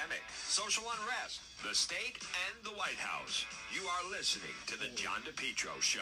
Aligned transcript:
pandemic, 0.00 0.22
social 0.46 0.84
unrest, 0.84 1.40
the 1.66 1.74
state, 1.74 2.18
and 2.48 2.64
the 2.64 2.70
White 2.70 2.98
House. 2.98 3.44
You 3.74 3.82
are 3.82 4.10
listening 4.10 4.52
to 4.66 4.78
The 4.78 4.88
John 4.94 5.20
DePetro 5.22 5.80
Show. 5.80 6.00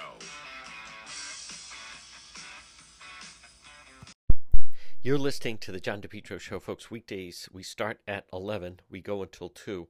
You're 5.03 5.19
listening 5.19 5.59
to 5.59 5.73
The 5.73 5.81
John 5.81 6.01
DePetro 6.01 6.39
Show, 6.39 6.61
folks. 6.61 6.91
Weekdays, 6.91 7.49
we 7.53 7.63
start 7.63 8.01
at 8.07 8.27
11, 8.33 8.81
we 8.91 9.01
go 9.01 9.23
until 9.23 9.49
2. 9.49 9.89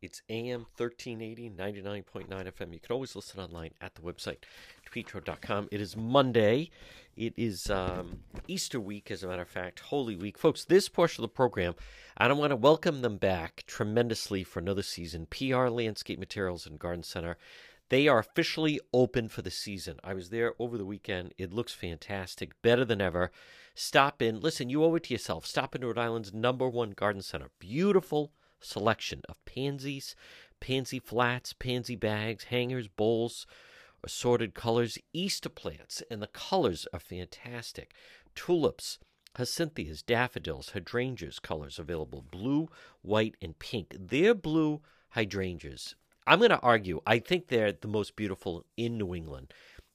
It's 0.00 0.22
AM 0.28 0.66
1380, 0.76 1.50
99.9 1.50 2.28
FM. 2.28 2.72
You 2.72 2.80
can 2.80 2.92
always 2.92 3.16
listen 3.16 3.40
online 3.40 3.72
at 3.80 3.96
the 3.96 4.02
website, 4.02 4.38
depetro.com. 4.88 5.68
It 5.70 5.80
is 5.80 5.96
Monday. 5.96 6.70
It 7.16 7.34
is 7.36 7.68
um, 7.70 8.20
Easter 8.46 8.78
week, 8.78 9.10
as 9.10 9.22
a 9.22 9.28
matter 9.28 9.42
of 9.42 9.48
fact, 9.48 9.80
Holy 9.80 10.16
Week. 10.16 10.38
Folks, 10.38 10.64
this 10.64 10.88
portion 10.88 11.24
of 11.24 11.30
the 11.30 11.34
program, 11.34 11.74
I 12.16 12.32
want 12.32 12.50
to 12.50 12.56
welcome 12.56 13.02
them 13.02 13.16
back 13.16 13.64
tremendously 13.66 14.44
for 14.44 14.60
another 14.60 14.82
season. 14.82 15.26
PR 15.26 15.66
Landscape 15.68 16.18
Materials 16.18 16.66
and 16.66 16.78
Garden 16.78 17.02
Center. 17.02 17.36
They 17.88 18.06
are 18.06 18.18
officially 18.18 18.80
open 18.92 19.28
for 19.28 19.42
the 19.42 19.50
season. 19.50 19.98
I 20.04 20.14
was 20.14 20.30
there 20.30 20.54
over 20.58 20.76
the 20.76 20.84
weekend. 20.84 21.32
It 21.38 21.52
looks 21.52 21.72
fantastic, 21.72 22.60
better 22.62 22.84
than 22.84 23.00
ever. 23.00 23.32
Stop 23.74 24.20
in. 24.20 24.40
Listen, 24.40 24.68
you 24.68 24.84
owe 24.84 24.94
it 24.94 25.04
to 25.04 25.14
yourself. 25.14 25.46
Stop 25.46 25.74
in 25.74 25.84
Rhode 25.84 25.98
Island's 25.98 26.34
number 26.34 26.68
one 26.68 26.90
garden 26.90 27.22
center. 27.22 27.50
Beautiful 27.58 28.32
selection 28.60 29.22
of 29.28 29.42
pansies, 29.44 30.14
pansy 30.60 30.98
flats, 30.98 31.52
pansy 31.52 31.96
bags, 31.96 32.44
hangers, 32.44 32.88
bowls, 32.88 33.46
assorted 34.04 34.54
colors, 34.54 34.98
Easter 35.12 35.48
plants, 35.48 36.02
and 36.10 36.22
the 36.22 36.26
colors 36.28 36.86
are 36.92 37.00
fantastic. 37.00 37.92
Tulips, 38.34 38.98
hyacinthus, 39.36 40.04
daffodils, 40.04 40.70
hydrangeas 40.70 41.38
colors 41.38 41.78
available 41.78 42.22
blue, 42.22 42.68
white, 43.02 43.36
and 43.40 43.58
pink. 43.58 43.94
They're 43.98 44.34
blue 44.34 44.80
hydrangeas. 45.10 45.94
I'm 46.26 46.40
going 46.40 46.50
to 46.50 46.60
argue, 46.60 47.00
I 47.06 47.18
think 47.18 47.48
they're 47.48 47.72
the 47.72 47.88
most 47.88 48.14
beautiful 48.14 48.64
in 48.76 48.98
New 48.98 49.14
England. 49.14 49.52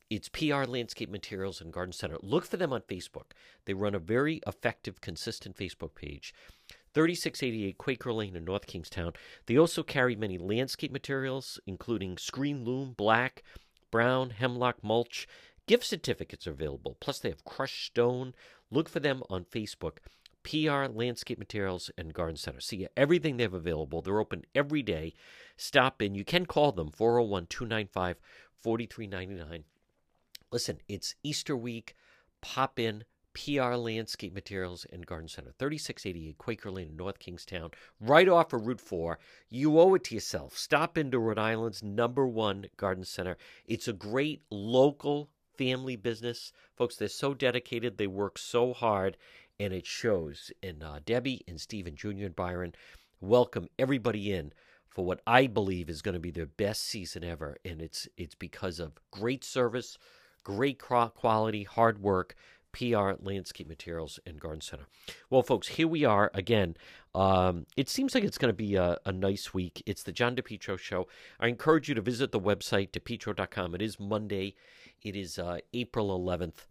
It's 0.10 0.30
PR 0.30 0.64
Landscape 0.64 1.10
Materials 1.10 1.62
and 1.62 1.74
Garden 1.74 1.94
Center. 1.94 2.18
Look 2.22 2.46
for 2.46 2.58
them 2.58 2.74
on 2.74 2.82
Facebook. 2.82 3.32
They 3.66 3.74
run 3.74 3.96
a 3.96 4.00
very 4.00 4.42
effective, 4.46 5.02
consistent 5.02 5.56
Facebook 5.56 5.96
page. 5.96 6.34
3688 6.94 7.78
Quaker 7.78 8.14
Lane 8.14 8.36
in 8.36 8.46
North 8.46 8.68
Kingstown. 8.68 9.14
They 9.48 9.58
also 9.58 9.82
carry 9.82 10.16
many 10.16 10.38
landscape 10.38 10.92
materials, 10.92 11.60
including 11.66 12.18
screen 12.18 12.64
loom, 12.64 12.94
black, 12.96 13.44
brown, 13.94 14.32
hemlock, 14.32 14.84
mulch. 14.84 15.28
Gift 15.68 15.86
certificates 15.86 16.48
are 16.48 16.52
available. 16.52 16.98
Plus, 17.00 17.20
they 17.20 17.30
have 17.30 17.46
crushed 17.46 17.86
stone. 17.86 18.34
Look 18.72 18.90
for 18.90 19.00
them 19.00 19.22
on 19.30 19.46
Facebook. 19.46 19.98
PR 20.42 20.92
Landscape 20.92 21.38
Materials 21.38 21.92
and 21.96 22.12
Garden 22.12 22.36
Center. 22.36 22.60
See 22.60 22.88
everything 22.98 23.38
they 23.38 23.44
have 23.44 23.54
available. 23.54 24.02
They're 24.02 24.20
open 24.20 24.46
every 24.56 24.82
day. 24.82 25.14
Stop 25.58 26.02
in. 26.02 26.16
You 26.16 26.26
can 26.26 26.48
call 26.48 26.72
them 26.72 26.90
401 26.90 27.46
295 27.46 28.18
4399. 28.64 29.64
Listen, 30.52 30.80
it's 30.88 31.14
Easter 31.22 31.56
week. 31.56 31.96
Pop 32.42 32.80
in. 32.80 33.04
PR 33.34 33.76
Landscape 33.76 34.34
Materials 34.34 34.86
and 34.92 35.06
Garden 35.06 35.28
Center, 35.28 35.52
3688 35.58 36.38
Quaker 36.38 36.72
Lane 36.72 36.90
in 36.90 36.96
North 36.96 37.20
Kingstown, 37.20 37.72
right 38.00 38.30
off 38.30 38.54
of 38.54 38.68
Route 38.68 38.82
4. 38.82 39.18
You 39.50 39.80
owe 39.80 39.96
it 39.96 40.04
to 40.06 40.16
yourself. 40.16 40.58
Stop 40.58 40.98
into 40.98 41.20
Rhode 41.20 41.40
Island's 41.40 41.84
number 41.84 42.28
one 42.28 42.68
garden 42.78 43.04
center. 43.04 43.38
It's 43.66 43.88
a 43.88 43.94
great 43.94 44.42
local 44.50 45.30
family 45.58 45.96
business. 45.96 46.52
Folks, 46.76 46.96
they're 46.96 47.08
so 47.08 47.34
dedicated, 47.34 47.98
they 47.98 48.08
work 48.08 48.38
so 48.38 48.74
hard, 48.74 49.18
and 49.60 49.74
it 49.74 49.86
shows. 49.86 50.52
And 50.62 50.84
uh, 50.84 51.00
Debbie 51.06 51.44
and 51.48 51.60
Stephen 51.60 51.96
Jr. 51.96 52.26
and 52.26 52.36
Byron 52.36 52.74
welcome 53.22 53.68
everybody 53.80 54.32
in 54.32 54.54
for 54.90 55.06
what 55.06 55.22
I 55.26 55.48
believe 55.48 55.90
is 55.90 56.02
going 56.02 56.14
to 56.14 56.20
be 56.20 56.32
their 56.32 56.46
best 56.46 56.84
season 56.84 57.24
ever. 57.24 57.58
And 57.66 57.82
it's, 57.82 58.08
it's 58.18 58.36
because 58.36 58.80
of 58.80 58.94
great 59.12 59.44
service, 59.44 59.98
great 60.44 60.80
quality, 60.80 61.64
hard 61.64 62.02
work 62.02 62.36
PR 62.74 63.12
Landscape 63.22 63.68
Materials 63.68 64.20
and 64.26 64.40
Garden 64.40 64.62
Center. 64.62 64.88
Well, 65.30 65.44
folks, 65.44 65.70
here 65.70 65.88
we 65.88 66.04
are 66.04 66.30
again. 66.34 66.76
Um, 67.16 67.68
it 67.78 67.90
seems 67.90 68.16
like 68.16 68.24
it's 68.24 68.38
going 68.38 68.50
to 68.50 68.58
be 68.58 68.76
a, 68.76 68.98
a, 69.06 69.12
nice 69.12 69.54
week. 69.54 69.84
It's 69.86 70.04
the 70.04 70.12
John 70.12 70.36
DePetro 70.36 70.78
Show. 70.80 71.08
I 71.40 71.48
encourage 71.48 71.88
you 71.88 71.96
to 71.96 72.02
visit 72.02 72.32
the 72.32 72.40
website, 72.40 72.90
depetro.com. 72.90 73.76
It 73.76 73.82
is 73.84 74.00
Monday, 74.00 74.56
it 75.04 75.16
is 75.16 75.38
uh, 75.38 75.60
April 75.74 76.20
11th, 76.20 76.66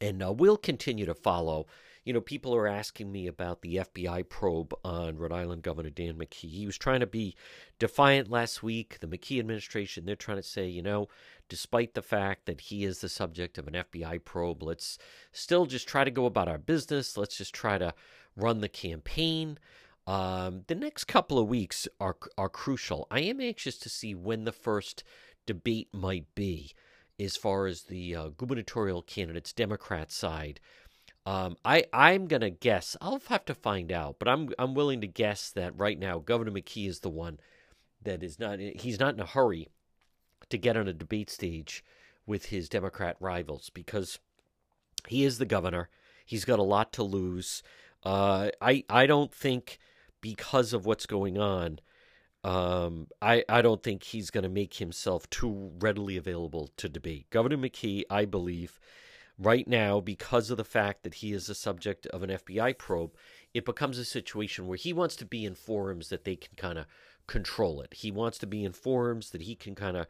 and 0.00 0.22
uh, 0.22 0.32
we'll 0.32 0.56
continue 0.56 1.06
to 1.06 1.14
follow. 1.14 1.66
You 2.06 2.12
know, 2.12 2.20
people 2.20 2.54
are 2.54 2.68
asking 2.68 3.10
me 3.10 3.26
about 3.26 3.62
the 3.62 3.78
FBI 3.78 4.28
probe 4.28 4.72
on 4.84 5.16
Rhode 5.16 5.32
Island 5.32 5.64
Governor 5.64 5.90
Dan 5.90 6.14
McKee. 6.14 6.48
He 6.48 6.64
was 6.64 6.78
trying 6.78 7.00
to 7.00 7.06
be 7.06 7.34
defiant 7.80 8.30
last 8.30 8.62
week. 8.62 8.98
The 9.00 9.08
McKee 9.08 9.40
administration, 9.40 10.06
they're 10.06 10.14
trying 10.14 10.36
to 10.36 10.42
say, 10.44 10.68
you 10.68 10.82
know, 10.82 11.08
despite 11.48 11.94
the 11.94 12.02
fact 12.02 12.46
that 12.46 12.60
he 12.60 12.84
is 12.84 13.00
the 13.00 13.08
subject 13.08 13.58
of 13.58 13.66
an 13.66 13.74
FBI 13.74 14.24
probe. 14.24 14.62
Let's 14.62 14.98
still 15.32 15.66
just 15.66 15.88
try 15.88 16.04
to 16.04 16.10
go 16.12 16.26
about 16.26 16.46
our 16.46 16.58
business. 16.58 17.16
Let's 17.16 17.38
just 17.38 17.52
try 17.52 17.76
to 17.76 17.92
run 18.36 18.60
the 18.60 18.68
campaign. 18.68 19.58
Um, 20.06 20.62
the 20.68 20.76
next 20.76 21.06
couple 21.06 21.40
of 21.40 21.48
weeks 21.48 21.88
are 22.00 22.16
are 22.38 22.48
crucial. 22.48 23.08
I 23.10 23.22
am 23.22 23.40
anxious 23.40 23.78
to 23.78 23.88
see 23.88 24.14
when 24.14 24.44
the 24.44 24.52
first 24.52 25.02
debate 25.44 25.88
might 25.92 26.32
be, 26.36 26.70
as 27.18 27.36
far 27.36 27.66
as 27.66 27.82
the 27.82 28.14
uh, 28.14 28.28
gubernatorial 28.28 29.02
candidates, 29.02 29.52
Democrat 29.52 30.12
side. 30.12 30.60
Um, 31.26 31.56
I 31.64 31.84
I'm 31.92 32.28
gonna 32.28 32.50
guess. 32.50 32.96
I'll 33.00 33.20
have 33.28 33.44
to 33.46 33.54
find 33.54 33.90
out, 33.90 34.16
but 34.20 34.28
I'm 34.28 34.50
I'm 34.58 34.74
willing 34.74 35.00
to 35.00 35.08
guess 35.08 35.50
that 35.50 35.76
right 35.76 35.98
now 35.98 36.20
Governor 36.20 36.52
McKee 36.52 36.88
is 36.88 37.00
the 37.00 37.10
one 37.10 37.40
that 38.02 38.22
is 38.22 38.38
not. 38.38 38.60
He's 38.60 39.00
not 39.00 39.14
in 39.14 39.20
a 39.20 39.26
hurry 39.26 39.68
to 40.48 40.56
get 40.56 40.76
on 40.76 40.86
a 40.86 40.92
debate 40.92 41.28
stage 41.28 41.84
with 42.26 42.46
his 42.46 42.68
Democrat 42.68 43.16
rivals 43.18 43.70
because 43.70 44.20
he 45.08 45.24
is 45.24 45.38
the 45.38 45.46
governor. 45.46 45.88
He's 46.24 46.44
got 46.44 46.60
a 46.60 46.64
lot 46.64 46.92
to 46.94 47.02
lose. 47.02 47.64
Uh, 48.04 48.50
I 48.60 48.84
I 48.88 49.06
don't 49.06 49.34
think 49.34 49.78
because 50.20 50.72
of 50.72 50.86
what's 50.86 51.06
going 51.06 51.38
on, 51.38 51.80
um, 52.44 53.08
I 53.20 53.44
I 53.48 53.62
don't 53.62 53.82
think 53.82 54.04
he's 54.04 54.30
going 54.30 54.44
to 54.44 54.48
make 54.48 54.74
himself 54.74 55.28
too 55.28 55.72
readily 55.80 56.16
available 56.16 56.70
to 56.76 56.88
debate. 56.88 57.30
Governor 57.30 57.56
McKee, 57.56 58.04
I 58.08 58.26
believe, 58.26 58.78
right 59.38 59.68
now 59.68 60.00
because 60.00 60.50
of 60.50 60.56
the 60.56 60.64
fact 60.64 61.02
that 61.02 61.14
he 61.14 61.32
is 61.32 61.46
the 61.46 61.54
subject 61.54 62.06
of 62.06 62.22
an 62.22 62.30
FBI 62.30 62.76
probe, 62.78 63.12
it 63.52 63.64
becomes 63.64 63.98
a 63.98 64.04
situation 64.04 64.66
where 64.66 64.76
he 64.76 64.92
wants 64.92 65.16
to 65.16 65.24
be 65.24 65.44
in 65.44 65.54
forums 65.54 66.08
that 66.08 66.24
they 66.24 66.36
can 66.36 66.54
kind 66.56 66.78
of 66.78 66.86
control 67.26 67.80
it. 67.80 67.92
He 67.94 68.10
wants 68.10 68.38
to 68.38 68.46
be 68.46 68.64
in 68.64 68.72
forums 68.72 69.30
that 69.30 69.42
he 69.42 69.54
can 69.54 69.74
kind 69.74 69.96
of 69.96 70.06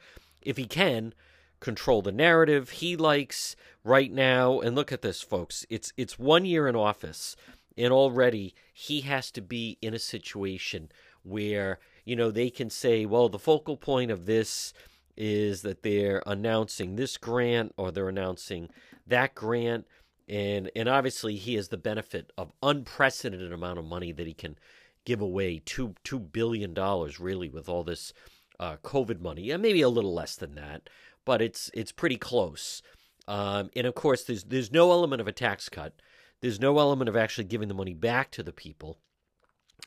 if 0.46 0.56
he 0.56 0.66
can, 0.66 1.12
control 1.60 2.02
the 2.02 2.12
narrative 2.12 2.70
he 2.70 2.96
likes 2.96 3.56
right 3.84 4.12
now. 4.12 4.60
And 4.60 4.74
look 4.74 4.92
at 4.92 5.02
this, 5.02 5.20
folks. 5.20 5.66
It's 5.68 5.92
it's 5.96 6.18
one 6.18 6.44
year 6.44 6.68
in 6.68 6.76
office, 6.76 7.36
and 7.76 7.92
already 7.92 8.54
he 8.72 9.02
has 9.02 9.30
to 9.32 9.42
be 9.42 9.76
in 9.82 9.92
a 9.92 9.98
situation 9.98 10.90
where 11.22 11.78
you 12.04 12.16
know 12.16 12.30
they 12.30 12.50
can 12.50 12.70
say, 12.70 13.04
well, 13.04 13.28
the 13.28 13.38
focal 13.38 13.76
point 13.76 14.10
of 14.10 14.26
this 14.26 14.72
is 15.16 15.62
that 15.62 15.82
they're 15.82 16.22
announcing 16.26 16.96
this 16.96 17.16
grant 17.16 17.72
or 17.76 17.90
they're 17.90 18.08
announcing 18.08 18.68
that 19.06 19.34
grant 19.34 19.86
and 20.28 20.70
and 20.74 20.88
obviously 20.88 21.36
he 21.36 21.54
has 21.54 21.68
the 21.68 21.76
benefit 21.76 22.32
of 22.36 22.52
unprecedented 22.62 23.52
amount 23.52 23.78
of 23.78 23.84
money 23.84 24.12
that 24.12 24.26
he 24.26 24.34
can 24.34 24.56
give 25.04 25.20
away 25.20 25.62
two 25.64 25.94
two 26.04 26.18
billion 26.18 26.74
dollars 26.74 27.20
really 27.20 27.48
with 27.48 27.68
all 27.68 27.84
this 27.84 28.12
uh, 28.58 28.76
COVID 28.82 29.20
money, 29.20 29.50
and 29.50 29.62
maybe 29.62 29.82
a 29.82 29.88
little 29.88 30.14
less 30.14 30.36
than 30.36 30.54
that, 30.54 30.88
but 31.24 31.42
it's 31.42 31.70
it's 31.74 31.92
pretty 31.92 32.16
close. 32.16 32.82
Um, 33.28 33.70
and 33.74 33.86
of 33.86 33.94
course, 33.94 34.24
there's 34.24 34.44
there's 34.44 34.72
no 34.72 34.90
element 34.90 35.20
of 35.20 35.28
a 35.28 35.32
tax 35.32 35.68
cut. 35.68 35.94
There's 36.40 36.60
no 36.60 36.78
element 36.78 37.08
of 37.08 37.16
actually 37.16 37.44
giving 37.44 37.68
the 37.68 37.74
money 37.74 37.94
back 37.94 38.30
to 38.32 38.42
the 38.42 38.52
people. 38.52 38.98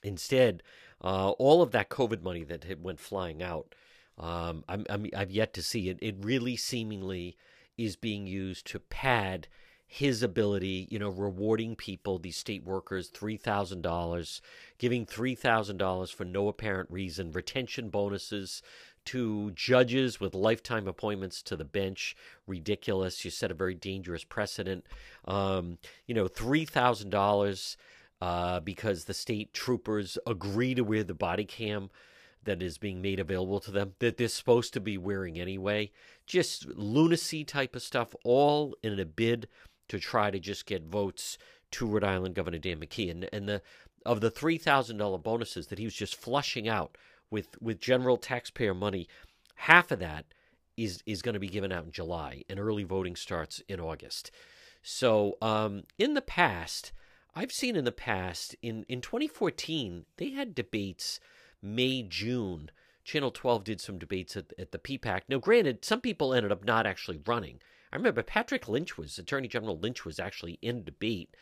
Instead, 0.03 0.63
uh, 1.03 1.31
all 1.31 1.61
of 1.61 1.72
that 1.72 1.90
COVID 1.90 2.22
money 2.23 2.43
that 2.43 2.79
went 2.79 2.99
flying 2.99 3.43
out, 3.43 3.76
um, 4.19 4.63
I'm, 4.67 4.85
I'm, 4.89 5.07
I've 5.16 5.31
yet 5.31 5.53
to 5.53 5.63
see 5.63 5.89
it. 5.89 5.97
It 6.01 6.16
really 6.19 6.57
seemingly 6.57 7.37
is 7.77 7.95
being 7.95 8.27
used 8.27 8.67
to 8.67 8.79
pad 8.79 9.47
his 9.91 10.21
ability, 10.21 10.87
you 10.91 10.99
know, 10.99 11.09
rewarding 11.09 11.75
people, 11.75 12.19
these 12.19 12.37
state 12.37 12.63
workers, 12.63 13.09
$3,000, 13.09 14.41
giving 14.77 15.05
$3,000 15.05 16.13
for 16.13 16.25
no 16.25 16.47
apparent 16.47 16.91
reason, 16.91 17.31
retention 17.31 17.89
bonuses 17.89 18.61
to 19.05 19.49
judges 19.51 20.19
with 20.19 20.35
lifetime 20.35 20.87
appointments 20.87 21.41
to 21.41 21.55
the 21.55 21.66
bench. 21.66 22.16
Ridiculous. 22.45 23.25
You 23.25 23.31
set 23.31 23.49
a 23.49 23.55
very 23.55 23.73
dangerous 23.73 24.23
precedent. 24.23 24.85
Um, 25.25 25.79
you 26.05 26.13
know, 26.13 26.27
$3,000 26.27 27.75
uh, 28.21 28.59
because 28.59 29.05
the 29.05 29.13
state 29.16 29.53
troopers 29.53 30.19
agree 30.27 30.75
to 30.75 30.83
wear 30.83 31.03
the 31.03 31.16
body 31.16 31.45
cam 31.45 31.89
that 32.44 32.62
is 32.62 32.78
being 32.78 33.02
made 33.02 33.20
available 33.20 33.59
to 33.59 33.72
them 33.72 33.94
that 34.00 34.18
they're 34.18 34.28
supposed 34.28 34.74
to 34.74 34.80
be 34.80 34.97
wearing 34.97 35.40
anyway. 35.40 35.91
Just 36.26 36.68
lunacy 36.68 37.44
type 37.44 37.76
of 37.76 37.82
stuff, 37.82 38.16
all 38.24 38.76
in 38.82 39.00
a 39.00 39.06
bid 39.06 39.47
to 39.90 40.00
try 40.00 40.32
to 40.32 40.40
just 40.40 40.66
get 40.66 40.84
votes 40.84 41.38
to 41.72 41.86
Rhode 41.86 42.03
Island 42.03 42.36
Governor 42.36 42.58
Dan 42.58 42.80
McKee. 42.80 43.12
And, 43.12 43.30
and 43.32 43.47
the 43.47 43.62
of 44.06 44.22
the 44.22 44.32
three 44.32 44.58
thousand 44.58 44.97
dollar 44.97 45.18
bonuses 45.18 45.68
that 45.68 45.80
he 45.80 45.86
was 45.86 45.94
just 45.94 46.16
flushing 46.16 46.68
out 46.68 46.97
with 47.30 47.62
with 47.62 47.80
general 47.80 48.18
taxpayer 48.18 48.74
money, 48.74 49.08
half 49.56 49.91
of 49.91 50.00
that 50.00 50.26
is 50.78 51.03
is 51.06 51.22
going 51.22 51.34
to 51.34 51.40
be 51.40 51.47
given 51.47 51.72
out 51.72 51.86
in 51.86 51.91
July, 51.91 52.44
and 52.50 52.59
early 52.59 52.84
voting 52.84 53.16
starts 53.16 53.62
in 53.68 53.80
August. 53.80 54.32
So 54.82 55.38
um, 55.41 55.84
in 55.97 56.14
the 56.14 56.22
past, 56.22 56.94
I've 57.36 57.52
seen 57.52 57.76
in 57.76 57.86
the 57.86 57.91
past 57.91 58.56
in 58.62 58.86
in 58.88 59.02
2014 59.02 60.06
they 60.18 60.32
had 60.32 60.56
debates 60.56 61.20
May 61.61 62.03
June. 62.03 62.72
Channel 63.03 63.32
12 63.32 63.64
did 63.64 63.82
some 63.82 63.97
debates 63.97 64.38
at, 64.38 64.53
at 64.58 64.72
the 64.72 64.78
PPAC. 64.78 65.22
Now, 65.28 65.40
granted, 65.40 65.84
some 65.84 66.02
people 66.02 66.34
ended 66.34 66.52
up 66.52 66.64
not 66.64 66.85
actually 66.85 67.20
running. 67.26 67.59
I 67.91 67.96
remember 67.96 68.22
Patrick 68.22 68.67
Lynch 68.67 68.97
was 68.97 69.17
Attorney 69.17 69.47
General 69.47 69.78
Lynch 69.79 70.06
was 70.06 70.20
actually 70.20 70.59
in 70.61 70.84
debate, 70.84 71.35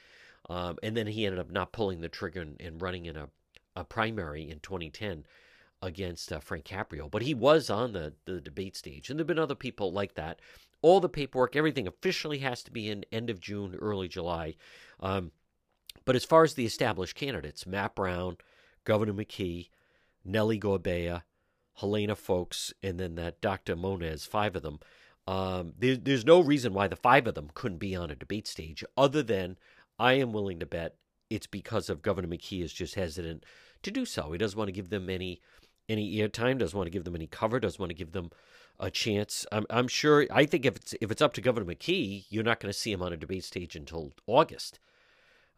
um, 0.50 0.78
and 0.81 0.96
then 0.96 1.08
he 1.08 1.25
ended 1.25 1.40
up 1.40 1.52
not 1.52 1.74
pulling 1.74 2.02
the 2.02 2.10
trigger 2.10 2.42
and, 2.42 2.60
and 2.62 2.81
running 2.81 3.06
in 3.06 3.18
a, 3.18 3.28
a 3.75 3.84
primary 3.84 4.50
in 4.50 4.60
2010 4.60 5.25
against 5.81 6.31
uh, 6.31 6.40
Frank 6.40 6.63
Caprio. 6.63 7.12
But 7.12 7.24
he 7.24 7.34
was 7.34 7.70
on 7.70 7.92
the, 7.92 8.13
the 8.25 8.40
debate 8.40 8.78
stage, 8.78 9.10
and 9.10 9.20
there've 9.20 9.28
been 9.28 9.40
other 9.40 9.56
people 9.56 9.92
like 9.92 10.16
that. 10.16 10.40
All 10.81 11.00
the 11.00 11.10
paperwork, 11.10 11.56
everything 11.56 11.88
officially 11.88 12.40
has 12.40 12.63
to 12.63 12.72
be 12.72 12.90
in 12.90 13.04
end 13.12 13.30
of 13.30 13.42
June, 13.42 13.75
early 13.75 14.08
July. 14.08 14.56
Um, 15.00 15.31
but 16.06 16.16
as 16.16 16.24
far 16.24 16.44
as 16.44 16.54
the 16.54 16.66
established 16.66 17.16
candidates, 17.16 17.68
Matt 17.68 17.96
Brown, 17.96 18.38
Governor 18.86 19.13
McKee, 19.13 19.70
Nellie 20.27 20.59
Gorbea, 20.59 21.24
Helena 21.75 22.15
Foulkes, 22.15 22.74
and 22.83 23.00
then 23.00 23.15
that 23.15 23.41
Dr. 23.41 23.75
Muñoz, 23.75 24.27
five 24.27 24.56
of 24.56 24.63
them. 24.63 24.79
Um, 25.25 25.74
there, 25.77 25.95
there's 25.95 26.25
no 26.25 26.39
reason 26.39 26.74
why 26.74 26.88
the 26.88 26.95
five 26.95 27.27
of 27.27 27.35
them 27.35 27.50
couldn't 27.53 27.79
be 27.79 27.95
on 27.95 28.12
a 28.12 28.15
debate 28.15 28.47
stage, 28.47 28.83
other 28.95 29.21
than 29.21 29.57
I 30.00 30.13
am 30.13 30.31
willing 30.31 30.59
to 30.59 30.65
bet 30.65 30.95
it's 31.29 31.47
because 31.47 31.89
of 31.89 32.01
Governor 32.01 32.27
McKee 32.27 32.63
is 32.63 32.74
just 32.74 32.95
hesitant 32.95 33.45
to 33.83 33.91
do 33.91 34.06
so. 34.06 34.31
He 34.31 34.38
doesn't 34.38 34.57
want 34.57 34.69
to 34.69 34.74
give 34.74 34.89
them 34.89 35.09
any 35.09 35.41
any 35.89 36.18
airtime, 36.18 36.57
doesn't 36.57 36.77
want 36.77 36.88
to 36.88 36.91
give 36.91 37.06
them 37.06 37.15
any 37.15 37.27
cover, 37.27 37.59
doesn't 37.59 37.79
want 37.79 37.89
to 37.89 37.95
give 37.95 38.12
them 38.12 38.29
a 38.77 38.91
chance. 38.91 39.45
I'm, 39.51 39.65
I'm 39.69 39.88
sure. 39.88 40.27
I 40.31 40.45
think 40.45 40.65
if 40.65 40.75
it's 40.75 40.95
if 41.01 41.12
it's 41.12 41.21
up 41.21 41.33
to 41.33 41.41
Governor 41.41 41.74
McKee, 41.74 42.25
you're 42.29 42.44
not 42.44 42.59
going 42.59 42.71
to 42.71 42.77
see 42.77 42.91
him 42.91 43.01
on 43.01 43.13
a 43.13 43.18
debate 43.18 43.44
stage 43.44 43.75
until 43.75 44.13
August, 44.25 44.79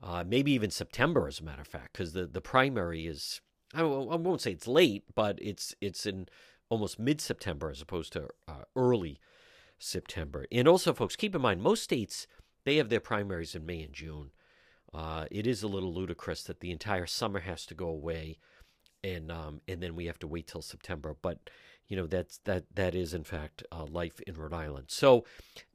uh, 0.02 0.24
maybe 0.26 0.52
even 0.52 0.72
September, 0.72 1.28
as 1.28 1.40
a 1.40 1.44
matter 1.44 1.62
of 1.62 1.68
fact, 1.68 1.94
because 1.94 2.14
the 2.14 2.26
the 2.26 2.42
primary 2.42 3.08
is 3.08 3.42
I 3.74 3.84
won't 3.84 4.42
say 4.42 4.52
it's 4.52 4.68
late, 4.68 5.04
but 5.14 5.38
it's 5.42 5.76
it's 5.80 6.06
in 6.06 6.28
almost 6.70 7.00
mid 7.00 7.22
September 7.22 7.70
as 7.70 7.82
opposed 7.82 8.14
to 8.14 8.30
uh, 8.48 8.64
early 8.76 9.20
September. 9.78 10.46
And 10.52 10.68
also, 10.68 10.94
folks, 10.94 11.16
keep 11.16 11.36
in 11.36 11.42
mind 11.42 11.62
most 11.62 11.84
states 11.84 12.28
they 12.66 12.78
have 12.78 12.90
their 12.90 13.00
primaries 13.00 13.56
in 13.56 13.66
May 13.66 13.82
and 13.82 13.94
June. 13.94 14.32
Uh, 14.94 15.26
it 15.32 15.48
is 15.48 15.64
a 15.64 15.68
little 15.68 15.94
ludicrous 15.94 16.44
that 16.44 16.60
the 16.60 16.72
entire 16.72 17.06
summer 17.06 17.40
has 17.40 17.66
to 17.68 17.76
go 17.76 17.88
away, 17.88 18.38
and 19.04 19.32
um, 19.32 19.62
and 19.68 19.82
then 19.82 19.96
we 19.96 20.06
have 20.06 20.20
to 20.20 20.28
wait 20.28 20.48
till 20.48 20.62
September. 20.62 21.16
But 21.22 21.50
you 21.88 21.96
know 21.96 22.08
that's 22.08 22.40
that 22.46 22.66
that 22.76 22.96
is 22.96 23.14
in 23.14 23.24
fact 23.24 23.64
uh, 23.72 23.86
life 23.86 24.20
in 24.22 24.36
Rhode 24.36 24.54
Island. 24.54 24.86
So, 24.90 25.26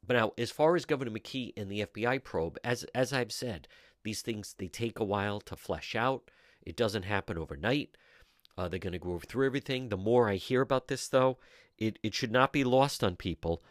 but 0.05 0.15
now 0.15 0.33
as 0.37 0.51
far 0.51 0.75
as 0.75 0.85
Governor 0.85 1.11
McKee 1.11 1.53
and 1.55 1.69
the 1.69 1.85
FBI 1.85 2.23
probe, 2.23 2.57
as 2.63 2.83
as 2.93 3.13
I've 3.13 3.31
said, 3.31 3.67
these 4.03 4.21
things 4.21 4.55
they 4.57 4.67
take 4.67 4.99
a 4.99 5.05
while 5.05 5.39
to 5.41 5.55
flesh 5.55 5.95
out. 5.95 6.29
It 6.65 6.75
doesn't 6.75 7.03
happen 7.03 7.37
overnight. 7.37 7.97
Uh, 8.57 8.67
they're 8.67 8.79
going 8.79 8.93
to 8.93 8.99
go 8.99 9.19
through 9.19 9.45
everything. 9.45 9.89
The 9.89 9.97
more 9.97 10.29
I 10.29 10.35
hear 10.35 10.61
about 10.61 10.87
this, 10.87 11.07
though, 11.07 11.37
it, 11.77 11.99
it 12.01 12.13
should 12.13 12.31
not 12.31 12.53
be 12.53 12.63
lost 12.63 13.03
on 13.03 13.15
people 13.15 13.61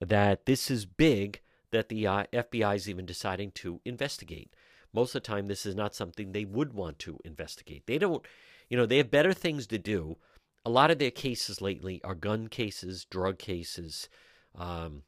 that 0.00 0.46
this 0.46 0.70
is 0.70 0.86
big 0.86 1.40
that 1.70 1.88
the 1.88 2.06
uh, 2.06 2.24
FBI 2.32 2.76
is 2.76 2.88
even 2.88 3.04
deciding 3.04 3.50
to 3.52 3.80
investigate. 3.84 4.54
Most 4.92 5.14
of 5.14 5.22
the 5.22 5.28
time, 5.28 5.46
this 5.46 5.66
is 5.66 5.74
not 5.74 5.94
something 5.94 6.32
they 6.32 6.44
would 6.44 6.72
want 6.72 6.98
to 7.00 7.18
investigate. 7.24 7.86
They 7.86 7.98
don't, 7.98 8.24
you 8.68 8.76
know, 8.76 8.86
they 8.86 8.98
have 8.98 9.10
better 9.10 9.34
things 9.34 9.66
to 9.66 9.78
do. 9.78 10.16
A 10.64 10.70
lot 10.70 10.90
of 10.90 10.98
their 10.98 11.10
cases 11.10 11.60
lately 11.60 12.00
are 12.04 12.14
gun 12.14 12.48
cases, 12.48 13.04
drug 13.04 13.38
cases, 13.38 14.08
um, 14.54 15.02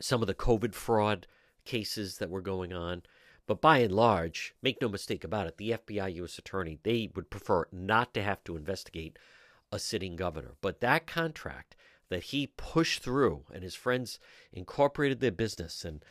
some 0.00 0.22
of 0.22 0.26
the 0.26 0.34
COVID 0.34 0.74
fraud 0.74 1.26
cases 1.64 2.18
that 2.18 2.30
were 2.30 2.40
going 2.40 2.72
on. 2.72 3.02
But 3.46 3.60
by 3.60 3.78
and 3.78 3.94
large, 3.94 4.54
make 4.60 4.82
no 4.82 4.88
mistake 4.88 5.22
about 5.22 5.46
it, 5.46 5.56
the 5.56 5.70
FBI 5.70 6.14
U.S. 6.16 6.38
Attorney, 6.38 6.78
they 6.82 7.10
would 7.14 7.30
prefer 7.30 7.66
not 7.70 8.12
to 8.14 8.22
have 8.22 8.42
to 8.44 8.56
investigate 8.56 9.18
a 9.70 9.78
sitting 9.78 10.16
governor. 10.16 10.54
But 10.60 10.80
that 10.80 11.06
contract 11.06 11.76
that 12.08 12.24
he 12.24 12.48
pushed 12.48 13.02
through 13.02 13.44
and 13.52 13.62
his 13.62 13.74
friends 13.74 14.18
incorporated 14.52 15.20
their 15.20 15.30
business 15.30 15.84
and 15.84 16.04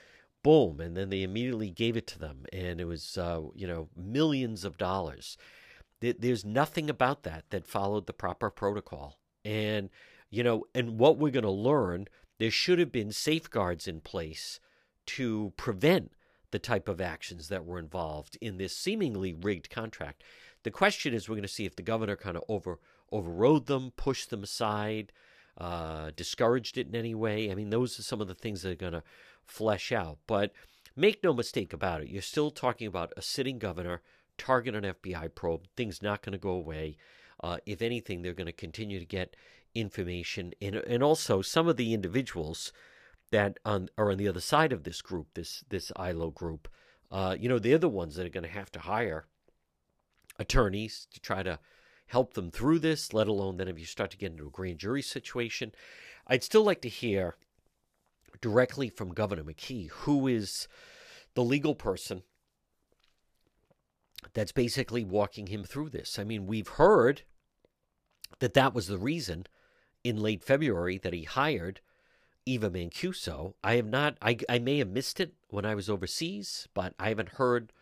boom, 0.44 0.80
and 0.80 0.96
then 0.96 1.10
they 1.10 1.24
immediately 1.24 1.72
gave 1.72 1.98
it 1.98 2.08
to 2.08 2.20
them. 2.20 2.46
And 2.54 2.80
it 2.80 2.86
was, 2.86 3.18
uh, 3.18 3.42
you 3.54 3.68
know, 3.68 3.90
millions 3.96 4.64
of 4.64 4.78
dollars. 4.78 5.38
There's 6.00 6.46
nothing 6.46 6.90
about 6.90 7.24
that 7.24 7.46
that 7.50 7.66
followed 7.66 8.06
the 8.06 8.14
proper 8.14 8.50
protocol. 8.50 9.20
And, 9.44 9.90
you 10.30 10.44
know, 10.44 10.66
and 10.74 11.00
what 11.00 11.18
we're 11.18 11.32
going 11.32 11.44
to 11.44 11.50
learn, 11.52 12.08
there 12.38 12.52
should 12.52 12.80
have 12.80 12.92
been 12.92 13.12
safeguards 13.12 13.88
in 13.88 14.02
place 14.02 14.60
to 15.08 15.54
prevent 15.58 16.12
the 16.56 16.60
type 16.60 16.88
of 16.88 17.02
actions 17.02 17.50
that 17.50 17.66
were 17.66 17.78
involved 17.78 18.38
in 18.40 18.56
this 18.56 18.74
seemingly 18.74 19.34
rigged 19.34 19.70
contract. 19.70 20.24
The 20.64 20.72
question 20.72 21.14
is, 21.14 21.28
we're 21.28 21.36
going 21.36 21.42
to 21.42 21.50
see 21.50 21.66
if 21.66 21.76
the 21.76 21.82
governor 21.82 22.16
kind 22.16 22.38
of 22.38 22.46
over 22.48 22.80
overrode 23.12 23.66
them, 23.66 23.92
pushed 23.98 24.30
them 24.30 24.42
aside, 24.42 25.12
uh, 25.58 26.12
discouraged 26.16 26.78
it 26.78 26.88
in 26.88 26.96
any 26.96 27.14
way. 27.14 27.52
I 27.52 27.56
mean, 27.56 27.72
those 27.72 28.00
are 28.00 28.04
some 28.04 28.22
of 28.22 28.30
the 28.30 28.36
things 28.36 28.62
that 28.62 28.72
are 28.72 28.76
going 28.76 28.94
to 28.94 29.04
flesh 29.44 29.92
out. 29.92 30.20
But 30.28 30.54
make 30.96 31.22
no 31.22 31.34
mistake 31.34 31.74
about 31.74 32.02
it, 32.02 32.08
you're 32.08 32.22
still 32.22 32.52
talking 32.52 32.88
about 32.88 33.12
a 33.18 33.22
sitting 33.22 33.60
governor, 33.60 34.02
target 34.38 34.76
an 34.76 34.86
FBI 34.86 35.36
probe. 35.36 35.68
Things 35.76 36.02
not 36.02 36.22
going 36.22 36.32
to 36.32 36.38
go 36.38 36.52
away. 36.52 36.96
Uh, 37.44 37.58
if 37.66 37.82
anything, 37.82 38.22
they're 38.22 38.34
going 38.34 38.48
to 38.48 38.54
continue 38.54 39.00
to 39.00 39.06
get 39.06 39.36
information, 39.74 40.54
and 40.62 40.76
and 40.76 41.04
also 41.04 41.42
some 41.42 41.68
of 41.68 41.76
the 41.76 41.94
individuals 41.94 42.72
that 43.36 43.60
on, 43.66 43.90
are 43.98 44.12
on 44.12 44.18
the 44.18 44.30
other 44.30 44.40
side 44.40 44.72
of 44.72 44.84
this 44.84 45.02
group, 45.02 45.28
this 45.34 45.66
this 45.70 45.92
ILO 45.98 46.32
group, 46.32 46.70
uh, 47.12 47.36
you 47.38 47.50
know, 47.50 47.60
they're 47.60 47.78
the 47.78 47.90
ones 47.90 48.16
that 48.16 48.26
are 48.26 48.30
going 48.30 48.46
to 48.46 48.50
have 48.50 48.72
to 48.72 48.80
hire 48.80 49.28
attorneys 50.40 51.06
to 51.14 51.20
try 51.20 51.44
to 51.44 51.60
help 52.08 52.34
them 52.34 52.50
through 52.50 52.80
this. 52.80 53.14
Let 53.14 53.28
alone 53.28 53.58
then 53.58 53.68
if 53.68 53.78
you 53.78 53.86
start 53.86 54.12
to 54.12 54.18
get 54.18 54.32
into 54.32 54.48
a 54.48 54.52
grand 54.52 54.80
jury 54.80 55.02
situation, 55.02 55.74
I'd 56.26 56.44
still 56.46 56.64
like 56.64 56.82
to 56.82 56.90
hear 56.90 57.36
directly 58.40 58.88
from 58.88 59.14
Governor 59.14 59.44
McKee, 59.44 59.90
who 59.90 60.28
is 60.28 60.70
the 61.34 61.44
legal 61.44 61.76
person 61.76 62.24
that's 64.34 64.54
basically 64.54 65.04
walking 65.04 65.48
him 65.48 65.66
through 65.66 65.90
this. 65.90 66.18
I 66.18 66.24
mean, 66.24 66.48
we've 66.48 66.68
heard 66.68 67.24
that 68.40 68.54
that 68.54 68.74
was 68.74 68.88
the 68.88 68.98
reason 68.98 69.46
in 70.06 70.22
late 70.22 70.42
February 70.42 70.98
that 71.00 71.14
he 71.14 71.24
hired 71.24 71.82
Eva 72.46 72.70
Mancuso. 72.70 73.56
I 73.64 73.76
have 73.76 73.88
not. 73.88 74.18
I 74.22 74.38
I 74.48 74.60
may 74.60 74.78
have 74.78 74.90
missed 74.90 75.20
it 75.20 75.34
when 75.50 75.66
I 75.66 75.76
was 75.76 75.90
overseas, 75.90 76.68
but 76.74 76.94
I 77.00 77.10
haven't 77.10 77.30
heard 77.30 77.74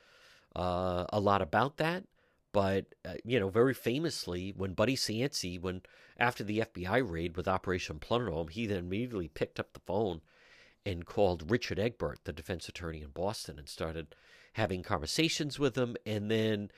uh, 0.55 1.05
a 1.12 1.20
lot 1.20 1.41
about 1.41 1.77
that. 1.77 2.05
But 2.53 2.96
uh, 3.05 3.15
you 3.25 3.39
know, 3.39 3.50
very 3.50 3.74
famously, 3.74 4.53
when 4.55 4.74
Buddy 4.74 4.96
Cianci, 4.96 5.60
when 5.60 5.82
after 6.17 6.43
the 6.43 6.60
FBI 6.60 7.10
raid 7.10 7.36
with 7.36 7.48
Operation 7.48 8.00
Plunderdome, 8.00 8.51
he 8.51 8.65
then 8.67 8.79
immediately 8.79 9.27
picked 9.27 9.60
up 9.60 9.74
the 9.74 9.82
phone 9.82 10.22
and 10.86 11.05
called 11.05 11.50
Richard 11.50 11.79
Egbert, 11.79 12.20
the 12.24 12.34
defense 12.34 12.70
attorney 12.70 13.01
in 13.01 13.10
Boston, 13.10 13.58
and 13.58 13.67
started 13.67 14.15
having 14.53 14.84
conversations 14.84 15.58
with 15.58 15.75
him. 15.77 15.96
And 16.05 16.29
then 16.29 16.70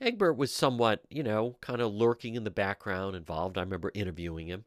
Egbert 0.00 0.36
was 0.36 0.54
somewhat, 0.54 1.02
you 1.10 1.22
know, 1.22 1.56
kind 1.60 1.80
of 1.80 1.92
lurking 1.92 2.36
in 2.36 2.44
the 2.44 2.50
background, 2.50 3.16
involved. 3.16 3.58
I 3.58 3.62
remember 3.62 3.90
interviewing 3.94 4.46
him 4.46 4.64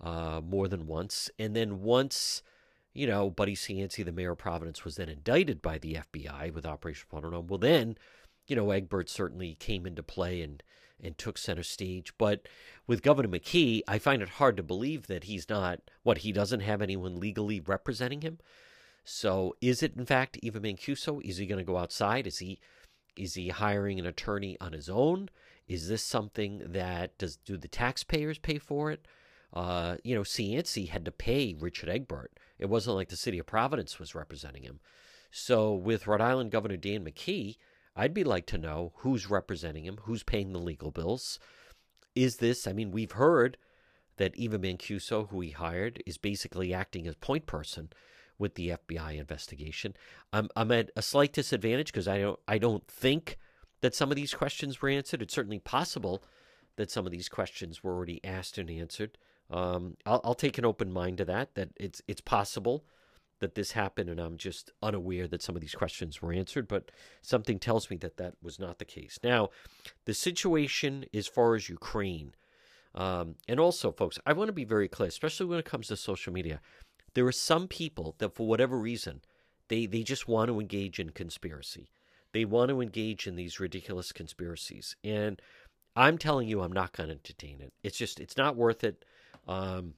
uh, 0.00 0.40
more 0.46 0.68
than 0.68 0.86
once. 0.86 1.30
And 1.38 1.54
then 1.54 1.82
once, 1.82 2.42
you 2.92 3.06
know, 3.06 3.30
Buddy 3.30 3.54
Cianci, 3.54 4.04
the 4.04 4.12
mayor 4.12 4.32
of 4.32 4.38
Providence, 4.38 4.84
was 4.84 4.96
then 4.96 5.08
indicted 5.08 5.62
by 5.62 5.78
the 5.78 5.98
FBI 6.12 6.52
with 6.52 6.66
Operation 6.66 7.06
Plunderdome. 7.12 7.48
Well, 7.48 7.58
then, 7.58 7.96
you 8.46 8.56
know, 8.56 8.70
Egbert 8.70 9.08
certainly 9.08 9.54
came 9.54 9.86
into 9.86 10.02
play 10.02 10.42
and 10.42 10.62
and 11.02 11.16
took 11.16 11.38
center 11.38 11.62
stage. 11.62 12.12
But 12.18 12.46
with 12.86 13.02
Governor 13.02 13.28
McKee, 13.28 13.82
I 13.88 13.98
find 13.98 14.22
it 14.22 14.28
hard 14.28 14.56
to 14.58 14.62
believe 14.62 15.06
that 15.06 15.24
he's 15.24 15.48
not 15.48 15.80
what 16.02 16.18
he 16.18 16.32
doesn't 16.32 16.60
have 16.60 16.82
anyone 16.82 17.18
legally 17.18 17.60
representing 17.60 18.20
him. 18.20 18.38
So 19.04 19.56
is 19.60 19.82
it 19.82 19.96
in 19.96 20.06
fact 20.06 20.38
Eva 20.42 20.60
Mancuso? 20.60 21.22
Is 21.24 21.38
he 21.38 21.46
going 21.46 21.58
to 21.58 21.64
go 21.64 21.78
outside? 21.78 22.26
Is 22.26 22.38
he 22.38 22.60
is 23.16 23.34
he 23.34 23.48
hiring 23.48 23.98
an 23.98 24.06
attorney 24.06 24.56
on 24.60 24.72
his 24.72 24.88
own? 24.88 25.30
Is 25.66 25.88
this 25.88 26.02
something 26.02 26.62
that 26.66 27.16
does 27.18 27.36
do 27.36 27.56
the 27.56 27.68
taxpayers 27.68 28.38
pay 28.38 28.58
for 28.58 28.90
it? 28.90 29.06
Uh, 29.52 29.96
you 30.04 30.14
know, 30.14 30.22
Cianci 30.22 30.88
had 30.88 31.04
to 31.04 31.10
pay 31.10 31.54
Richard 31.58 31.88
Egbert. 31.88 32.38
It 32.58 32.68
wasn't 32.68 32.96
like 32.96 33.08
the 33.08 33.16
city 33.16 33.38
of 33.38 33.46
Providence 33.46 33.98
was 33.98 34.14
representing 34.14 34.62
him. 34.62 34.80
So 35.30 35.74
with 35.74 36.06
Rhode 36.06 36.20
Island 36.20 36.50
Governor 36.50 36.76
Dan 36.76 37.04
McKee, 37.04 37.56
I'd 37.96 38.14
be 38.14 38.24
like 38.24 38.46
to 38.46 38.58
know 38.58 38.92
who's 38.96 39.30
representing 39.30 39.84
him, 39.84 39.98
who's 40.02 40.22
paying 40.22 40.52
the 40.52 40.58
legal 40.58 40.90
bills. 40.90 41.38
Is 42.14 42.36
this, 42.36 42.66
I 42.66 42.72
mean, 42.72 42.90
we've 42.90 43.12
heard 43.12 43.56
that 44.16 44.36
Eva 44.36 44.58
Mancuso, 44.58 45.28
who 45.28 45.40
he 45.40 45.50
hired, 45.50 46.02
is 46.06 46.18
basically 46.18 46.74
acting 46.74 47.06
as 47.06 47.14
point 47.16 47.46
person 47.46 47.90
with 48.38 48.54
the 48.54 48.70
FBI 48.70 49.18
investigation. 49.18 49.94
I'm, 50.32 50.48
I'm 50.56 50.72
at 50.72 50.90
a 50.96 51.02
slight 51.02 51.32
disadvantage 51.32 51.92
because 51.92 52.08
I 52.08 52.18
don't, 52.18 52.40
I 52.48 52.58
don't 52.58 52.86
think 52.88 53.38
that 53.80 53.94
some 53.94 54.10
of 54.10 54.16
these 54.16 54.34
questions 54.34 54.80
were 54.80 54.88
answered. 54.88 55.22
It's 55.22 55.34
certainly 55.34 55.58
possible 55.58 56.22
that 56.76 56.90
some 56.90 57.06
of 57.06 57.12
these 57.12 57.28
questions 57.28 57.82
were 57.82 57.94
already 57.94 58.24
asked 58.24 58.58
and 58.58 58.70
answered. 58.70 59.18
Um, 59.50 59.96
I'll, 60.06 60.20
I'll 60.24 60.34
take 60.34 60.58
an 60.58 60.64
open 60.64 60.92
mind 60.92 61.18
to 61.18 61.24
that. 61.26 61.54
That 61.54 61.70
it's 61.76 62.02
it's 62.06 62.20
possible 62.20 62.84
that 63.40 63.54
this 63.54 63.72
happened, 63.72 64.10
and 64.10 64.20
I'm 64.20 64.36
just 64.36 64.70
unaware 64.82 65.26
that 65.28 65.42
some 65.42 65.54
of 65.56 65.62
these 65.62 65.74
questions 65.74 66.20
were 66.20 66.32
answered. 66.32 66.68
But 66.68 66.90
something 67.22 67.58
tells 67.58 67.90
me 67.90 67.96
that 67.98 68.16
that 68.18 68.34
was 68.42 68.58
not 68.58 68.78
the 68.78 68.84
case. 68.84 69.18
Now, 69.24 69.50
the 70.04 70.14
situation 70.14 71.04
as 71.14 71.26
far 71.26 71.54
as 71.54 71.68
Ukraine, 71.68 72.34
um, 72.94 73.36
and 73.48 73.58
also, 73.58 73.92
folks, 73.92 74.18
I 74.26 74.32
want 74.32 74.48
to 74.48 74.52
be 74.52 74.64
very 74.64 74.88
clear, 74.88 75.08
especially 75.08 75.46
when 75.46 75.58
it 75.58 75.64
comes 75.64 75.88
to 75.88 75.96
social 75.96 76.32
media. 76.32 76.60
There 77.14 77.26
are 77.26 77.32
some 77.32 77.66
people 77.66 78.14
that, 78.18 78.34
for 78.34 78.46
whatever 78.46 78.78
reason, 78.78 79.22
they 79.68 79.86
they 79.86 80.02
just 80.02 80.28
want 80.28 80.48
to 80.48 80.60
engage 80.60 81.00
in 81.00 81.10
conspiracy. 81.10 81.90
They 82.32 82.44
want 82.44 82.68
to 82.68 82.80
engage 82.80 83.26
in 83.26 83.34
these 83.34 83.58
ridiculous 83.58 84.12
conspiracies, 84.12 84.94
and 85.02 85.42
I'm 85.96 86.18
telling 86.18 86.46
you, 86.48 86.60
I'm 86.60 86.72
not 86.72 86.92
going 86.92 87.08
to 87.08 87.14
entertain 87.14 87.60
it. 87.60 87.72
It's 87.82 87.98
just, 87.98 88.20
it's 88.20 88.36
not 88.36 88.56
worth 88.56 88.84
it. 88.84 89.04
Um, 89.46 89.94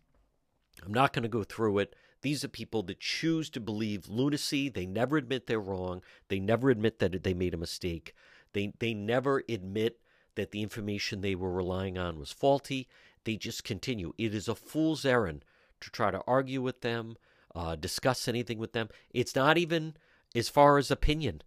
I'm 0.85 0.93
not 0.93 1.12
going 1.12 1.23
to 1.23 1.29
go 1.29 1.45
through 1.45 1.79
it. 1.79 1.95
These 2.23 2.45
are 2.45 2.49
people 2.49 2.83
that 2.85 3.01
choose 3.01 3.51
to 3.51 3.61
believe 3.61 4.09
lunacy. 4.09 4.69
They 4.69 4.87
never 4.87 5.17
admit 5.17 5.47
they're 5.47 5.61
wrong. 5.61 6.03
They 6.29 6.39
never 6.39 6.71
admit 6.71 6.99
that 7.01 7.23
they 7.25 7.35
made 7.35 7.55
a 7.55 7.59
mistake. 7.59 8.15
They 8.53 8.73
they 8.79 8.95
never 8.95 9.43
admit 9.49 9.99
that 10.35 10.51
the 10.51 10.62
information 10.62 11.21
they 11.21 11.35
were 11.35 11.53
relying 11.53 11.99
on 11.99 12.19
was 12.19 12.33
faulty. 12.33 12.89
They 13.25 13.37
just 13.37 13.65
continue. 13.65 14.12
It 14.19 14.35
is 14.35 14.49
a 14.49 14.55
fool's 14.55 15.05
errand 15.05 15.45
to 15.81 15.91
try 15.91 16.11
to 16.11 16.23
argue 16.27 16.62
with 16.62 16.81
them, 16.81 17.17
uh, 17.55 17.77
discuss 17.77 18.29
anything 18.29 18.59
with 18.59 18.73
them. 18.73 18.89
It's 19.11 19.35
not 19.35 19.59
even 19.59 19.95
as 20.35 20.49
far 20.49 20.79
as 20.79 20.91
opinion. 20.91 21.43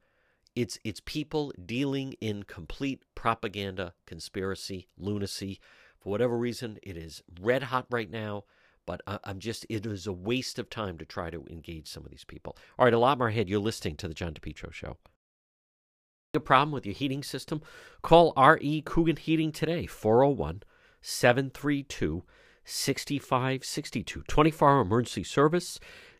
It's 0.56 0.77
it's 0.84 1.01
people 1.04 1.51
dealing 1.65 2.13
in 2.22 2.44
complete 2.44 3.04
propaganda, 3.13 3.94
conspiracy, 4.06 4.88
lunacy. 4.98 5.60
For 6.06 6.12
whatever 6.12 6.38
reason, 6.38 6.78
it 6.84 6.98
is 6.98 7.24
red 7.42 7.64
hot 7.64 7.88
right 7.90 8.10
now. 8.10 8.44
But 8.86 9.02
I, 9.08 9.18
am 9.26 9.40
just, 9.40 9.66
it 9.70 9.88
is 9.88 10.06
a 10.06 10.14
waste 10.14 10.60
of 10.60 10.70
time 10.70 11.00
to 11.00 11.06
try 11.06 11.32
to 11.32 11.44
engage 11.50 11.88
some 11.88 12.06
of 12.06 12.12
these 12.12 12.24
people. 12.24 12.56
All 12.78 12.86
right, 12.86 12.94
a 12.94 13.00
lot 13.00 13.18
more 13.18 13.30
ahead. 13.30 13.50
You're 13.50 13.60
listening 13.60 13.96
to 13.98 14.08
The 14.08 14.14
John 14.14 14.36
DePetro 14.36 14.72
Show. 14.72 14.98
A 16.36 16.40
problem 16.40 16.72
with 16.72 16.86
your 16.86 16.94
heating 16.94 17.24
system? 17.24 17.64
Call 18.04 18.34
R.E. 18.38 18.84
Coogan 18.84 19.16
Heating 19.16 19.52
today, 19.52 19.88
401 19.88 20.62
732 21.02 22.24
6562. 22.64 24.24
24 24.28 24.70
hour 24.70 24.82
emergency 24.82 25.24
service, 25.24 25.80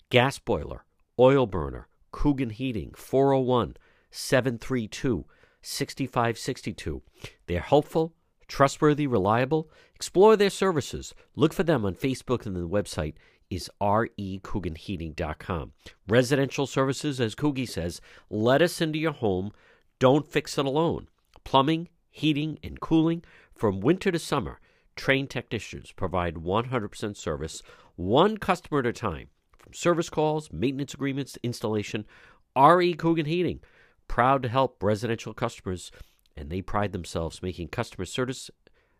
gas 0.10 0.40
boiler, 0.40 0.84
oil 1.20 1.46
burner, 1.46 1.88
Coogan 2.12 2.50
Heating, 2.50 2.92
401 2.96 3.78
732 4.10 5.26
6562. 5.62 7.04
They're 7.46 7.60
helpful, 7.60 8.16
trustworthy, 8.48 9.08
reliable. 9.08 9.70
Explore 9.96 10.36
their 10.36 10.50
services. 10.50 11.14
Look 11.36 11.54
for 11.54 11.64
them 11.64 11.86
on 11.86 11.96
Facebook 11.96 12.46
and 12.46 12.56
the 12.56 12.68
website 12.68 13.16
is 13.50 13.70
recooganheating.com. 13.82 15.74
Residential 16.08 16.66
services, 16.66 17.22
as 17.22 17.36
Coogie 17.36 17.70
says, 17.70 18.02
let 18.30 18.62
us 18.62 18.82
into 18.82 18.98
your 19.00 19.14
home. 19.14 19.52
Don't 20.00 20.28
fix 20.28 20.58
it 20.58 20.66
alone. 20.66 21.08
Plumbing, 21.44 21.90
heating, 22.10 22.58
and 22.64 22.80
cooling 22.80 23.24
from 23.54 23.80
winter 23.80 24.12
to 24.12 24.20
summer. 24.20 24.60
Trained 24.96 25.30
technicians 25.30 25.92
provide 25.92 26.36
100% 26.36 27.18
service, 27.18 27.62
one 27.96 28.38
customer 28.38 28.80
at 28.80 28.86
a 28.86 28.94
time. 28.94 29.28
From 29.58 29.74
service 29.74 30.10
calls, 30.10 30.52
maintenance 30.52 30.94
agreements 30.94 31.38
installation, 31.44 32.06
RE 32.58 32.94
Coogan 32.94 33.26
Heating, 33.26 33.60
proud 34.08 34.44
to 34.44 34.50
help 34.50 34.82
residential 34.82 35.34
customers 35.34 35.92
and 36.38 36.50
they 36.50 36.62
pride 36.62 36.92
themselves 36.92 37.42
making 37.42 37.70
customer 37.70 38.06
service 38.06 38.50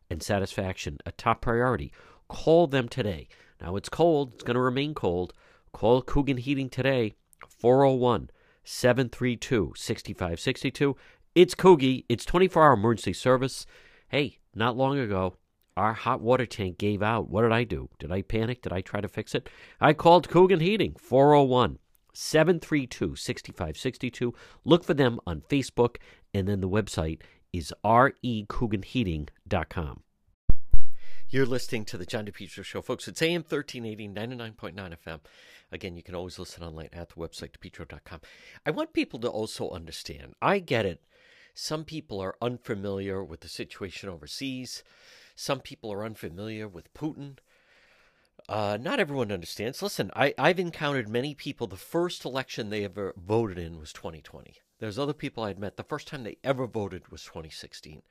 and 0.10 0.22
satisfaction 0.22 0.98
a 1.06 1.12
top 1.12 1.42
priority. 1.42 1.92
Call 2.28 2.68
them 2.68 2.88
today. 2.88 3.28
Now 3.62 3.76
it's 3.76 3.90
cold, 3.90 4.34
it's 4.36 4.44
going 4.44 4.56
to 4.56 4.62
remain 4.62 4.94
cold. 4.94 5.34
Call 5.72 6.02
Coogan 6.02 6.38
Heating 6.38 6.70
today, 6.70 7.14
401 7.48 8.30
732 8.64 9.74
6562. 9.76 10.96
It's 11.34 11.56
Coogie, 11.56 12.06
it's 12.08 12.26
24 12.26 12.64
hour 12.64 12.74
emergency 12.74 13.14
service. 13.14 13.66
Hey, 14.08 14.40
not 14.54 14.78
long 14.78 14.98
ago, 14.98 15.36
our 15.76 15.94
hot 15.94 16.22
water 16.22 16.46
tank 16.46 16.78
gave 16.78 17.04
out. 17.04 17.30
What 17.30 17.42
did 17.42 17.52
I 17.52 17.66
do? 17.66 17.90
Did 18.00 18.12
I 18.12 18.22
panic? 18.22 18.62
Did 18.62 18.72
I 18.72 18.82
try 18.82 19.02
to 19.02 19.10
fix 19.10 19.36
it? 19.36 19.50
I 19.82 19.94
called 19.94 20.30
Coogan 20.30 20.62
Heating, 20.62 20.96
401 20.98 21.80
732 22.16 23.16
6562. 23.16 24.34
Look 24.64 24.84
for 24.84 24.94
them 24.94 25.20
on 25.28 25.42
Facebook, 25.42 25.98
and 26.34 26.48
then 26.48 26.62
the 26.62 26.70
website 26.70 27.22
is 27.54 27.74
recooganheating.com. 27.84 30.02
You're 31.30 31.46
listening 31.46 31.86
to 31.86 31.98
the 31.98 32.06
John 32.06 32.26
DePetro 32.26 32.64
Show, 32.64 32.82
folks. 32.82 33.08
It's 33.08 33.22
AM 33.22 33.42
1380, 33.42 34.10
99.9 34.10 34.76
FM. 34.76 35.20
Again, 35.72 35.96
you 35.96 36.04
can 36.04 36.14
always 36.14 36.38
listen 36.38 36.64
online 36.64 36.90
at 36.94 37.10
the 37.10 37.16
website, 37.16 37.52
depetro.com. 37.52 38.22
I 38.66 38.72
want 38.72 38.94
people 38.94 39.20
to 39.20 39.28
also 39.28 39.70
understand 39.72 40.36
I 40.42 40.60
get 40.60 40.86
it. 40.86 41.02
Some 41.54 41.84
people 41.84 42.20
are 42.20 42.36
unfamiliar 42.42 43.24
with 43.24 43.40
the 43.40 43.48
situation 43.48 44.10
overseas, 44.10 44.84
some 45.36 45.60
people 45.60 45.92
are 45.92 46.06
unfamiliar 46.06 46.68
with 46.68 46.94
Putin. 46.94 47.38
Uh, 48.48 48.78
not 48.80 49.00
everyone 49.00 49.32
understands. 49.32 49.82
Listen, 49.82 50.12
I, 50.16 50.34
I've 50.38 50.60
encountered 50.60 51.10
many 51.10 51.34
people. 51.34 51.66
The 51.66 51.78
first 51.78 52.26
election 52.26 52.70
they 52.70 52.84
ever 52.84 53.14
voted 53.18 53.58
in 53.58 53.80
was 53.80 53.92
2020. 53.92 54.56
There's 54.80 55.00
other 55.00 55.14
people 55.14 55.44
I'd 55.44 55.58
met. 55.58 55.78
The 55.78 55.84
first 55.84 56.08
time 56.08 56.24
they 56.24 56.38
ever 56.44 56.68
voted 56.68 57.10
was 57.10 57.24
2016. 57.24 58.04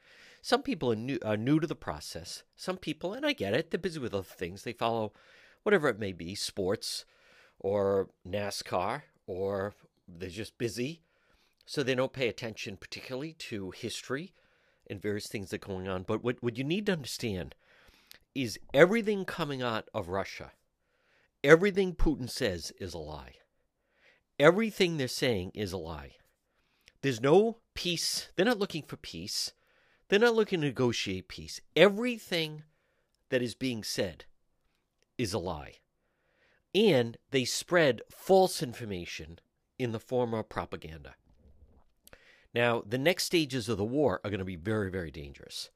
Some 0.42 0.62
people 0.62 0.90
are 0.90 0.96
new, 0.96 1.18
are 1.24 1.36
new 1.36 1.60
to 1.60 1.66
the 1.66 1.76
process. 1.76 2.42
Some 2.56 2.78
people, 2.78 3.12
and 3.12 3.24
I 3.24 3.32
get 3.32 3.54
it, 3.54 3.70
they're 3.70 3.78
busy 3.78 4.00
with 4.00 4.14
other 4.14 4.24
things. 4.24 4.62
They 4.62 4.72
follow 4.72 5.12
whatever 5.62 5.88
it 5.88 5.98
may 5.98 6.12
be 6.12 6.34
sports 6.34 7.04
or 7.60 8.08
NASCAR, 8.28 9.02
or 9.26 9.74
they're 10.08 10.28
just 10.28 10.58
busy. 10.58 11.00
So 11.64 11.82
they 11.82 11.94
don't 11.94 12.12
pay 12.12 12.28
attention 12.28 12.76
particularly 12.76 13.34
to 13.34 13.70
history 13.70 14.34
and 14.88 15.00
various 15.00 15.28
things 15.28 15.50
that 15.50 15.64
are 15.64 15.68
going 15.68 15.88
on. 15.88 16.02
But 16.02 16.24
what, 16.24 16.42
what 16.42 16.58
you 16.58 16.64
need 16.64 16.86
to 16.86 16.92
understand 16.92 17.54
is 18.34 18.58
everything 18.72 19.24
coming 19.24 19.62
out 19.62 19.88
of 19.94 20.08
Russia, 20.08 20.52
everything 21.42 21.94
Putin 21.94 22.28
says 22.28 22.72
is 22.80 22.94
a 22.94 22.98
lie. 22.98 23.34
Everything 24.38 24.96
they're 24.96 25.08
saying 25.08 25.52
is 25.54 25.72
a 25.72 25.78
lie. 25.78 26.12
There's 27.02 27.20
no 27.20 27.58
peace. 27.74 28.28
They're 28.34 28.46
not 28.46 28.58
looking 28.58 28.82
for 28.82 28.96
peace. 28.96 29.52
They're 30.08 30.18
not 30.18 30.34
looking 30.34 30.60
to 30.60 30.66
negotiate 30.66 31.28
peace. 31.28 31.60
Everything 31.76 32.64
that 33.28 33.42
is 33.42 33.54
being 33.54 33.84
said 33.84 34.24
is 35.16 35.32
a 35.32 35.38
lie. 35.38 35.74
And 36.74 37.16
they 37.30 37.44
spread 37.44 38.02
false 38.10 38.62
information 38.62 39.38
in 39.78 39.92
the 39.92 40.00
form 40.00 40.34
of 40.34 40.48
propaganda. 40.48 41.14
Now, 42.52 42.82
the 42.86 42.98
next 42.98 43.24
stages 43.24 43.68
of 43.68 43.78
the 43.78 43.84
war 43.84 44.20
are 44.24 44.30
going 44.30 44.38
to 44.38 44.44
be 44.44 44.56
very, 44.56 44.90
very 44.90 45.10
dangerous 45.10 45.70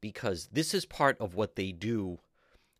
because 0.00 0.48
this 0.52 0.74
is 0.74 0.84
part 0.84 1.18
of 1.20 1.34
what 1.34 1.56
they 1.56 1.72
do 1.72 2.18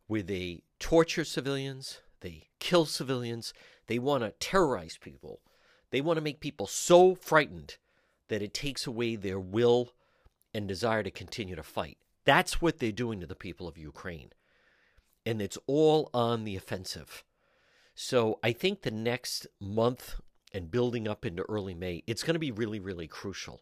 where 0.06 0.22
they 0.22 0.62
torture 0.78 1.24
civilians, 1.24 2.00
they 2.20 2.48
kill 2.58 2.84
civilians, 2.84 3.52
they 3.86 3.98
want 3.98 4.24
to 4.24 4.32
terrorize 4.40 4.98
people. 5.00 5.40
They 5.90 6.00
want 6.00 6.16
to 6.16 6.22
make 6.22 6.40
people 6.40 6.66
so 6.66 7.14
frightened 7.14 7.76
that 8.28 8.42
it 8.42 8.54
takes 8.54 8.86
away 8.86 9.16
their 9.16 9.40
will 9.40 9.92
and 10.54 10.66
desire 10.66 11.02
to 11.02 11.10
continue 11.10 11.56
to 11.56 11.62
fight. 11.62 11.98
That's 12.24 12.60
what 12.60 12.78
they're 12.78 12.92
doing 12.92 13.20
to 13.20 13.26
the 13.26 13.34
people 13.34 13.66
of 13.68 13.78
Ukraine. 13.78 14.30
And 15.26 15.40
it's 15.42 15.58
all 15.66 16.10
on 16.14 16.44
the 16.44 16.56
offensive. 16.56 17.24
So 17.94 18.38
I 18.42 18.52
think 18.52 18.82
the 18.82 18.90
next 18.90 19.46
month 19.60 20.16
and 20.52 20.70
building 20.70 21.06
up 21.06 21.26
into 21.26 21.42
early 21.42 21.74
May, 21.74 22.02
it's 22.06 22.22
going 22.22 22.34
to 22.34 22.40
be 22.40 22.50
really, 22.50 22.80
really 22.80 23.06
crucial 23.06 23.60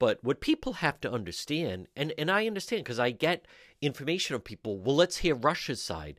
but 0.00 0.24
what 0.24 0.40
people 0.40 0.72
have 0.72 0.98
to 1.02 1.12
understand, 1.12 1.86
and, 1.94 2.14
and 2.16 2.30
I 2.30 2.46
understand 2.46 2.82
because 2.82 2.98
I 2.98 3.10
get 3.10 3.46
information 3.82 4.34
of 4.34 4.42
people, 4.42 4.78
well, 4.78 4.96
let's 4.96 5.18
hear 5.18 5.34
Russia's 5.34 5.82
side. 5.82 6.18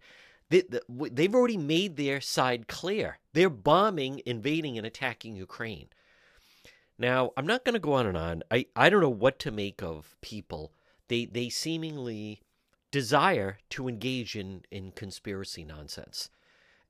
They, 0.50 0.64
they've 0.88 1.34
already 1.34 1.58
made 1.58 1.98
their 1.98 2.22
side 2.22 2.68
clear. 2.68 3.18
They're 3.34 3.50
bombing, 3.50 4.22
invading, 4.24 4.78
and 4.78 4.86
attacking 4.86 5.36
Ukraine. 5.36 5.88
Now, 7.00 7.32
I'm 7.36 7.48
not 7.48 7.66
going 7.66 7.74
to 7.74 7.80
go 7.80 7.94
on 7.94 8.06
and 8.06 8.16
on. 8.16 8.44
I, 8.52 8.68
I 8.76 8.92
don't 8.92 9.02
know 9.02 9.10
what 9.10 9.40
to 9.40 9.52
make 9.52 9.82
of 9.82 10.16
people. 10.22 10.74
They, 11.08 11.26
they 11.26 11.50
seemingly 11.50 12.44
desire 12.92 13.58
to 13.72 13.88
engage 13.88 14.36
in, 14.36 14.62
in 14.70 14.92
conspiracy 14.92 15.64
nonsense. 15.64 16.30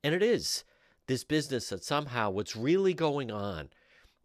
And 0.04 0.14
it 0.14 0.22
is 0.22 0.64
this 1.06 1.24
business 1.24 1.70
that 1.70 1.84
somehow 1.84 2.28
what's 2.28 2.54
really 2.54 2.92
going 2.92 3.30
on 3.30 3.70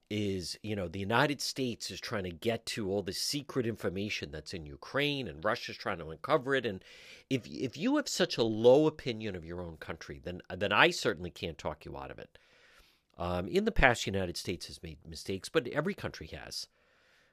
is 0.10 0.58
you 0.64 0.76
know 0.76 0.88
the 0.88 1.00
United 1.00 1.42
States 1.42 1.92
is 1.92 2.00
trying 2.00 2.24
to 2.24 2.32
get 2.32 2.66
to 2.66 2.90
all 2.90 3.02
the 3.02 3.14
secret 3.14 3.66
information 3.66 4.32
that's 4.32 4.54
in 4.54 4.66
Ukraine 4.66 5.28
and 5.28 5.44
Russia's 5.44 5.76
trying 5.76 5.98
to 5.98 6.10
uncover 6.10 6.56
it 6.56 6.66
and 6.66 6.84
if 7.30 7.46
if 7.46 7.76
you 7.76 7.98
have 7.98 8.08
such 8.08 8.38
a 8.38 8.44
low 8.44 8.88
opinion 8.88 9.36
of 9.36 9.44
your 9.44 9.62
own 9.62 9.78
country 9.78 10.22
then 10.24 10.42
then 10.56 10.72
I 10.72 10.92
certainly 10.92 11.30
can't 11.30 11.58
talk 11.58 11.84
you 11.84 11.98
out 11.98 12.12
of 12.12 12.20
it. 12.20 12.38
Um, 13.18 13.48
in 13.48 13.66
the 13.66 13.72
past, 13.72 14.06
the 14.06 14.12
United 14.12 14.38
States 14.38 14.68
has 14.68 14.84
made 14.84 15.00
mistakes, 15.08 15.50
but 15.50 15.68
every 15.70 15.96
country 15.96 16.28
has. 16.28 16.68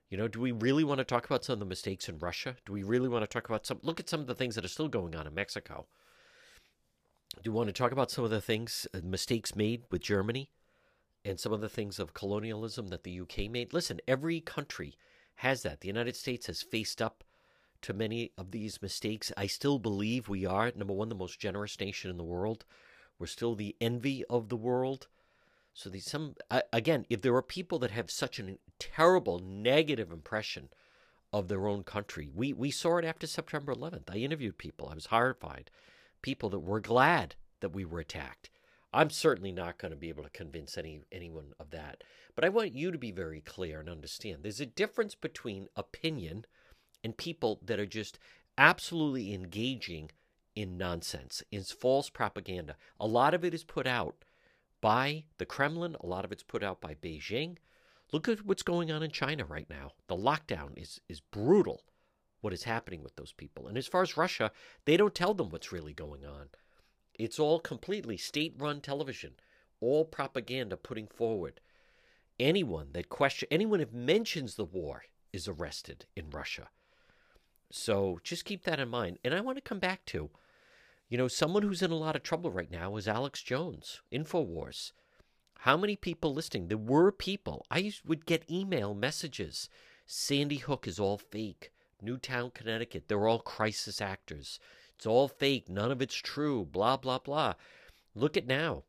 You 0.09 0.17
know, 0.17 0.29
do 0.29 0.41
we 0.41 0.53
really 0.53 0.85
want 0.85 0.99
to 0.99 1.05
talk 1.05 1.27
about 1.27 1.45
some 1.45 1.55
of 1.55 1.59
the 1.59 1.67
mistakes 1.67 2.09
in 2.09 2.19
Russia? 2.19 2.57
Do 2.65 2.73
we 2.73 2.83
really 2.83 3.09
want 3.09 3.23
to 3.23 3.27
talk 3.27 3.49
about 3.49 3.67
some? 3.67 3.81
Look 3.83 4.01
at 4.01 4.09
some 4.09 4.21
of 4.21 4.27
the 4.27 4.35
things 4.35 4.55
that 4.55 4.65
are 4.65 4.69
still 4.69 4.89
going 4.89 5.15
on 5.15 5.27
in 5.27 5.35
Mexico. 5.35 5.87
Do 7.43 7.51
we 7.51 7.57
want 7.57 7.69
to 7.69 7.73
talk 7.73 7.93
about 7.93 8.11
some 8.11 8.25
of 8.25 8.31
the 8.31 8.41
things, 8.41 8.87
uh, 8.95 9.01
mistakes 9.03 9.57
made 9.57 9.83
with 9.91 10.03
Germany, 10.03 10.51
and 11.25 11.41
some 11.41 11.53
of 11.53 11.61
the 11.61 11.69
things 11.69 11.99
of 11.99 12.15
colonialism 12.15 12.89
that 12.89 13.05
the 13.05 13.21
UK 13.21 13.51
made? 13.51 13.73
Listen, 13.73 14.01
every 14.07 14.41
country 14.41 14.97
has 15.37 15.63
that. 15.63 15.81
The 15.81 15.89
United 15.89 16.17
States 16.17 16.47
has 16.47 16.63
faced 16.63 17.01
up 17.01 17.25
to 17.83 17.93
many 17.93 18.33
of 18.39 18.51
these 18.51 18.81
mistakes. 18.81 19.33
I 19.37 19.47
still 19.47 19.79
believe 19.79 20.29
we 20.29 20.47
are, 20.47 20.73
number 20.75 20.95
one, 20.95 21.09
the 21.09 21.15
most 21.15 21.39
generous 21.39 21.79
nation 21.79 22.11
in 22.11 22.17
the 22.17 22.25
world. 22.25 22.65
We're 23.19 23.27
still 23.27 23.55
the 23.55 23.77
envy 23.81 24.25
of 24.31 24.49
the 24.49 24.57
world. 24.57 25.07
So 25.75 25.91
these 25.91 26.07
some 26.07 26.37
again, 26.73 27.05
if 27.11 27.21
there 27.21 27.35
are 27.35 27.43
people 27.43 27.79
that 27.81 27.91
have 27.91 28.11
such 28.11 28.39
a 28.39 28.59
terrible 28.79 29.41
negative 29.41 30.13
impression 30.13 30.69
of 31.33 31.49
their 31.49 31.67
own 31.67 31.83
country, 31.83 32.31
we 32.33 32.53
we 32.53 32.71
saw 32.71 32.99
it 32.99 33.05
after 33.05 33.27
September 33.27 33.75
11th. 33.75 34.09
I 34.09 34.17
interviewed 34.17 34.57
people. 34.57 34.89
I 34.89 34.95
was 34.95 35.07
horrified. 35.07 35.71
People 36.23 36.49
that 36.51 36.61
were 36.61 36.81
glad 36.81 37.35
that 37.61 37.75
we 37.75 37.85
were 37.85 38.01
attacked. 38.01 38.51
I'm 38.95 39.11
certainly 39.11 39.51
not 39.51 39.79
going 39.79 39.91
to 39.91 39.97
be 39.97 40.09
able 40.09 40.23
to 40.23 40.31
convince 40.31 40.79
any 40.79 41.01
anyone 41.11 41.53
of 41.59 41.71
that. 41.71 42.05
But 42.37 42.45
I 42.45 42.49
want 42.49 42.73
you 42.73 42.93
to 42.93 42.99
be 42.99 43.11
very 43.11 43.41
clear 43.41 43.81
and 43.81 43.89
understand. 43.89 44.39
There's 44.43 44.61
a 44.61 44.67
difference 44.67 45.17
between 45.17 45.69
opinion 45.75 46.47
and 47.03 47.17
people 47.17 47.59
that 47.65 47.81
are 47.81 47.87
just 47.87 48.19
absolutely 48.57 49.35
engaging 49.35 50.11
in 50.55 50.79
nonsense, 50.79 51.43
in 51.51 51.65
false 51.65 52.09
propaganda. 52.09 52.77
A 53.01 53.07
lot 53.07 53.35
of 53.35 53.45
it 53.45 53.53
is 53.53 53.65
put 53.65 53.87
out 53.87 54.25
by 54.81 55.25
the 55.39 55.47
Kremlin, 55.47 55.97
a 56.01 56.07
lot 56.07 56.25
of 56.25 56.31
it's 56.31 56.45
put 56.45 56.63
out 56.63 56.81
by 56.81 56.95
Beijing. 56.95 57.57
Look 58.13 58.29
at 58.29 58.47
what's 58.47 58.63
going 58.63 58.93
on 58.93 59.03
in 59.03 59.11
China 59.11 59.45
right 59.45 59.69
now. 59.69 59.93
The 60.07 60.17
lockdown 60.17 60.79
is, 60.81 61.01
is 61.09 61.21
brutal, 61.21 61.83
what 62.43 62.53
is 62.53 62.63
happening 62.63 63.03
with 63.03 63.17
those 63.17 63.33
people. 63.33 63.67
And 63.67 63.77
as 63.77 63.89
far 63.89 64.03
as 64.03 64.17
Russia, 64.17 64.53
they 64.85 64.97
don't 64.97 65.15
tell 65.15 65.35
them 65.35 65.49
what's 65.49 65.73
really 65.73 65.95
going 65.95 66.25
on. 66.25 66.51
It's 67.19 67.39
all 67.39 67.61
completely 67.61 68.17
state 68.17 68.55
run 68.59 68.81
television, 68.81 69.33
all 69.81 70.05
propaganda 70.05 70.77
putting 70.77 71.07
forward. 71.07 71.61
Anyone 72.41 72.89
that 72.93 73.09
question 73.09 73.49
anyone 73.51 73.79
that 73.79 73.93
mentions 73.93 74.57
the 74.57 74.65
war 74.65 75.05
is 75.33 75.47
arrested 75.47 76.07
in 76.17 76.31
Russia. 76.31 76.69
So 77.71 78.19
just 78.23 78.45
keep 78.45 78.65
that 78.65 78.81
in 78.81 78.89
mind. 78.89 79.19
And 79.25 79.35
I 79.35 79.41
want 79.41 79.59
to 79.59 79.63
come 79.63 79.79
back 79.79 80.05
to, 80.07 80.31
you 81.09 81.19
know, 81.19 81.29
someone 81.29 81.63
who's 81.63 81.83
in 81.83 81.91
a 81.91 81.97
lot 81.97 82.17
of 82.17 82.23
trouble 82.23 82.51
right 82.51 82.71
now 82.71 82.97
is 82.97 83.09
Alex 83.09 83.43
Jones, 83.43 84.01
InfoWars. 84.13 84.93
How 85.61 85.77
many 85.77 85.97
people 85.97 86.35
listening? 86.35 86.69
There 86.69 86.77
were 86.77 87.11
people. 87.11 87.65
I 87.71 87.93
would 88.05 88.27
get 88.27 88.51
email 88.51 88.95
messages. 88.95 89.69
Sandy 90.07 90.57
Hook 90.57 90.87
is 90.87 91.01
all 91.01 91.19
fake. 91.19 91.73
Newtown, 92.03 92.51
Connecticut, 92.51 93.09
they're 93.09 93.27
all 93.27 93.39
crisis 93.39 94.01
actors. 94.01 94.61
It's 94.97 95.07
all 95.07 95.29
fake. 95.29 95.69
None 95.69 95.91
of 95.91 96.03
it's 96.03 96.15
true. 96.15 96.65
Blah, 96.65 96.97
blah, 96.97 97.19
blah. 97.19 97.55
Look 98.15 98.37
at 98.37 98.47
now. 98.47 98.85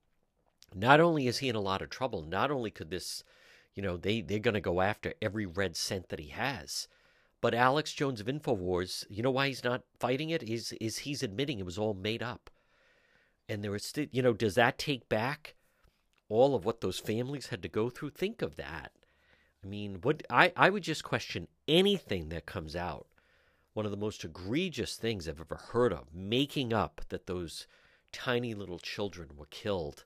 Not 0.74 1.00
only 1.00 1.28
is 1.28 1.40
he 1.40 1.50
in 1.50 1.56
a 1.56 1.62
lot 1.62 1.82
of 1.82 1.90
trouble, 1.90 2.22
not 2.22 2.52
only 2.52 2.70
could 2.70 2.90
this, 2.90 3.24
you 3.74 3.82
know, 3.82 3.98
they, 3.98 4.22
they're 4.22 4.40
going 4.40 4.56
to 4.56 4.62
go 4.62 4.82
after 4.82 5.14
every 5.22 5.46
red 5.46 5.76
cent 5.76 6.10
that 6.10 6.20
he 6.20 6.30
has. 6.30 6.88
But 7.42 7.54
Alex 7.54 7.94
Jones 7.94 8.20
of 8.20 8.28
Infowars, 8.28 9.06
you 9.10 9.22
know 9.22 9.32
why 9.32 9.48
he's 9.48 9.64
not 9.64 9.84
fighting 10.00 10.32
it? 10.32 10.42
Is 10.42 10.72
is 10.82 11.00
he's 11.00 11.22
admitting 11.22 11.60
it 11.60 11.66
was 11.66 11.78
all 11.78 11.94
made 11.94 12.24
up. 12.24 12.50
And 13.48 13.64
there 13.64 13.72
was 13.72 13.94
you 14.12 14.24
know, 14.24 14.34
does 14.34 14.56
that 14.56 14.80
take 14.80 15.08
back 15.10 15.54
all 16.28 16.56
of 16.56 16.66
what 16.66 16.82
those 16.82 16.98
families 16.98 17.48
had 17.48 17.62
to 17.62 17.70
go 17.70 17.90
through? 17.90 18.12
Think 18.12 18.42
of 18.42 18.56
that. 18.56 18.92
I 19.64 19.68
mean, 19.68 20.00
what 20.02 20.24
I, 20.30 20.54
I 20.56 20.70
would 20.70 20.84
just 20.84 21.04
question 21.04 21.48
anything 21.68 22.30
that 22.30 22.46
comes 22.46 22.76
out. 22.76 23.08
One 23.76 23.84
of 23.84 23.92
the 23.92 23.98
most 23.98 24.24
egregious 24.24 24.96
things 24.96 25.28
I've 25.28 25.42
ever 25.42 25.58
heard 25.58 25.92
of, 25.92 26.14
making 26.14 26.72
up 26.72 27.02
that 27.10 27.28
those 27.28 27.68
tiny 28.14 28.54
little 28.54 28.80
children 28.80 29.32
were 29.36 29.48
killed 29.48 30.06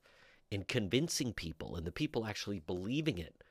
and 0.52 0.68
convincing 0.68 1.34
people 1.34 1.76
and 1.76 1.86
the 1.86 1.92
people 1.92 2.26
actually 2.26 2.58
believing 2.58 3.20
it 3.20 3.44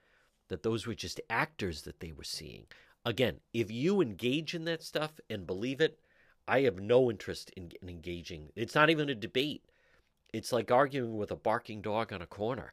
that 0.49 0.65
those 0.65 0.89
were 0.89 0.95
just 0.97 1.21
actors 1.31 1.83
that 1.83 2.01
they 2.01 2.11
were 2.11 2.25
seeing. 2.25 2.67
Again, 3.05 3.39
if 3.55 3.71
you 3.71 4.01
engage 4.01 4.57
in 4.57 4.65
that 4.65 4.83
stuff 4.83 5.21
and 5.31 5.47
believe 5.47 5.81
it, 5.81 6.01
I 6.49 6.63
have 6.63 6.81
no 6.81 7.13
interest 7.13 7.53
in, 7.57 7.71
in 7.81 7.89
engaging. 7.89 8.49
It's 8.57 8.75
not 8.75 8.91
even 8.91 9.09
a 9.09 9.15
debate. 9.15 9.67
It's 10.35 10.51
like 10.51 10.73
arguing 10.73 11.17
with 11.17 11.31
a 11.31 11.37
barking 11.37 11.81
dog 11.81 12.13
on 12.13 12.23
a 12.23 12.27
corner. 12.27 12.73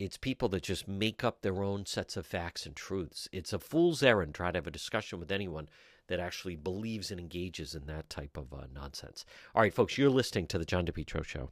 It's 0.00 0.16
people 0.16 0.48
that 0.48 0.64
just 0.64 0.88
make 0.88 1.22
up 1.22 1.42
their 1.42 1.62
own 1.62 1.86
sets 1.86 2.16
of 2.16 2.26
facts 2.26 2.66
and 2.66 2.74
truths. 2.74 3.28
It's 3.30 3.52
a 3.52 3.60
fool's 3.60 4.02
errand 4.02 4.34
try 4.34 4.50
to 4.50 4.56
have 4.56 4.66
a 4.66 4.72
discussion 4.72 5.20
with 5.20 5.30
anyone 5.30 5.68
that 6.08 6.20
actually 6.20 6.56
believes 6.56 7.10
and 7.10 7.18
engages 7.18 7.74
in 7.74 7.86
that 7.86 8.10
type 8.10 8.36
of 8.36 8.52
uh, 8.52 8.66
nonsense. 8.72 9.24
All 9.54 9.62
right, 9.62 9.74
folks, 9.74 9.96
you're 9.96 10.10
listening 10.10 10.46
to 10.48 10.58
the 10.58 10.64
John 10.64 10.86
DePetro 10.86 11.24
Show. 11.24 11.50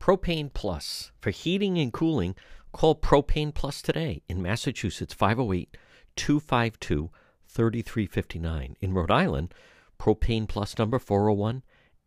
Propane 0.00 0.52
Plus. 0.52 1.12
For 1.20 1.30
heating 1.30 1.78
and 1.78 1.92
cooling, 1.92 2.34
call 2.72 2.96
Propane 2.96 3.54
Plus 3.54 3.80
today 3.80 4.22
in 4.28 4.42
Massachusetts, 4.42 5.14
508 5.14 5.76
252 6.16 7.10
3359. 7.46 8.76
In 8.80 8.94
Rhode 8.94 9.10
Island, 9.10 9.54
propane 9.98 10.48
plus 10.48 10.78
number 10.78 10.98
401 10.98 11.62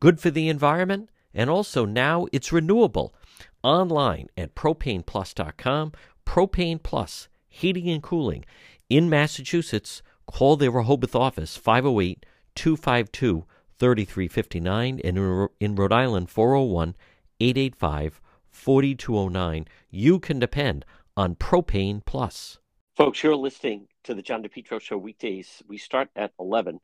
good 0.00 0.20
for 0.20 0.30
the 0.30 0.48
environment, 0.48 1.10
and 1.34 1.50
also 1.50 1.84
now 1.84 2.26
it's 2.32 2.52
renewable. 2.52 3.14
Online 3.62 4.28
at 4.36 4.54
propaneplus.com. 4.54 5.92
Propane 6.24 6.82
Plus, 6.82 7.28
heating 7.48 7.88
and 7.88 8.02
cooling. 8.02 8.44
In 8.88 9.08
Massachusetts, 9.08 10.02
call 10.26 10.56
their 10.56 10.70
Rehoboth 10.70 11.14
office 11.14 11.56
508 11.56 12.24
252 12.54 13.44
3359 13.78 15.00
and 15.04 15.48
in 15.60 15.74
Rhode 15.74 15.92
Island 15.92 16.30
401 16.30 16.96
885 17.40 18.20
4209. 18.50 19.66
You 19.90 20.18
can 20.18 20.38
depend 20.38 20.84
on 21.16 21.34
Propane 21.34 22.04
Plus. 22.04 22.58
Folks, 22.96 23.22
you're 23.22 23.36
listening 23.36 23.86
to 24.04 24.14
the 24.14 24.22
John 24.22 24.42
DePetro 24.42 24.80
Show 24.80 24.98
weekdays. 24.98 25.62
We 25.68 25.78
start 25.78 26.10
at 26.16 26.32
11. 26.40 26.80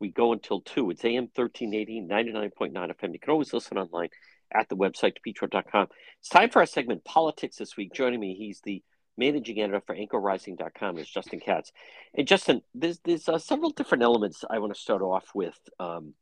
We 0.00 0.10
go 0.10 0.32
until 0.32 0.60
2. 0.60 0.90
It's 0.90 1.04
AM 1.04 1.28
1380, 1.34 2.02
99.9 2.02 2.72
FM. 2.72 3.12
You 3.12 3.18
can 3.18 3.30
always 3.30 3.52
listen 3.52 3.78
online 3.78 4.08
at 4.52 4.68
the 4.68 4.76
website, 4.76 5.14
depetro.com. 5.26 5.88
It's 6.20 6.28
time 6.28 6.50
for 6.50 6.60
our 6.60 6.66
segment, 6.66 7.04
Politics 7.04 7.56
This 7.56 7.76
Week. 7.76 7.92
Joining 7.92 8.20
me, 8.20 8.34
he's 8.34 8.60
the 8.60 8.82
managing 9.16 9.60
editor 9.60 9.82
for 9.84 9.96
anchorrising.com 9.96 10.98
is 10.98 11.08
Justin 11.08 11.40
Katz. 11.40 11.72
And 12.14 12.26
Justin, 12.26 12.62
there's, 12.74 13.00
there's 13.04 13.28
uh, 13.28 13.38
several 13.38 13.70
different 13.70 14.04
elements 14.04 14.44
I 14.48 14.60
want 14.60 14.74
to 14.74 14.80
start 14.80 15.02
off 15.02 15.26
with. 15.34 15.58
Um, 15.80 16.14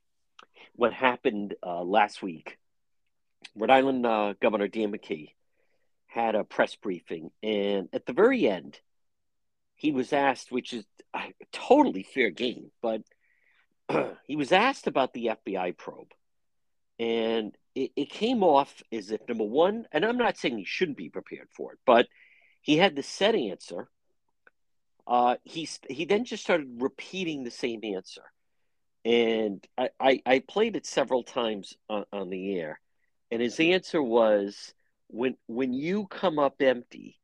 what 0.74 0.92
happened 0.92 1.54
uh, 1.62 1.82
last 1.82 2.22
week 2.22 2.58
Rhode 3.54 3.70
Island 3.70 4.06
uh, 4.06 4.34
Governor 4.40 4.68
Dan 4.68 4.92
McKee 4.92 5.32
had 6.06 6.34
a 6.34 6.44
press 6.44 6.74
briefing, 6.76 7.30
and 7.42 7.88
at 7.92 8.06
the 8.06 8.12
very 8.12 8.48
end, 8.48 8.80
he 9.74 9.92
was 9.92 10.12
asked, 10.12 10.50
which 10.50 10.72
is 10.72 10.84
a 11.14 11.32
totally 11.52 12.02
fair 12.02 12.30
game, 12.30 12.70
but 12.82 13.02
he 14.26 14.36
was 14.36 14.52
asked 14.52 14.86
about 14.86 15.12
the 15.12 15.30
FBI 15.46 15.76
probe, 15.76 16.12
and 16.98 17.56
it, 17.74 17.92
it 17.96 18.10
came 18.10 18.42
off 18.42 18.82
as 18.92 19.10
if 19.10 19.20
number 19.28 19.44
one, 19.44 19.86
and 19.92 20.04
I'm 20.04 20.18
not 20.18 20.36
saying 20.36 20.58
he 20.58 20.64
shouldn't 20.64 20.98
be 20.98 21.08
prepared 21.08 21.48
for 21.50 21.72
it, 21.72 21.78
but 21.86 22.06
he 22.62 22.76
had 22.76 22.96
the 22.96 23.02
set 23.02 23.34
answer. 23.34 23.88
Uh, 25.06 25.36
he 25.44 25.68
he 25.88 26.04
then 26.04 26.24
just 26.24 26.42
started 26.42 26.82
repeating 26.82 27.44
the 27.44 27.50
same 27.50 27.84
answer, 27.84 28.22
and 29.04 29.64
I, 29.78 29.90
I, 30.00 30.22
I 30.26 30.38
played 30.40 30.74
it 30.74 30.84
several 30.84 31.22
times 31.22 31.74
on, 31.88 32.04
on 32.12 32.30
the 32.30 32.58
air 32.58 32.80
and 33.30 33.42
his 33.42 33.58
answer 33.58 34.02
was 34.02 34.74
when 35.08 35.36
when 35.46 35.72
you 35.72 36.06
come 36.06 36.38
up 36.38 36.62
empty, 36.62 37.18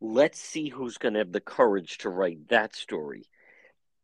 let's 0.00 0.40
see 0.40 0.68
who's 0.68 0.98
going 0.98 1.14
to 1.14 1.20
have 1.20 1.32
the 1.32 1.40
courage 1.40 1.98
to 1.98 2.08
write 2.08 2.48
that 2.48 2.74
story. 2.74 3.24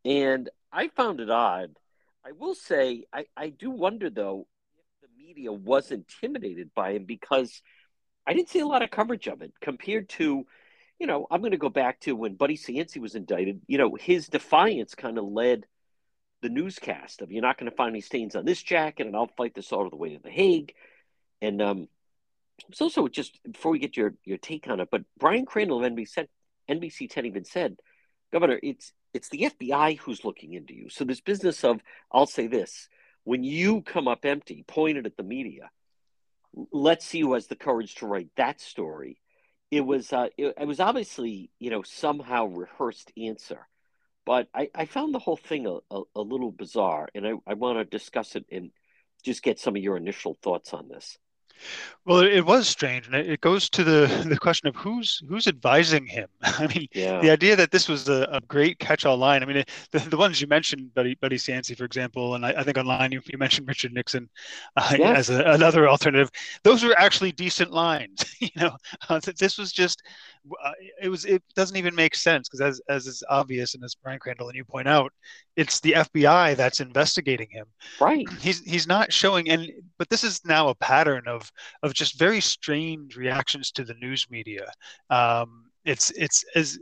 And 0.05 0.49
I 0.71 0.87
found 0.87 1.19
it 1.19 1.29
odd. 1.29 1.75
I 2.25 2.31
will 2.33 2.55
say 2.55 3.05
I, 3.13 3.25
I 3.35 3.49
do 3.49 3.71
wonder 3.71 4.09
though 4.09 4.47
if 4.77 4.85
the 5.01 5.23
media 5.23 5.51
was 5.51 5.91
intimidated 5.91 6.71
by 6.75 6.93
him 6.93 7.05
because 7.05 7.61
I 8.27 8.33
didn't 8.33 8.49
see 8.49 8.59
a 8.59 8.67
lot 8.67 8.83
of 8.83 8.91
coverage 8.91 9.27
of 9.27 9.41
it 9.41 9.53
compared 9.61 10.09
to 10.09 10.45
you 11.01 11.07
know, 11.07 11.25
I'm 11.31 11.41
going 11.41 11.49
to 11.49 11.57
go 11.57 11.69
back 11.69 11.99
to 12.01 12.15
when 12.15 12.35
Buddy 12.35 12.55
Cianci 12.55 12.99
was 12.99 13.15
indicted. 13.15 13.61
You 13.65 13.79
know, 13.79 13.95
his 13.95 14.27
defiance 14.27 14.93
kind 14.93 15.17
of 15.17 15.25
led 15.25 15.65
the 16.43 16.49
newscast 16.49 17.23
of 17.23 17.31
you're 17.31 17.41
not 17.41 17.57
going 17.57 17.71
to 17.71 17.75
find 17.75 17.89
any 17.89 18.01
stains 18.01 18.35
on 18.35 18.45
this 18.45 18.61
jacket, 18.61 19.07
and 19.07 19.15
I'll 19.15 19.31
fight 19.35 19.55
this 19.55 19.71
all 19.71 19.89
the 19.89 19.95
way 19.95 20.15
to 20.15 20.21
the 20.21 20.29
Hague. 20.29 20.75
And 21.41 21.59
um, 21.59 21.87
so, 22.71 22.87
so 22.87 23.07
just 23.07 23.39
before 23.51 23.71
we 23.71 23.79
get 23.79 23.97
your 23.97 24.13
your 24.23 24.37
take 24.37 24.67
on 24.67 24.79
it, 24.79 24.89
but 24.91 25.01
Brian 25.17 25.47
Crandall 25.47 25.83
of 25.83 25.91
NBC 25.91 26.27
NBC 26.69 27.09
10 27.09 27.25
even 27.25 27.45
said, 27.45 27.77
Governor, 28.31 28.59
it's 28.61 28.93
it's 29.13 29.29
the 29.29 29.51
FBI 29.59 29.97
who's 29.99 30.25
looking 30.25 30.53
into 30.53 30.73
you. 30.73 30.89
So 30.89 31.03
this 31.03 31.21
business 31.21 31.63
of 31.63 31.81
I'll 32.11 32.25
say 32.25 32.47
this 32.47 32.87
when 33.23 33.43
you 33.43 33.81
come 33.81 34.07
up 34.07 34.25
empty, 34.25 34.63
pointed 34.67 35.05
at 35.05 35.17
the 35.17 35.23
media, 35.23 35.69
let's 36.71 37.05
see 37.05 37.21
who 37.21 37.33
has 37.33 37.47
the 37.47 37.55
courage 37.55 37.95
to 37.95 38.07
write 38.07 38.29
that 38.35 38.59
story. 38.59 39.19
It 39.69 39.81
was 39.81 40.11
uh, 40.11 40.27
it, 40.37 40.55
it 40.59 40.67
was 40.67 40.79
obviously 40.79 41.49
you 41.59 41.69
know 41.69 41.83
somehow 41.83 42.45
rehearsed 42.45 43.11
answer, 43.17 43.67
but 44.25 44.47
I, 44.53 44.69
I 44.75 44.85
found 44.85 45.13
the 45.13 45.19
whole 45.19 45.37
thing 45.37 45.65
a, 45.65 45.79
a, 45.93 46.01
a 46.15 46.21
little 46.21 46.51
bizarre, 46.51 47.07
and 47.15 47.25
I, 47.25 47.33
I 47.47 47.53
want 47.53 47.77
to 47.77 47.85
discuss 47.85 48.35
it 48.35 48.45
and 48.51 48.71
just 49.23 49.43
get 49.43 49.59
some 49.59 49.75
of 49.75 49.81
your 49.81 49.97
initial 49.97 50.37
thoughts 50.41 50.73
on 50.73 50.89
this. 50.89 51.17
Well, 52.03 52.21
it 52.21 52.41
was 52.41 52.67
strange, 52.67 53.05
and 53.05 53.15
it 53.15 53.41
goes 53.41 53.69
to 53.69 53.83
the 53.83 54.25
the 54.27 54.37
question 54.37 54.67
of 54.67 54.75
who's 54.75 55.21
who's 55.29 55.45
advising 55.45 56.07
him. 56.07 56.27
I 56.41 56.65
mean, 56.67 56.87
yeah. 56.93 57.21
the 57.21 57.29
idea 57.29 57.55
that 57.55 57.69
this 57.69 57.87
was 57.87 58.09
a, 58.09 58.27
a 58.31 58.41
great 58.41 58.79
catch-all 58.79 59.17
line. 59.17 59.43
I 59.43 59.45
mean, 59.45 59.63
the, 59.91 59.99
the 59.99 60.17
ones 60.17 60.41
you 60.41 60.47
mentioned, 60.47 60.93
Buddy 60.95 61.13
Buddy 61.15 61.37
Cianci, 61.37 61.77
for 61.77 61.85
example, 61.85 62.33
and 62.33 62.43
I, 62.43 62.53
I 62.57 62.63
think 62.63 62.77
online 62.77 63.11
you, 63.11 63.21
you, 63.27 63.37
mentioned 63.37 63.67
Richard 63.67 63.93
Nixon 63.93 64.29
uh, 64.77 64.95
yes. 64.97 65.29
as 65.29 65.29
a, 65.29 65.43
another 65.51 65.87
alternative. 65.87 66.31
Those 66.63 66.83
were 66.83 66.97
actually 66.97 67.33
decent 67.33 67.71
lines. 67.71 68.25
you 68.39 68.49
know, 68.55 68.75
uh, 69.09 69.19
this 69.37 69.59
was 69.59 69.71
just 69.71 70.01
uh, 70.63 70.71
it 71.01 71.09
was 71.09 71.25
it 71.25 71.43
doesn't 71.55 71.77
even 71.77 71.93
make 71.95 72.15
sense 72.15 72.49
because 72.49 72.61
as 72.61 72.81
as 72.89 73.07
is 73.07 73.23
obvious 73.29 73.75
and 73.75 73.83
as 73.83 73.95
Brian 73.95 74.19
Crandall 74.19 74.47
and 74.47 74.55
you 74.55 74.65
point 74.65 74.87
out, 74.87 75.13
it's 75.55 75.79
the 75.79 75.93
FBI 75.93 76.55
that's 76.55 76.79
investigating 76.79 77.47
him. 77.49 77.65
Right. 77.99 78.27
He's 78.39 78.61
he's 78.61 78.87
not 78.87 79.13
showing 79.13 79.49
and 79.49 79.69
but 79.97 80.09
this 80.09 80.23
is 80.23 80.43
now 80.45 80.69
a 80.69 80.75
pattern 80.75 81.27
of 81.27 81.51
of 81.83 81.93
just 81.93 82.17
very 82.17 82.41
strange 82.41 83.15
reactions 83.15 83.71
to 83.71 83.83
the 83.83 83.93
news 83.95 84.27
media. 84.29 84.71
Um, 85.09 85.65
it's 85.85 86.11
it's 86.11 86.43
as 86.55 86.79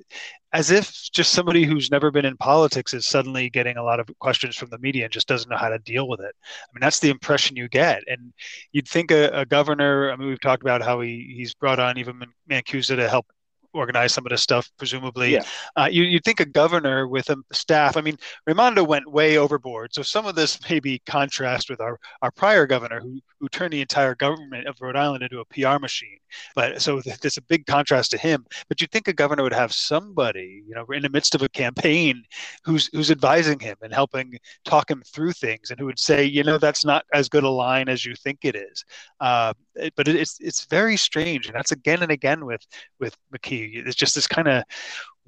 as 0.52 0.72
if 0.72 0.92
just 1.12 1.32
somebody 1.32 1.64
who's 1.64 1.92
never 1.92 2.12
been 2.12 2.26
in 2.26 2.36
politics 2.38 2.94
is 2.94 3.08
suddenly 3.08 3.50
getting 3.50 3.78
a 3.78 3.84
lot 3.84 4.00
of 4.00 4.10
questions 4.20 4.56
from 4.56 4.70
the 4.70 4.80
media 4.80 5.04
and 5.06 5.14
just 5.14 5.28
doesn't 5.28 5.50
know 5.50 5.58
how 5.58 5.70
to 5.70 5.80
deal 5.80 6.08
with 6.08 6.20
it. 6.20 6.36
I 6.44 6.68
mean, 6.74 6.82
that's 6.82 7.00
the 7.00 7.10
impression 7.10 7.56
you 7.56 7.70
get. 7.70 8.04
And 8.08 8.34
you'd 8.72 8.88
think 8.88 9.12
a, 9.12 9.30
a 9.30 9.46
governor. 9.46 10.12
I 10.12 10.16
mean, 10.16 10.28
we've 10.28 10.42
talked 10.42 10.64
about 10.64 10.82
how 10.82 11.02
he 11.02 11.34
he's 11.36 11.54
brought 11.54 11.80
on 11.80 11.98
Eva 11.98 12.14
Mancuso 12.50 12.96
to 12.96 13.08
help 13.08 13.28
organize 13.74 14.14
some 14.14 14.26
of 14.26 14.30
this 14.30 14.42
stuff, 14.42 14.70
presumably. 14.78 15.34
Yeah. 15.34 15.44
Uh, 15.76 15.88
you, 15.92 16.04
you'd 16.04 16.24
think 16.24 16.40
a 16.40 16.46
governor 16.46 17.08
with 17.08 17.30
a 17.30 17.38
staff. 17.52 17.98
I 17.98 18.02
mean, 18.02 18.18
Raimondo 18.48 18.84
went 18.84 19.12
way 19.12 19.38
overboard. 19.38 19.94
So 19.94 20.02
some 20.02 20.26
of 20.26 20.36
this 20.36 20.60
maybe 20.70 21.02
contrast 21.06 21.70
with 21.70 21.82
our, 21.82 22.00
our 22.22 22.32
prior 22.32 22.66
governor 22.66 23.00
who, 23.00 23.20
who 23.40 23.48
turned 23.50 23.74
the 23.74 23.82
entire 23.82 24.16
government 24.16 24.68
of 24.68 24.82
Rhode 24.82 24.96
Island 24.96 25.24
into 25.24 25.40
a 25.40 25.46
PR 25.46 25.80
machine. 25.80 26.18
But 26.56 26.82
so 26.82 27.02
there's 27.22 27.38
a 27.38 27.42
big 27.44 27.66
contrast 27.66 28.12
to 28.12 28.18
him. 28.18 28.46
But 28.68 28.82
you'd 28.82 28.92
think 28.92 29.08
a 29.08 29.14
governor 29.14 29.44
would 29.44 29.54
have 29.54 29.74
somebody, 29.74 30.64
you 30.68 30.76
know, 30.76 30.86
in 30.86 31.04
the 31.04 31.10
midst 31.10 31.36
of 31.36 31.42
a 31.42 31.50
campaign 31.50 32.24
who's 32.64 32.90
who's 32.94 33.12
advising 33.12 33.60
him 33.60 33.78
and 33.82 33.94
helping 33.94 34.38
talk 34.66 34.90
him 34.90 35.02
through 35.06 35.34
things 35.34 35.70
and 35.70 35.80
who 35.80 35.86
would 35.86 36.00
say, 36.00 36.24
you 36.24 36.44
know, 36.44 36.58
that's 36.58 36.86
not 36.86 37.06
as 37.14 37.30
good 37.30 37.44
a 37.44 37.50
line 37.50 37.90
as 37.90 38.06
you 38.06 38.16
think 38.16 38.40
it 38.44 38.56
is. 38.56 38.84
Uh, 39.20 39.54
but 39.96 40.08
it's 40.08 40.38
it's 40.40 40.66
very 40.66 40.98
strange. 40.98 41.48
And 41.48 41.56
that's 41.56 41.72
again 41.72 42.04
and 42.04 42.12
again 42.12 42.46
with 42.46 42.66
with 43.00 43.16
McKee 43.34 43.59
it's 43.64 43.96
just 43.96 44.16
this 44.16 44.28
kind 44.28 44.48
of 44.48 44.64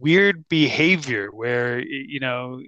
weird 0.02 0.48
behavior 0.50 1.30
where 1.32 1.80
you 1.80 2.20
know 2.20 2.60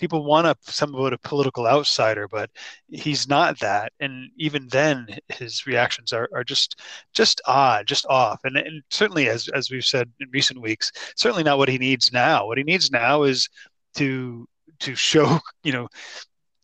people 0.00 0.24
want 0.24 0.48
a 0.48 0.56
somewhat 0.62 1.12
a 1.12 1.18
political 1.18 1.64
outsider 1.66 2.26
but 2.26 2.50
he's 2.88 3.28
not 3.28 3.58
that. 3.60 3.92
And 4.00 4.30
even 4.36 4.66
then 4.68 5.06
his 5.28 5.64
reactions 5.66 6.12
are, 6.12 6.28
are 6.34 6.42
just 6.44 6.80
just 7.14 7.40
odd 7.46 7.86
just 7.86 8.04
off. 8.06 8.40
And, 8.44 8.56
and 8.56 8.82
certainly 8.90 9.28
as 9.28 9.48
as 9.48 9.70
we've 9.70 9.84
said 9.84 10.10
in 10.20 10.28
recent 10.32 10.60
weeks 10.60 10.90
certainly 11.16 11.44
not 11.44 11.58
what 11.58 11.68
he 11.68 11.78
needs 11.78 12.12
now. 12.12 12.46
What 12.46 12.58
he 12.58 12.64
needs 12.64 12.90
now 12.90 13.22
is 13.22 13.48
to 13.94 14.46
to 14.80 14.94
show 14.96 15.38
you 15.62 15.72
know 15.72 15.88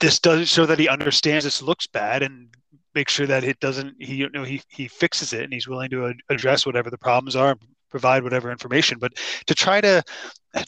this 0.00 0.18
does 0.18 0.48
show 0.48 0.66
that 0.66 0.78
he 0.78 0.88
understands 0.88 1.44
this 1.44 1.62
looks 1.62 1.86
bad 1.86 2.22
and 2.22 2.48
make 2.94 3.08
sure 3.08 3.26
that 3.26 3.44
it 3.44 3.60
doesn't 3.60 3.94
he 4.00 4.16
you 4.16 4.30
know 4.30 4.42
he 4.42 4.60
he 4.68 4.88
fixes 4.88 5.32
it 5.32 5.44
and 5.44 5.52
he's 5.52 5.68
willing 5.68 5.90
to 5.90 6.12
address 6.28 6.66
whatever 6.66 6.90
the 6.90 6.98
problems 6.98 7.36
are 7.36 7.56
provide 7.90 8.22
whatever 8.22 8.50
information 8.50 8.98
but 8.98 9.12
to 9.46 9.54
try 9.54 9.80
to 9.80 10.02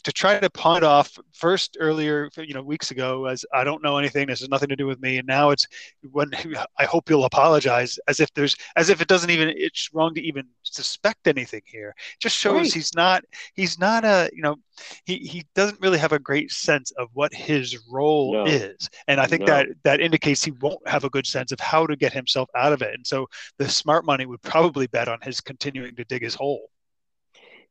to 0.03 0.11
try 0.11 0.39
to 0.39 0.49
pawn 0.49 0.83
off 0.83 1.17
first 1.33 1.75
earlier 1.79 2.29
you 2.37 2.53
know 2.53 2.61
weeks 2.61 2.91
ago 2.91 3.25
as 3.25 3.43
i 3.53 3.63
don't 3.63 3.83
know 3.83 3.97
anything 3.97 4.27
this 4.27 4.39
has 4.39 4.49
nothing 4.49 4.69
to 4.69 4.75
do 4.75 4.85
with 4.85 5.01
me 5.01 5.17
and 5.17 5.27
now 5.27 5.49
it's 5.49 5.65
when 6.11 6.29
i 6.77 6.85
hope 6.85 7.09
you'll 7.09 7.25
apologize 7.25 7.97
as 8.07 8.19
if 8.19 8.31
there's 8.33 8.55
as 8.75 8.89
if 8.89 9.01
it 9.01 9.07
doesn't 9.07 9.31
even 9.31 9.51
it's 9.55 9.89
wrong 9.93 10.13
to 10.13 10.21
even 10.21 10.45
suspect 10.63 11.27
anything 11.27 11.61
here 11.65 11.89
it 11.89 12.19
just 12.19 12.37
shows 12.37 12.53
right. 12.55 12.73
he's 12.73 12.93
not 12.95 13.23
he's 13.55 13.79
not 13.79 14.05
a 14.05 14.29
you 14.33 14.41
know 14.41 14.55
he 15.05 15.17
he 15.17 15.43
doesn't 15.55 15.81
really 15.81 15.97
have 15.97 16.11
a 16.11 16.19
great 16.19 16.51
sense 16.51 16.91
of 16.91 17.07
what 17.13 17.33
his 17.33 17.77
role 17.89 18.33
no. 18.33 18.45
is 18.45 18.89
and 19.07 19.19
i 19.19 19.25
think 19.25 19.41
no. 19.41 19.47
that 19.47 19.67
that 19.83 19.99
indicates 19.99 20.43
he 20.43 20.51
won't 20.61 20.87
have 20.87 21.03
a 21.03 21.09
good 21.09 21.25
sense 21.25 21.51
of 21.51 21.59
how 21.59 21.87
to 21.87 21.95
get 21.95 22.13
himself 22.13 22.49
out 22.55 22.71
of 22.71 22.81
it 22.81 22.93
and 22.93 23.05
so 23.05 23.25
the 23.57 23.67
smart 23.67 24.05
money 24.05 24.25
would 24.25 24.41
probably 24.43 24.85
bet 24.87 25.07
on 25.07 25.17
his 25.21 25.41
continuing 25.41 25.95
to 25.95 26.03
dig 26.05 26.21
his 26.21 26.35
hole 26.35 26.69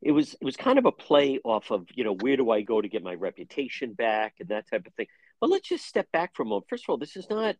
it 0.03 0.13
was 0.13 0.35
it 0.35 0.45
was 0.45 0.57
kind 0.57 0.79
of 0.79 0.87
a 0.87 0.93
play 0.93 1.41
off 1.45 1.71
of 1.71 1.87
you 1.95 2.05
know 2.05 2.15
where 2.15 2.37
do 2.37 2.51
I 2.51 2.63
go 2.63 2.81
to 2.81 2.89
get 2.89 3.03
my 3.03 3.15
reputation 3.15 3.93
back 3.93 4.35
and 4.41 4.49
that 4.49 4.69
type 4.69 4.87
of 4.87 4.95
thing. 4.95 5.07
But 5.41 5.51
let's 5.51 5.69
just 5.69 5.87
step 5.87 6.11
back 6.13 6.35
for 6.35 6.43
a 6.43 6.47
moment. 6.47 6.67
First 6.69 6.85
of 6.85 6.91
all, 6.91 6.99
this 6.99 7.17
is 7.17 7.29
not 7.29 7.57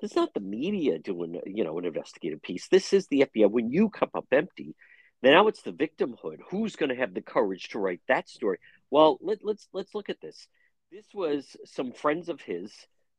this 0.00 0.10
is 0.10 0.16
not 0.16 0.34
the 0.34 0.40
media 0.40 0.98
doing 0.98 1.40
you 1.46 1.64
know 1.64 1.78
an 1.78 1.84
investigative 1.84 2.42
piece. 2.42 2.68
This 2.68 2.92
is 2.92 3.06
the 3.06 3.26
FBI. 3.26 3.50
When 3.50 3.70
you 3.70 3.88
come 3.88 4.10
up 4.14 4.26
empty, 4.32 4.74
then 5.22 5.32
now 5.32 5.48
it's 5.48 5.62
the 5.62 5.72
victimhood. 5.72 6.38
Who's 6.50 6.76
going 6.76 6.90
to 6.90 6.96
have 6.96 7.14
the 7.14 7.22
courage 7.22 7.68
to 7.68 7.78
write 7.78 8.00
that 8.08 8.28
story? 8.28 8.58
Well, 8.90 9.18
let, 9.20 9.38
let's 9.42 9.68
let's 9.72 9.94
look 9.94 10.10
at 10.10 10.20
this. 10.20 10.48
This 10.90 11.06
was 11.14 11.56
some 11.64 11.92
friends 11.92 12.28
of 12.28 12.40
his, 12.40 12.72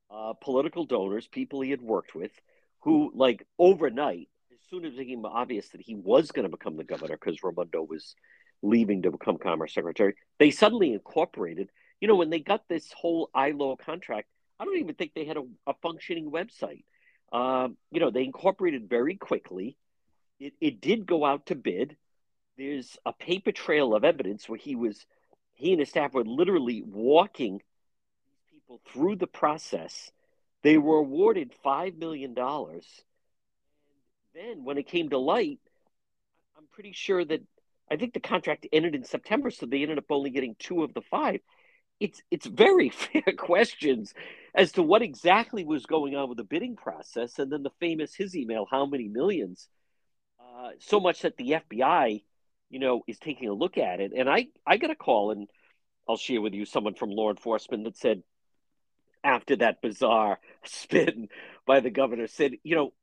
uh, 0.09 0.33
political 0.41 0.85
donors, 0.85 1.27
people 1.27 1.61
he 1.61 1.71
had 1.71 1.81
worked 1.81 2.15
with, 2.15 2.31
who 2.81 3.11
like 3.13 3.45
overnight, 3.59 4.29
as 4.53 4.59
soon 4.69 4.85
as 4.85 4.93
it 4.93 4.99
became 4.99 5.25
obvious 5.25 5.69
that 5.69 5.81
he 5.81 5.95
was 5.95 6.31
going 6.31 6.43
to 6.43 6.49
become 6.49 6.77
the 6.77 6.83
governor, 6.83 7.17
because 7.17 7.43
Raimondo 7.43 7.83
was 7.83 8.15
leaving 8.61 9.03
to 9.03 9.11
become 9.11 9.37
Commerce 9.37 9.73
Secretary. 9.73 10.15
They 10.39 10.51
suddenly 10.51 10.93
incorporated, 10.93 11.69
you 12.01 12.07
know, 12.07 12.15
when 12.15 12.29
they 12.29 12.39
got 12.39 12.67
this 12.67 12.91
whole 12.91 13.29
ILO 13.33 13.75
contract, 13.75 14.27
I 14.59 14.65
don't 14.65 14.77
even 14.77 14.95
think 14.95 15.13
they 15.13 15.25
had 15.25 15.37
a, 15.37 15.43
a 15.67 15.73
functioning 15.81 16.31
website. 16.31 16.83
Um, 17.31 17.77
you 17.91 17.99
know, 17.99 18.09
they 18.09 18.23
incorporated 18.23 18.89
very 18.89 19.15
quickly. 19.15 19.77
It, 20.39 20.53
it 20.61 20.81
did 20.81 21.05
go 21.05 21.25
out 21.25 21.47
to 21.47 21.55
bid. 21.55 21.97
There's 22.57 22.97
a 23.05 23.13
paper 23.13 23.51
trail 23.51 23.93
of 23.93 24.03
evidence 24.03 24.49
where 24.49 24.57
he 24.57 24.75
was, 24.75 25.05
he 25.53 25.71
and 25.71 25.79
his 25.79 25.89
staff 25.89 26.13
were 26.13 26.23
literally 26.23 26.81
walking 26.81 27.61
people 28.51 28.81
through 28.91 29.17
the 29.17 29.27
process. 29.27 30.11
They 30.63 30.77
were 30.77 30.97
awarded 30.97 31.53
$5 31.63 31.97
million. 31.97 32.35
And 32.37 32.83
then 34.33 34.63
when 34.63 34.77
it 34.77 34.87
came 34.87 35.09
to 35.09 35.17
light, 35.17 35.59
I'm 36.57 36.65
pretty 36.71 36.93
sure 36.93 37.23
that 37.23 37.41
I 37.89 37.95
think 37.95 38.13
the 38.13 38.19
contract 38.19 38.67
ended 38.71 38.95
in 38.95 39.03
September, 39.03 39.49
so 39.49 39.65
they 39.65 39.81
ended 39.81 39.97
up 39.97 40.11
only 40.11 40.29
getting 40.29 40.55
two 40.59 40.83
of 40.83 40.93
the 40.93 41.01
five. 41.01 41.39
It's 41.99 42.21
it's 42.29 42.45
very 42.45 42.89
fair 42.89 43.33
questions 43.37 44.13
as 44.53 44.73
to 44.73 44.83
what 44.83 45.01
exactly 45.01 45.63
was 45.63 45.85
going 45.85 46.15
on 46.15 46.29
with 46.29 46.37
the 46.37 46.43
bidding 46.43 46.75
process, 46.75 47.39
and 47.39 47.51
then 47.51 47.63
the 47.63 47.71
famous 47.79 48.13
his 48.13 48.35
email, 48.35 48.67
how 48.69 48.85
many 48.85 49.07
millions? 49.07 49.67
Uh, 50.39 50.71
so 50.79 50.99
much 50.99 51.21
that 51.21 51.37
the 51.37 51.51
FBI, 51.71 52.23
you 52.69 52.79
know, 52.79 53.01
is 53.07 53.19
taking 53.19 53.49
a 53.49 53.53
look 53.53 53.77
at 53.77 53.99
it. 53.99 54.11
And 54.15 54.29
I 54.29 54.47
I 54.65 54.77
got 54.77 54.91
a 54.91 54.95
call, 54.95 55.31
and 55.31 55.47
I'll 56.07 56.17
share 56.17 56.41
with 56.41 56.53
you 56.53 56.65
someone 56.65 56.95
from 56.95 57.11
law 57.11 57.29
enforcement 57.29 57.85
that 57.85 57.97
said 57.97 58.23
after 59.23 59.55
that 59.57 59.81
bizarre 59.81 60.39
spin 60.65 61.29
by 61.65 61.79
the 61.79 61.89
governor 61.89 62.27
said, 62.27 62.53
you 62.63 62.75
know, 62.75 62.93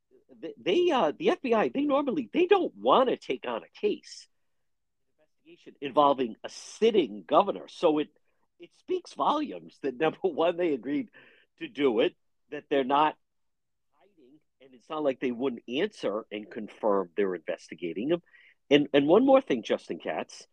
they 0.63 0.91
uh, 0.91 1.11
the 1.17 1.27
FBI 1.41 1.73
they 1.73 1.83
normally 1.83 2.29
they 2.33 2.45
don't 2.45 2.75
want 2.75 3.09
to 3.09 3.17
take 3.17 3.45
on 3.47 3.61
a 3.63 3.79
case 3.79 4.27
investigation 5.55 5.75
involving 5.81 6.35
a 6.43 6.49
sitting 6.49 7.23
governor. 7.27 7.67
So 7.67 7.99
it 7.99 8.09
it 8.59 8.69
speaks 8.79 9.13
volumes 9.13 9.77
that 9.83 9.97
number 9.99 10.17
one 10.21 10.57
they 10.57 10.73
agreed 10.73 11.09
to 11.59 11.67
do 11.67 11.99
it, 11.99 12.15
that 12.51 12.63
they're 12.69 12.83
not 12.83 13.15
hiding, 13.99 14.39
and 14.61 14.73
it's 14.73 14.89
not 14.89 15.03
like 15.03 15.19
they 15.19 15.31
wouldn't 15.31 15.63
answer 15.67 16.25
and 16.31 16.49
confirm 16.49 17.09
they're 17.15 17.35
investigating 17.35 18.09
him. 18.09 18.21
And 18.69 18.87
and 18.93 19.07
one 19.07 19.25
more 19.25 19.41
thing, 19.41 19.63
Justin 19.63 19.99
Katz, 19.99 20.47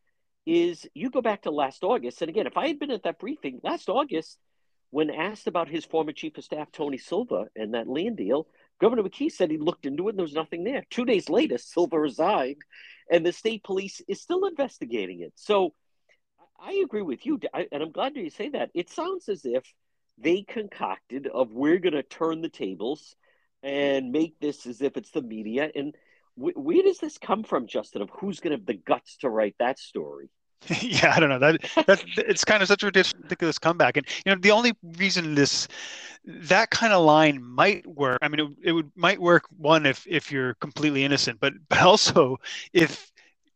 is 0.46 0.86
you 0.94 1.10
go 1.10 1.22
back 1.22 1.42
to 1.42 1.50
last 1.50 1.84
August, 1.84 2.22
and 2.22 2.28
again, 2.28 2.46
if 2.46 2.56
I 2.56 2.68
had 2.68 2.78
been 2.78 2.90
at 2.90 3.04
that 3.04 3.18
briefing 3.18 3.60
last 3.62 3.88
August, 3.88 4.38
when 4.90 5.10
asked 5.10 5.46
about 5.46 5.68
his 5.68 5.84
former 5.84 6.12
chief 6.12 6.36
of 6.36 6.44
staff 6.44 6.70
Tony 6.70 6.98
Silva 6.98 7.46
and 7.56 7.74
that 7.74 7.88
land 7.88 8.18
deal, 8.18 8.46
Governor 8.82 9.04
McKee 9.04 9.30
said 9.30 9.48
he 9.48 9.58
looked 9.58 9.86
into 9.86 10.08
it 10.08 10.10
and 10.10 10.18
there 10.18 10.24
was 10.24 10.34
nothing 10.34 10.64
there. 10.64 10.82
Two 10.90 11.04
days 11.04 11.30
later, 11.30 11.56
Silva 11.56 12.00
resigned, 12.00 12.62
and 13.08 13.24
the 13.24 13.32
state 13.32 13.62
police 13.62 14.02
is 14.08 14.20
still 14.20 14.44
investigating 14.44 15.20
it. 15.20 15.32
So 15.36 15.72
I 16.60 16.82
agree 16.84 17.02
with 17.02 17.24
you, 17.24 17.38
and 17.54 17.80
I'm 17.80 17.92
glad 17.92 18.16
you 18.16 18.28
say 18.28 18.48
that. 18.48 18.70
It 18.74 18.90
sounds 18.90 19.28
as 19.28 19.44
if 19.44 19.62
they 20.18 20.42
concocted 20.42 21.28
of 21.28 21.52
we're 21.52 21.78
going 21.78 21.94
to 21.94 22.02
turn 22.02 22.40
the 22.40 22.48
tables 22.48 23.14
and 23.62 24.10
make 24.10 24.40
this 24.40 24.66
as 24.66 24.82
if 24.82 24.96
it's 24.96 25.12
the 25.12 25.22
media. 25.22 25.70
And 25.72 25.94
where 26.34 26.82
does 26.82 26.98
this 26.98 27.18
come 27.18 27.44
from, 27.44 27.68
Justin? 27.68 28.02
Of 28.02 28.10
who's 28.10 28.40
going 28.40 28.50
to 28.50 28.56
have 28.56 28.66
the 28.66 28.74
guts 28.74 29.18
to 29.18 29.30
write 29.30 29.54
that 29.60 29.78
story? 29.78 30.28
yeah, 30.80 31.12
I 31.14 31.20
don't 31.20 31.28
know 31.28 31.38
that 31.40 31.60
that 31.86 32.04
it's 32.16 32.44
kind 32.44 32.62
of 32.62 32.68
such 32.68 32.82
a 32.82 32.86
ridiculous 32.86 33.58
comeback, 33.58 33.96
and 33.96 34.06
you 34.24 34.32
know 34.32 34.40
the 34.40 34.52
only 34.52 34.72
reason 34.96 35.34
this 35.34 35.66
that 36.24 36.70
kind 36.70 36.92
of 36.92 37.04
line 37.04 37.42
might 37.42 37.86
work. 37.86 38.18
I 38.22 38.28
mean, 38.28 38.40
it, 38.40 38.68
it 38.68 38.72
would 38.72 38.90
might 38.94 39.20
work 39.20 39.44
one 39.56 39.86
if 39.86 40.06
if 40.08 40.30
you're 40.30 40.54
completely 40.54 41.04
innocent, 41.04 41.40
but 41.40 41.54
but 41.68 41.80
also 41.82 42.38
if 42.72 43.11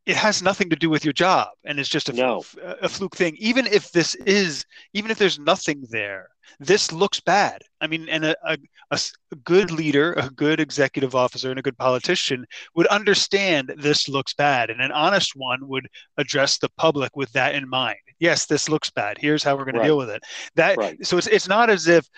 it 0.06 0.16
has 0.16 0.40
nothing 0.40 0.70
to 0.70 0.76
do 0.76 0.88
with 0.88 1.04
your 1.04 1.12
job 1.12 1.48
and 1.64 1.80
it's 1.80 1.88
just 1.88 2.08
a, 2.08 2.12
no. 2.12 2.44
a 2.62 2.88
fluke 2.88 3.16
thing. 3.16 3.36
Even 3.38 3.66
if 3.66 3.90
this 3.90 4.14
is, 4.14 4.64
even 4.94 5.10
if 5.10 5.18
there's 5.18 5.40
nothing 5.40 5.84
there, 5.90 6.28
this 6.60 6.92
looks 6.92 7.18
bad. 7.18 7.62
I 7.80 7.88
mean, 7.88 8.08
and 8.08 8.24
a, 8.24 8.36
a, 8.44 8.56
a, 8.92 9.00
good 9.44 9.72
leader, 9.72 10.12
a 10.12 10.30
good 10.30 10.60
executive 10.60 11.16
officer, 11.16 11.50
and 11.50 11.58
a 11.58 11.62
good 11.62 11.76
politician 11.76 12.46
would 12.76 12.86
understand 12.86 13.74
this 13.76 14.08
looks 14.08 14.32
bad. 14.32 14.70
And 14.70 14.80
an 14.80 14.92
honest 14.92 15.32
one 15.34 15.66
would 15.66 15.88
address 16.16 16.58
the 16.58 16.70
public 16.78 17.16
with 17.16 17.32
that 17.32 17.56
in 17.56 17.68
mind. 17.68 17.96
Yes, 18.18 18.46
this 18.46 18.68
looks 18.68 18.90
bad. 18.90 19.18
Here's 19.18 19.42
how 19.42 19.56
we're 19.56 19.64
going 19.64 19.76
right. 19.76 19.82
to 19.82 19.88
deal 19.88 19.98
with 19.98 20.10
it. 20.10 20.22
That 20.54 20.76
right. 20.78 21.04
so 21.06 21.18
it's 21.18 21.26
it's 21.26 21.48
not 21.48 21.68
as 21.70 21.86
if 21.86 22.08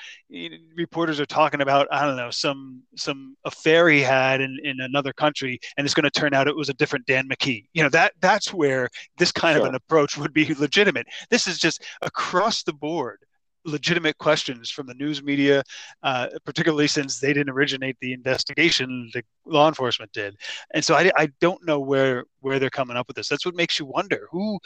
reporters 0.77 1.19
are 1.19 1.27
talking 1.27 1.61
about 1.61 1.89
I 1.91 2.07
don't 2.07 2.17
know 2.17 2.31
some 2.31 2.83
some 2.97 3.37
affair 3.45 3.89
he 3.89 4.01
had 4.01 4.41
in, 4.41 4.57
in 4.63 4.81
another 4.81 5.13
country, 5.13 5.59
and 5.77 5.85
it's 5.85 5.95
going 5.95 6.05
to 6.05 6.11
turn 6.11 6.35
out 6.35 6.49
it 6.49 6.57
was 6.57 6.69
a 6.69 6.75
different 6.75 7.07
Dan 7.07 7.29
McKee. 7.29 7.67
You 7.73 7.83
know 7.83 7.89
that 7.91 8.13
that's 8.21 8.53
where 8.53 8.89
this 9.19 9.33
kind 9.33 9.57
sure. 9.57 9.63
of 9.63 9.69
an 9.69 9.75
approach 9.75 10.17
would 10.17 10.33
be 10.33 10.55
legitimate. 10.55 11.07
This 11.31 11.47
is 11.47 11.59
just 11.59 11.83
across 12.03 12.63
the 12.63 12.73
board 12.73 13.19
legitimate 13.65 14.19
questions 14.19 14.71
from 14.71 14.87
the 14.87 14.95
news 14.95 15.23
media, 15.23 15.63
uh, 16.03 16.29
particularly 16.45 16.89
since 16.89 17.21
they 17.21 17.33
didn't 17.33 17.51
originate 17.51 17.97
the 18.01 18.13
investigation, 18.13 19.11
the 19.13 19.23
law 19.45 19.69
enforcement 19.69 20.13
did. 20.13 20.37
And 20.75 20.85
so 20.85 20.95
I, 20.95 21.11
I 21.17 21.29
don't 21.41 21.65
know 21.67 21.79
where 21.79 22.25
where 22.41 22.59
they're 22.59 22.71
coming 22.71 22.97
up 22.97 23.07
with 23.09 23.17
this. 23.17 23.29
That's 23.29 23.45
what 23.45 23.55
makes 23.55 23.79
you 23.79 23.87
wonder 23.87 24.29
who 24.31 24.59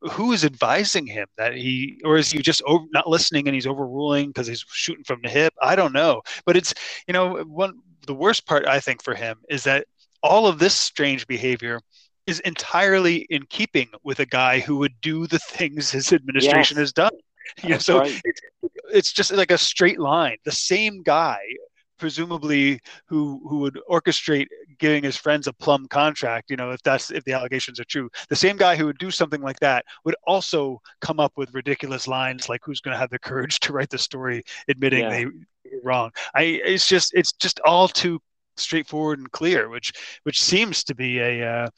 who 0.00 0.32
is 0.32 0.44
advising 0.44 1.06
him 1.06 1.26
that 1.36 1.54
he 1.54 2.00
or 2.04 2.16
is 2.16 2.30
he 2.30 2.40
just 2.40 2.62
over, 2.66 2.84
not 2.92 3.08
listening 3.08 3.48
and 3.48 3.54
he's 3.54 3.66
overruling 3.66 4.28
because 4.28 4.46
he's 4.46 4.64
shooting 4.68 5.04
from 5.04 5.20
the 5.22 5.28
hip 5.28 5.54
i 5.62 5.74
don't 5.74 5.92
know 5.92 6.20
but 6.44 6.56
it's 6.56 6.74
you 7.06 7.12
know 7.12 7.42
one 7.44 7.72
the 8.06 8.14
worst 8.14 8.46
part 8.46 8.66
i 8.66 8.78
think 8.78 9.02
for 9.02 9.14
him 9.14 9.38
is 9.48 9.64
that 9.64 9.86
all 10.22 10.46
of 10.46 10.58
this 10.58 10.74
strange 10.74 11.26
behavior 11.26 11.80
is 12.26 12.40
entirely 12.40 13.26
in 13.30 13.44
keeping 13.46 13.88
with 14.02 14.20
a 14.20 14.26
guy 14.26 14.58
who 14.60 14.76
would 14.76 15.00
do 15.00 15.26
the 15.26 15.38
things 15.38 15.90
his 15.90 16.12
administration 16.12 16.76
yes. 16.76 16.82
has 16.82 16.92
done 16.92 17.12
you 17.62 17.70
know, 17.70 17.78
so 17.78 18.00
right. 18.00 18.20
it's, 18.24 18.40
it's 18.92 19.12
just 19.12 19.32
like 19.32 19.50
a 19.50 19.58
straight 19.58 19.98
line. 19.98 20.36
The 20.44 20.52
same 20.52 21.02
guy, 21.02 21.38
presumably, 21.98 22.80
who 23.06 23.40
who 23.48 23.58
would 23.58 23.80
orchestrate 23.88 24.46
giving 24.78 25.04
his 25.04 25.16
friends 25.16 25.46
a 25.46 25.52
plum 25.52 25.86
contract, 25.88 26.50
you 26.50 26.56
know, 26.56 26.70
if 26.70 26.82
that's 26.82 27.10
if 27.10 27.24
the 27.24 27.32
allegations 27.32 27.80
are 27.80 27.84
true, 27.84 28.08
the 28.28 28.36
same 28.36 28.56
guy 28.56 28.76
who 28.76 28.86
would 28.86 28.98
do 28.98 29.10
something 29.10 29.42
like 29.42 29.58
that 29.60 29.84
would 30.04 30.16
also 30.26 30.80
come 31.00 31.20
up 31.20 31.32
with 31.36 31.54
ridiculous 31.54 32.08
lines 32.08 32.48
like, 32.48 32.60
"Who's 32.64 32.80
going 32.80 32.94
to 32.94 32.98
have 32.98 33.10
the 33.10 33.18
courage 33.18 33.60
to 33.60 33.72
write 33.72 33.90
the 33.90 33.98
story 33.98 34.42
admitting 34.68 35.00
yeah. 35.00 35.10
they 35.10 35.24
were 35.26 35.32
wrong?" 35.82 36.10
I 36.34 36.42
it's 36.64 36.88
just 36.88 37.14
it's 37.14 37.32
just 37.32 37.60
all 37.64 37.88
too 37.88 38.20
straightforward 38.56 39.18
and 39.18 39.30
clear, 39.32 39.68
which 39.68 39.92
which 40.24 40.42
seems 40.42 40.84
to 40.84 40.94
be 40.94 41.18
a 41.20 41.46
uh, 41.46 41.68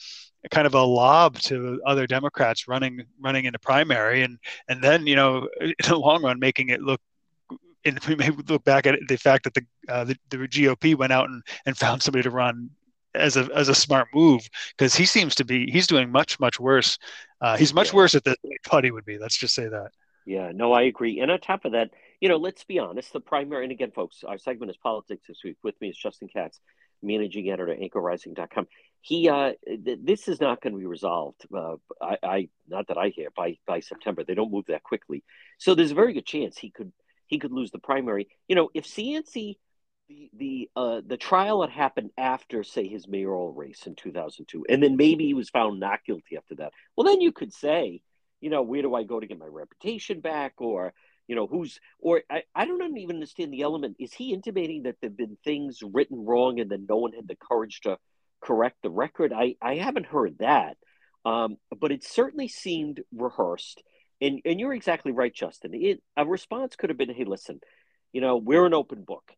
kind 0.50 0.66
of 0.66 0.74
a 0.74 0.82
lob 0.82 1.38
to 1.40 1.80
other 1.86 2.06
Democrats 2.06 2.68
running 2.68 3.04
running 3.20 3.44
in 3.44 3.52
the 3.52 3.58
primary, 3.58 4.22
and 4.22 4.38
and 4.68 4.82
then 4.82 5.06
you 5.06 5.16
know 5.16 5.48
in 5.60 5.74
the 5.86 5.96
long 5.96 6.22
run 6.22 6.38
making 6.38 6.68
it 6.70 6.80
look. 6.80 7.00
And 7.84 7.98
we 8.06 8.16
may 8.16 8.30
look 8.30 8.64
back 8.64 8.86
at 8.86 8.98
the 9.08 9.16
fact 9.16 9.44
that 9.44 9.54
the, 9.54 9.62
uh, 9.88 10.04
the 10.04 10.16
the 10.30 10.36
GOP 10.38 10.94
went 10.94 11.12
out 11.12 11.28
and, 11.28 11.42
and 11.66 11.76
found 11.76 12.02
somebody 12.02 12.22
to 12.22 12.30
run 12.30 12.70
as 13.14 13.36
a 13.36 13.48
as 13.54 13.68
a 13.68 13.74
smart 13.74 14.08
move 14.14 14.46
because 14.76 14.94
he 14.94 15.06
seems 15.06 15.34
to 15.36 15.44
be 15.44 15.70
he's 15.70 15.86
doing 15.86 16.10
much 16.10 16.38
much 16.40 16.58
worse. 16.58 16.98
Uh, 17.40 17.56
he's 17.56 17.72
much 17.72 17.88
yeah. 17.88 17.96
worse 17.96 18.14
at 18.14 18.24
this 18.24 18.36
than 18.42 18.52
I 18.52 18.68
thought 18.68 18.84
he 18.84 18.90
would 18.90 19.04
be. 19.04 19.18
Let's 19.18 19.36
just 19.36 19.54
say 19.54 19.68
that. 19.68 19.90
Yeah, 20.26 20.52
no, 20.54 20.72
I 20.72 20.82
agree. 20.82 21.20
And 21.20 21.30
on 21.30 21.40
top 21.40 21.64
of 21.64 21.72
that, 21.72 21.90
you 22.20 22.28
know, 22.28 22.36
let's 22.36 22.64
be 22.64 22.78
honest. 22.78 23.12
The 23.12 23.20
primary, 23.20 23.64
and 23.64 23.72
again, 23.72 23.92
folks, 23.92 24.24
our 24.24 24.36
segment 24.36 24.70
is 24.70 24.76
politics 24.76 25.24
this 25.26 25.38
week. 25.42 25.56
With 25.62 25.80
me 25.80 25.88
is 25.88 25.96
Justin 25.96 26.28
Katz, 26.28 26.60
managing 27.02 27.48
editor, 27.48 27.74
anchorrising.com 27.74 28.66
he 29.00 29.28
uh, 29.28 29.52
th- 29.66 30.00
this 30.02 30.28
is 30.28 30.40
not 30.40 30.60
going 30.60 30.72
to 30.72 30.78
be 30.78 30.86
resolved. 30.86 31.46
Uh, 31.54 31.76
I, 32.00 32.18
I, 32.22 32.48
not 32.68 32.88
that 32.88 32.98
I 32.98 33.08
hear 33.08 33.30
by 33.34 33.58
by 33.66 33.80
September. 33.80 34.24
They 34.24 34.34
don't 34.34 34.52
move 34.52 34.66
that 34.68 34.82
quickly, 34.82 35.24
so 35.58 35.74
there's 35.74 35.92
a 35.92 35.96
very 35.96 36.12
good 36.12 36.26
chance 36.26 36.58
he 36.58 36.70
could 36.70 36.92
he 37.28 37.38
could 37.38 37.52
lose 37.52 37.70
the 37.70 37.78
primary. 37.78 38.28
You 38.48 38.56
know, 38.56 38.70
if 38.74 38.84
Cianci 38.84 39.56
the 40.08 40.30
the 40.34 40.70
uh, 40.74 41.00
the 41.06 41.16
trial 41.16 41.60
had 41.60 41.70
happened 41.70 42.10
after, 42.16 42.64
say, 42.64 42.88
his 42.88 43.06
mayoral 43.06 43.52
race 43.52 43.86
in 43.86 43.94
2002, 43.94 44.66
and 44.68 44.82
then 44.82 44.96
maybe 44.96 45.26
he 45.26 45.34
was 45.34 45.50
found 45.50 45.80
not 45.80 46.04
guilty 46.04 46.36
after 46.36 46.56
that. 46.56 46.72
Well, 46.96 47.04
then 47.04 47.20
you 47.20 47.30
could 47.30 47.52
say, 47.52 48.00
you 48.40 48.50
know, 48.50 48.62
where 48.62 48.82
do 48.82 48.94
I 48.94 49.04
go 49.04 49.20
to 49.20 49.26
get 49.26 49.38
my 49.38 49.46
reputation 49.46 50.20
back, 50.20 50.54
or 50.58 50.94
you 51.26 51.36
know, 51.36 51.46
who's 51.46 51.78
or 52.00 52.22
I, 52.30 52.42
I 52.54 52.64
don't 52.64 52.96
even 52.96 53.16
understand 53.16 53.52
the 53.52 53.62
element. 53.62 53.96
Is 54.00 54.12
he 54.14 54.32
intimating 54.32 54.84
that 54.84 54.96
there've 55.00 55.16
been 55.16 55.36
things 55.44 55.80
written 55.82 56.24
wrong 56.24 56.58
and 56.58 56.70
then 56.70 56.86
no 56.88 56.96
one 56.96 57.12
had 57.12 57.28
the 57.28 57.36
courage 57.36 57.82
to 57.82 57.98
correct 58.40 58.78
the 58.82 58.90
record. 58.90 59.32
I, 59.32 59.56
I 59.60 59.76
haven't 59.76 60.06
heard 60.06 60.38
that, 60.38 60.76
um, 61.24 61.56
but 61.78 61.92
it 61.92 62.04
certainly 62.04 62.48
seemed 62.48 63.02
rehearsed. 63.12 63.82
And, 64.20 64.40
and 64.44 64.58
you're 64.58 64.74
exactly 64.74 65.12
right, 65.12 65.34
Justin. 65.34 65.72
It, 65.74 66.02
a 66.16 66.26
response 66.26 66.76
could 66.76 66.90
have 66.90 66.98
been, 66.98 67.12
hey, 67.12 67.24
listen, 67.24 67.60
you 68.12 68.20
know, 68.20 68.36
we're 68.36 68.66
an 68.66 68.74
open 68.74 69.02
book. 69.02 69.32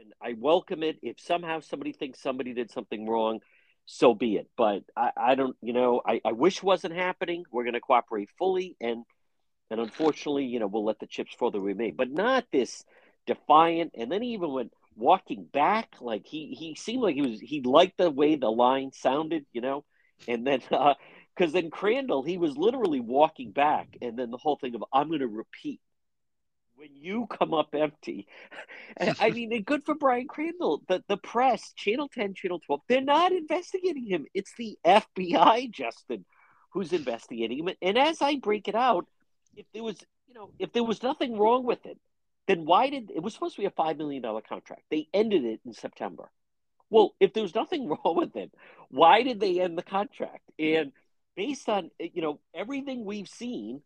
And 0.00 0.12
I 0.22 0.34
welcome 0.38 0.82
it. 0.82 0.98
If 1.02 1.18
somehow 1.20 1.60
somebody 1.60 1.92
thinks 1.92 2.20
somebody 2.20 2.52
did 2.52 2.70
something 2.70 3.08
wrong, 3.08 3.40
so 3.86 4.14
be 4.14 4.36
it. 4.36 4.48
But 4.56 4.82
I, 4.96 5.10
I 5.16 5.34
don't, 5.34 5.56
you 5.62 5.72
know, 5.72 6.02
I, 6.06 6.20
I 6.24 6.32
wish 6.32 6.62
wasn't 6.62 6.94
happening. 6.94 7.44
We're 7.50 7.64
going 7.64 7.74
to 7.74 7.80
cooperate 7.80 8.28
fully. 8.38 8.76
And, 8.80 9.04
and 9.70 9.80
unfortunately, 9.80 10.44
you 10.44 10.60
know, 10.60 10.66
we'll 10.66 10.84
let 10.84 10.98
the 10.98 11.06
chips 11.06 11.34
fall 11.34 11.50
the 11.50 11.60
way 11.60 11.72
may. 11.72 11.90
But 11.90 12.10
not 12.10 12.44
this 12.52 12.84
defiant. 13.26 13.92
And 13.96 14.12
then 14.12 14.22
he 14.22 14.30
even 14.30 14.52
went, 14.52 14.72
walking 14.98 15.44
back 15.44 15.94
like 16.00 16.26
he 16.26 16.54
he 16.58 16.74
seemed 16.74 17.02
like 17.02 17.14
he 17.14 17.22
was 17.22 17.40
he 17.40 17.62
liked 17.62 17.96
the 17.98 18.10
way 18.10 18.34
the 18.34 18.50
line 18.50 18.90
sounded 18.92 19.46
you 19.52 19.60
know 19.60 19.84
and 20.26 20.46
then 20.46 20.60
uh 20.72 20.94
because 21.38 21.52
then 21.52 21.70
crandall 21.70 22.22
he 22.22 22.36
was 22.36 22.56
literally 22.56 23.00
walking 23.00 23.52
back 23.52 23.96
and 24.02 24.18
then 24.18 24.30
the 24.30 24.36
whole 24.36 24.56
thing 24.56 24.74
of 24.74 24.84
i'm 24.92 25.08
going 25.08 25.20
to 25.20 25.28
repeat 25.28 25.80
when 26.74 26.94
you 26.94 27.26
come 27.26 27.54
up 27.54 27.74
empty 27.74 28.26
i 29.20 29.30
mean 29.30 29.62
good 29.62 29.84
for 29.84 29.94
brian 29.94 30.26
crandall 30.26 30.82
the, 30.88 31.02
the 31.08 31.16
press 31.16 31.72
channel 31.74 32.08
10 32.12 32.34
channel 32.34 32.60
12 32.66 32.80
they're 32.88 33.00
not 33.00 33.32
investigating 33.32 34.06
him 34.06 34.26
it's 34.34 34.52
the 34.58 34.76
fbi 34.84 35.70
justin 35.70 36.24
who's 36.70 36.92
investigating 36.92 37.58
him 37.58 37.74
and 37.80 37.98
as 37.98 38.20
i 38.20 38.36
break 38.36 38.68
it 38.68 38.74
out 38.74 39.06
if 39.56 39.66
there 39.72 39.82
was 39.82 39.96
you 40.26 40.34
know 40.34 40.50
if 40.58 40.72
there 40.72 40.84
was 40.84 41.02
nothing 41.02 41.38
wrong 41.38 41.64
with 41.64 41.86
it 41.86 41.98
then 42.48 42.64
why 42.64 42.88
did 42.88 43.12
it 43.14 43.22
was 43.22 43.34
supposed 43.34 43.54
to 43.54 43.60
be 43.60 43.66
a 43.66 43.70
five 43.70 43.96
million 43.98 44.22
dollar 44.22 44.40
contract? 44.40 44.82
They 44.90 45.06
ended 45.14 45.44
it 45.44 45.60
in 45.64 45.74
September. 45.74 46.30
Well, 46.90 47.14
if 47.20 47.34
there's 47.34 47.54
nothing 47.54 47.88
wrong 48.04 48.16
with 48.16 48.34
it, 48.34 48.50
why 48.88 49.22
did 49.22 49.38
they 49.38 49.60
end 49.60 49.78
the 49.78 49.82
contract? 49.82 50.50
And 50.58 50.92
based 51.38 51.68
on 51.68 51.88
you 52.00 52.20
know 52.20 52.40
everything 52.52 53.04
we've 53.04 53.28
seen, 53.28 53.80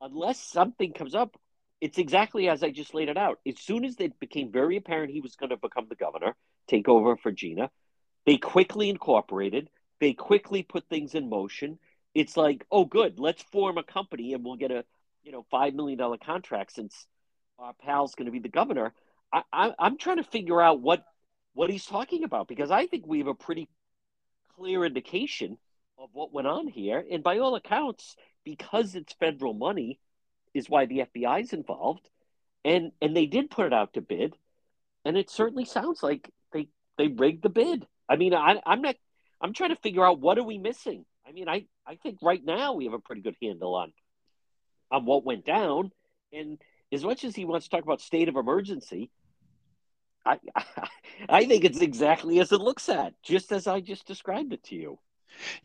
unless 0.00 0.40
something 0.40 0.94
comes 0.94 1.14
up, 1.14 1.36
it's 1.78 1.98
exactly 1.98 2.48
as 2.48 2.62
I 2.62 2.70
just 2.70 2.94
laid 2.94 3.10
it 3.10 3.18
out. 3.18 3.40
As 3.46 3.60
soon 3.60 3.84
as 3.84 3.96
it 4.00 4.18
became 4.18 4.50
very 4.50 4.78
apparent 4.78 5.12
he 5.12 5.20
was 5.20 5.36
going 5.36 5.50
to 5.50 5.58
become 5.58 5.86
the 5.90 5.96
governor, 5.96 6.34
take 6.66 6.88
over 6.88 7.14
for 7.16 7.30
Gina, 7.30 7.70
they 8.24 8.38
quickly 8.38 8.88
incorporated. 8.88 9.68
They 10.00 10.14
quickly 10.14 10.62
put 10.62 10.88
things 10.88 11.14
in 11.14 11.28
motion. 11.28 11.78
It's 12.14 12.38
like, 12.38 12.64
oh, 12.72 12.86
good, 12.86 13.18
let's 13.18 13.42
form 13.52 13.76
a 13.76 13.82
company 13.82 14.32
and 14.32 14.42
we'll 14.42 14.56
get 14.56 14.70
a 14.70 14.84
you 15.22 15.30
know 15.30 15.44
five 15.50 15.74
million 15.74 15.98
dollar 15.98 16.16
contract 16.16 16.72
since 16.72 17.06
our 17.58 17.74
pal's 17.84 18.14
going 18.14 18.26
to 18.26 18.32
be 18.32 18.40
the 18.40 18.48
governor. 18.48 18.94
I, 19.30 19.42
I, 19.52 19.72
I'm 19.78 19.98
trying 19.98 20.16
to 20.16 20.24
figure 20.24 20.60
out 20.60 20.80
what 20.80 21.04
what 21.52 21.68
he's 21.68 21.84
talking 21.84 22.24
about 22.24 22.48
because 22.48 22.70
I 22.70 22.86
think 22.86 23.06
we 23.06 23.18
have 23.18 23.26
a 23.26 23.34
pretty 23.34 23.68
clear 24.56 24.86
indication 24.86 25.58
of 25.98 26.10
what 26.12 26.32
went 26.32 26.46
on 26.46 26.66
here, 26.66 27.04
and 27.10 27.22
by 27.22 27.38
all 27.38 27.54
accounts, 27.54 28.16
because 28.44 28.94
it's 28.94 29.12
federal 29.14 29.54
money, 29.54 29.98
is 30.52 30.68
why 30.68 30.86
the 30.86 31.04
FBI 31.14 31.42
is 31.42 31.52
involved, 31.52 32.08
and 32.64 32.92
and 33.00 33.16
they 33.16 33.26
did 33.26 33.50
put 33.50 33.66
it 33.66 33.72
out 33.72 33.94
to 33.94 34.00
bid, 34.00 34.36
and 35.04 35.16
it 35.16 35.30
certainly 35.30 35.64
sounds 35.64 36.02
like 36.02 36.30
they 36.52 36.68
they 36.96 37.08
rigged 37.08 37.42
the 37.42 37.48
bid. 37.48 37.86
I 38.08 38.16
mean, 38.16 38.34
I, 38.34 38.60
I'm 38.64 38.82
not. 38.82 38.96
I'm 39.40 39.52
trying 39.52 39.70
to 39.70 39.80
figure 39.82 40.04
out 40.04 40.20
what 40.20 40.38
are 40.38 40.44
we 40.44 40.58
missing. 40.58 41.04
I 41.26 41.32
mean, 41.32 41.48
I 41.48 41.66
I 41.86 41.96
think 41.96 42.18
right 42.22 42.42
now 42.44 42.74
we 42.74 42.84
have 42.84 42.94
a 42.94 42.98
pretty 42.98 43.22
good 43.22 43.36
handle 43.42 43.74
on 43.74 43.92
on 44.90 45.04
what 45.04 45.24
went 45.24 45.44
down, 45.44 45.90
and 46.32 46.60
as 46.92 47.04
much 47.04 47.24
as 47.24 47.34
he 47.34 47.44
wants 47.44 47.66
to 47.66 47.70
talk 47.70 47.84
about 47.84 48.00
state 48.00 48.28
of 48.28 48.36
emergency, 48.36 49.10
I, 50.24 50.38
I 50.54 50.64
I 51.28 51.44
think 51.46 51.64
it's 51.64 51.80
exactly 51.80 52.38
as 52.40 52.52
it 52.52 52.60
looks 52.60 52.88
at, 52.88 53.14
just 53.22 53.52
as 53.52 53.66
I 53.66 53.80
just 53.80 54.06
described 54.06 54.52
it 54.52 54.62
to 54.64 54.76
you. 54.76 54.98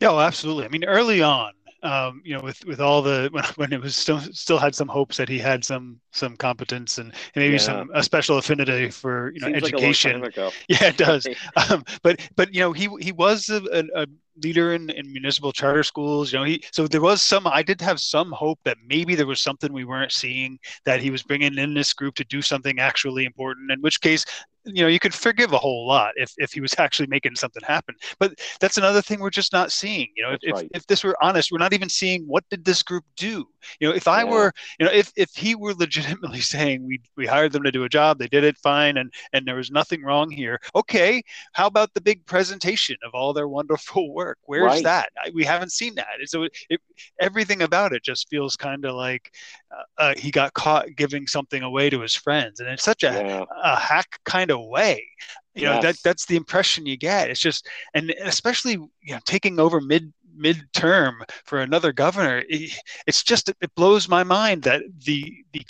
Yeah, 0.00 0.08
well, 0.08 0.20
absolutely. 0.20 0.64
I 0.64 0.68
mean, 0.68 0.84
early 0.84 1.22
on, 1.22 1.52
um, 1.82 2.20
you 2.24 2.36
know, 2.36 2.42
with 2.42 2.64
with 2.66 2.80
all 2.80 3.02
the 3.02 3.28
when, 3.32 3.44
when 3.56 3.72
it 3.72 3.80
was 3.80 3.96
still 3.96 4.20
still 4.20 4.58
had 4.58 4.74
some 4.74 4.88
hopes 4.88 5.16
that 5.16 5.28
he 5.28 5.38
had 5.38 5.64
some 5.64 6.00
some 6.12 6.36
competence 6.36 6.98
and, 6.98 7.12
and 7.12 7.36
maybe 7.36 7.52
yeah. 7.52 7.58
some 7.58 7.90
a 7.94 8.02
special 8.02 8.38
affinity 8.38 8.90
for 8.90 9.32
you 9.32 9.40
know 9.40 9.48
Seems 9.48 9.62
education. 9.62 10.20
Like 10.20 10.36
yeah, 10.68 10.84
it 10.84 10.96
does. 10.96 11.26
um, 11.70 11.84
but 12.02 12.20
but 12.36 12.54
you 12.54 12.60
know, 12.60 12.72
he 12.72 12.88
he 13.00 13.12
was 13.12 13.48
a, 13.48 13.62
a, 13.72 14.02
a 14.02 14.06
leader 14.42 14.72
in, 14.72 14.90
in 14.90 15.10
municipal 15.12 15.52
charter 15.52 15.82
schools. 15.82 16.32
You 16.32 16.38
know, 16.38 16.44
he 16.44 16.62
so 16.72 16.86
there 16.86 17.00
was 17.00 17.22
some. 17.22 17.46
I 17.46 17.62
did 17.62 17.80
have 17.80 18.00
some 18.00 18.32
hope 18.32 18.58
that 18.64 18.78
maybe 18.86 19.14
there 19.14 19.26
was 19.26 19.40
something 19.40 19.72
we 19.72 19.84
weren't 19.84 20.12
seeing 20.12 20.58
that 20.84 21.00
he 21.00 21.10
was 21.10 21.22
bringing 21.22 21.56
in 21.56 21.74
this 21.74 21.92
group 21.92 22.14
to 22.16 22.24
do 22.24 22.42
something 22.42 22.78
actually 22.78 23.24
important. 23.24 23.70
In 23.70 23.80
which 23.80 24.00
case, 24.00 24.24
you 24.64 24.82
know 24.82 24.88
you 24.88 24.98
could 24.98 25.14
forgive 25.14 25.52
a 25.52 25.58
whole 25.58 25.86
lot 25.86 26.12
if, 26.16 26.32
if 26.36 26.52
he 26.52 26.60
was 26.60 26.74
actually 26.78 27.06
making 27.06 27.34
something 27.34 27.62
happen 27.66 27.94
but 28.18 28.38
that's 28.60 28.78
another 28.78 29.02
thing 29.02 29.20
we're 29.20 29.30
just 29.30 29.52
not 29.52 29.72
seeing 29.72 30.08
you 30.16 30.22
know 30.22 30.36
if, 30.40 30.52
right. 30.52 30.64
if, 30.72 30.82
if, 30.82 30.86
this 30.86 31.04
were 31.04 31.16
honest 31.22 31.50
we're 31.50 31.58
not 31.58 31.72
even 31.72 31.88
seeing 31.88 32.24
what 32.26 32.44
did 32.50 32.64
this 32.64 32.82
group 32.82 33.04
do 33.16 33.46
you 33.78 33.88
know 33.88 33.94
if 33.94 34.06
i 34.08 34.22
yeah. 34.22 34.30
were 34.30 34.52
you 34.78 34.86
know 34.86 34.92
if, 34.92 35.12
if 35.16 35.30
he 35.34 35.54
were 35.54 35.74
legitimately 35.78 36.40
saying 36.40 36.84
we 36.86 37.00
we 37.16 37.26
hired 37.26 37.52
them 37.52 37.62
to 37.62 37.72
do 37.72 37.84
a 37.84 37.88
job 37.88 38.18
they 38.18 38.28
did 38.28 38.44
it 38.44 38.56
fine 38.58 38.96
and 38.96 39.12
and 39.32 39.46
there 39.46 39.56
was 39.56 39.70
nothing 39.70 40.02
wrong 40.02 40.30
here 40.30 40.58
okay 40.74 41.22
how 41.52 41.66
about 41.66 41.92
the 41.94 42.00
big 42.00 42.24
presentation 42.26 42.96
of 43.04 43.14
all 43.14 43.32
their 43.32 43.48
wonderful 43.60 44.12
work 44.12 44.38
where's 44.44 44.64
right. 44.64 44.84
that 44.84 45.10
I, 45.24 45.30
we 45.34 45.44
haven't 45.44 45.72
seen 45.72 45.94
that 45.94 46.06
so 46.26 46.44
it, 46.68 46.80
everything 47.20 47.62
about 47.62 47.92
it 47.92 48.02
just 48.02 48.28
feels 48.28 48.56
kind 48.56 48.84
of 48.84 48.94
like 48.94 49.32
uh, 49.70 50.02
uh, 50.02 50.14
he 50.16 50.30
got 50.30 50.52
caught 50.54 50.86
giving 50.96 51.26
something 51.26 51.62
away 51.62 51.88
to 51.90 52.00
his 52.00 52.14
friends 52.14 52.60
and 52.60 52.68
it's 52.68 52.82
such 52.82 53.02
a, 53.02 53.12
yeah. 53.12 53.44
a 53.62 53.76
hack 53.76 54.18
kind 54.24 54.49
of 54.50 54.60
way 54.66 55.06
you 55.54 55.62
yes. 55.62 55.74
know 55.74 55.88
that 55.88 55.96
that's 56.02 56.26
the 56.26 56.36
impression 56.36 56.86
you 56.86 56.96
get 56.96 57.30
it's 57.30 57.40
just 57.40 57.68
and 57.94 58.10
especially 58.22 58.72
you 58.72 59.14
know 59.14 59.18
taking 59.24 59.58
over 59.58 59.80
mid 59.80 60.12
midterm 60.38 61.14
for 61.44 61.60
another 61.60 61.92
governor 61.92 62.42
it, 62.48 62.72
it's 63.06 63.22
just 63.22 63.48
it 63.48 63.74
blows 63.74 64.08
my 64.08 64.22
mind 64.22 64.62
that 64.62 64.82
the 65.04 65.34
the 65.52 65.62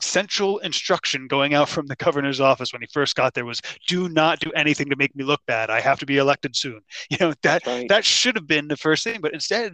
central 0.00 0.58
instruction 0.58 1.28
going 1.28 1.54
out 1.54 1.68
from 1.68 1.86
the 1.86 1.96
governor's 1.96 2.40
office 2.40 2.72
when 2.72 2.82
he 2.82 2.88
first 2.92 3.14
got 3.14 3.34
there 3.34 3.44
was 3.44 3.62
do 3.86 4.08
not 4.08 4.40
do 4.40 4.50
anything 4.52 4.90
to 4.90 4.96
make 4.96 5.14
me 5.14 5.22
look 5.22 5.40
bad 5.46 5.70
i 5.70 5.80
have 5.80 5.98
to 5.98 6.06
be 6.06 6.18
elected 6.18 6.56
soon 6.56 6.80
you 7.10 7.16
know 7.20 7.32
that 7.42 7.64
right. 7.66 7.88
that 7.88 8.04
should 8.04 8.34
have 8.34 8.46
been 8.46 8.68
the 8.68 8.76
first 8.76 9.04
thing 9.04 9.20
but 9.20 9.32
instead 9.32 9.72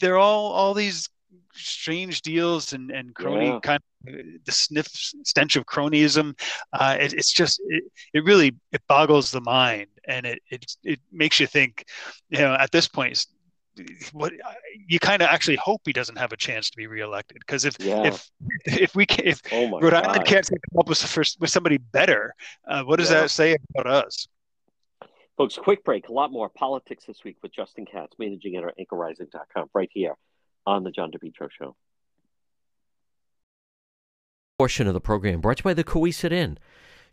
they're 0.00 0.18
all 0.18 0.52
all 0.52 0.74
these 0.74 1.08
strange 1.56 2.22
deals 2.22 2.72
and 2.72 2.90
and 2.90 3.14
crony 3.14 3.46
yeah. 3.46 3.60
kind 3.62 3.80
of 4.06 4.14
the 4.44 4.52
sniff 4.52 4.86
stench 4.88 5.56
of 5.56 5.66
cronyism. 5.66 6.38
Uh, 6.72 6.96
it, 7.00 7.12
it's 7.12 7.32
just 7.32 7.60
it, 7.68 7.84
it 8.14 8.24
really 8.24 8.54
it 8.72 8.82
boggles 8.88 9.30
the 9.30 9.40
mind 9.40 9.88
and 10.06 10.26
it 10.26 10.40
it 10.50 10.64
it 10.84 11.00
makes 11.12 11.40
you 11.40 11.46
think. 11.46 11.84
You 12.30 12.38
know, 12.38 12.54
at 12.54 12.70
this 12.72 12.88
point, 12.88 13.26
what 14.12 14.32
you 14.88 14.98
kind 14.98 15.22
of 15.22 15.28
actually 15.28 15.56
hope 15.56 15.82
he 15.84 15.92
doesn't 15.92 16.16
have 16.16 16.32
a 16.32 16.36
chance 16.36 16.70
to 16.70 16.76
be 16.76 16.86
reelected 16.86 17.38
because 17.40 17.64
if 17.64 17.76
yeah. 17.78 18.04
if 18.04 18.30
if 18.66 18.94
we 18.94 19.06
can, 19.06 19.26
if 19.26 19.40
oh 19.52 19.80
Rhode 19.80 19.90
God. 19.90 20.06
Island 20.06 20.26
can't 20.26 20.48
come 20.48 20.78
up 20.78 20.88
with 20.88 20.98
first, 21.02 21.40
with 21.40 21.50
somebody 21.50 21.78
better, 21.78 22.34
uh, 22.68 22.82
what 22.84 22.98
does 22.98 23.10
yeah. 23.10 23.22
that 23.22 23.30
say 23.30 23.56
about 23.74 23.86
us? 23.86 24.28
Folks, 25.36 25.56
quick 25.56 25.84
break. 25.84 26.08
A 26.08 26.12
lot 26.12 26.32
more 26.32 26.48
politics 26.48 27.04
this 27.06 27.22
week 27.22 27.36
with 27.42 27.52
Justin 27.52 27.84
Katz, 27.84 28.14
managing 28.18 28.56
editor 28.56 28.70
at 28.70 28.78
anchorrising.com, 28.78 29.68
right 29.74 29.90
here 29.92 30.14
on 30.66 30.82
the 30.82 30.90
John 30.90 31.10
DePetro 31.10 31.48
Show. 31.56 31.76
Portion 34.58 34.86
of 34.86 34.94
the 34.94 35.00
program 35.00 35.40
brought 35.40 35.58
to 35.58 35.60
you 35.60 35.64
by 35.64 35.74
the 35.74 35.84
Cowesett 35.84 36.32
Inn. 36.32 36.58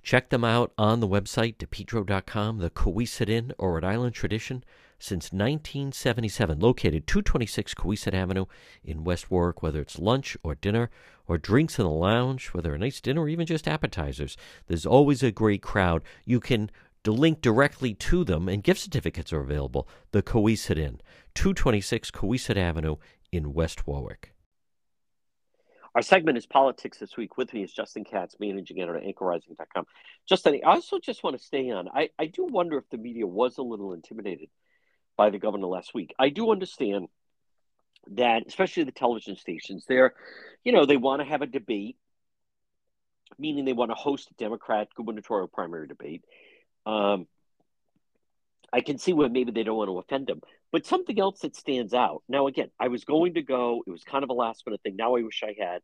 Check 0.01 0.29
them 0.29 0.43
out 0.43 0.73
on 0.77 0.99
the 0.99 1.07
website, 1.07 1.57
depetro.com, 1.57 2.57
the 2.57 2.69
Cowesett 2.69 3.29
Inn 3.29 3.53
or 3.57 3.73
Rhode 3.73 3.85
Island 3.85 4.13
tradition 4.13 4.63
since 4.99 5.31
1977, 5.31 6.59
located 6.59 7.07
226 7.07 7.73
Cowesett 7.73 8.13
Avenue 8.13 8.45
in 8.83 9.03
West 9.03 9.29
Warwick, 9.29 9.61
whether 9.61 9.81
it's 9.81 9.99
lunch 9.99 10.37
or 10.43 10.55
dinner 10.55 10.89
or 11.27 11.37
drinks 11.37 11.77
in 11.79 11.85
the 11.85 11.91
lounge, 11.91 12.47
whether 12.47 12.73
a 12.73 12.77
nice 12.77 12.99
dinner 13.01 13.21
or 13.21 13.29
even 13.29 13.45
just 13.45 13.67
appetizers. 13.67 14.37
There's 14.67 14.85
always 14.85 15.23
a 15.23 15.31
great 15.31 15.61
crowd. 15.61 16.03
You 16.25 16.39
can 16.39 16.69
link 17.05 17.41
directly 17.41 17.93
to 17.93 18.23
them, 18.23 18.47
and 18.47 18.63
gift 18.63 18.79
certificates 18.81 19.33
are 19.33 19.41
available. 19.41 19.87
The 20.11 20.23
Cowesett 20.23 20.77
Inn, 20.77 21.01
226 21.35 22.11
Cowesett 22.11 22.57
Avenue 22.57 22.95
in 23.33 23.53
West 23.53 23.87
Warwick. 23.87 24.33
Our 25.95 26.01
segment 26.01 26.37
is 26.37 26.45
Politics 26.45 26.97
This 26.97 27.17
Week. 27.17 27.37
With 27.37 27.53
me 27.53 27.63
is 27.63 27.71
Justin 27.71 28.03
Katz, 28.03 28.35
managing 28.39 28.79
editor 28.79 28.97
at 28.97 29.03
anchorrising.com. 29.03 29.85
Justin, 30.27 30.59
I 30.65 30.75
also 30.75 30.99
just 30.99 31.23
want 31.23 31.37
to 31.37 31.43
stay 31.43 31.69
on. 31.69 31.87
I, 31.93 32.09
I 32.17 32.25
do 32.25 32.45
wonder 32.45 32.77
if 32.77 32.89
the 32.89 32.97
media 32.97 33.27
was 33.27 33.57
a 33.57 33.61
little 33.63 33.93
intimidated 33.93 34.49
by 35.17 35.29
the 35.29 35.37
governor 35.37 35.67
last 35.67 35.93
week. 35.93 36.13
I 36.17 36.29
do 36.29 36.51
understand 36.51 37.07
that, 38.11 38.43
especially 38.47 38.83
the 38.83 38.91
television 38.91 39.35
stations, 39.35 39.85
they're, 39.87 40.13
you 40.63 40.71
know, 40.71 40.85
they 40.85 40.97
want 40.97 41.21
to 41.21 41.27
have 41.27 41.43
a 41.43 41.47
debate, 41.47 41.97
meaning 43.37 43.65
they 43.65 43.73
want 43.73 43.91
to 43.91 43.95
host 43.95 44.31
a 44.31 44.33
Democrat 44.35 44.89
gubernatorial 44.95 45.47
primary 45.47 45.87
debate. 45.87 46.23
Um, 46.87 47.27
I 48.73 48.81
can 48.81 48.97
see 48.97 49.13
where 49.13 49.29
maybe 49.29 49.51
they 49.51 49.63
don't 49.63 49.77
want 49.77 49.89
to 49.89 49.99
offend 49.99 50.29
him. 50.29 50.41
But 50.71 50.87
something 50.87 51.19
else 51.19 51.41
that 51.41 51.55
stands 51.55 51.93
out. 51.93 52.23
Now, 52.27 52.47
again, 52.47 52.71
I 52.79 52.87
was 52.87 53.05
going 53.05 53.35
to 53.35 53.43
go. 53.43 53.83
It 53.85 53.91
was 53.91 54.03
kind 54.03 54.23
of 54.23 54.31
a 54.31 54.33
last 54.33 54.63
minute 54.65 54.81
thing. 54.81 54.95
Now 54.95 55.15
I 55.15 55.21
wish 55.21 55.43
I 55.43 55.55
had. 55.57 55.81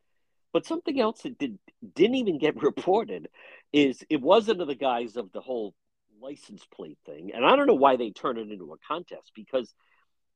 But 0.51 0.65
something 0.65 0.99
else 0.99 1.21
that 1.21 1.37
did 1.37 1.59
didn't 1.93 2.15
even 2.15 2.39
get 2.39 2.55
reported 2.63 3.29
is 3.71 4.03
it 4.09 4.21
was 4.21 4.49
under 4.49 4.65
the 4.65 4.75
guise 4.75 5.15
of 5.15 5.31
the 5.31 5.41
whole 5.41 5.75
license 6.19 6.65
plate 6.73 6.97
thing. 7.05 7.31
And 7.33 7.45
I 7.45 7.55
don't 7.55 7.67
know 7.67 7.75
why 7.75 7.95
they 7.95 8.09
turn 8.09 8.39
it 8.39 8.51
into 8.51 8.73
a 8.73 8.77
contest 8.87 9.31
because 9.35 9.71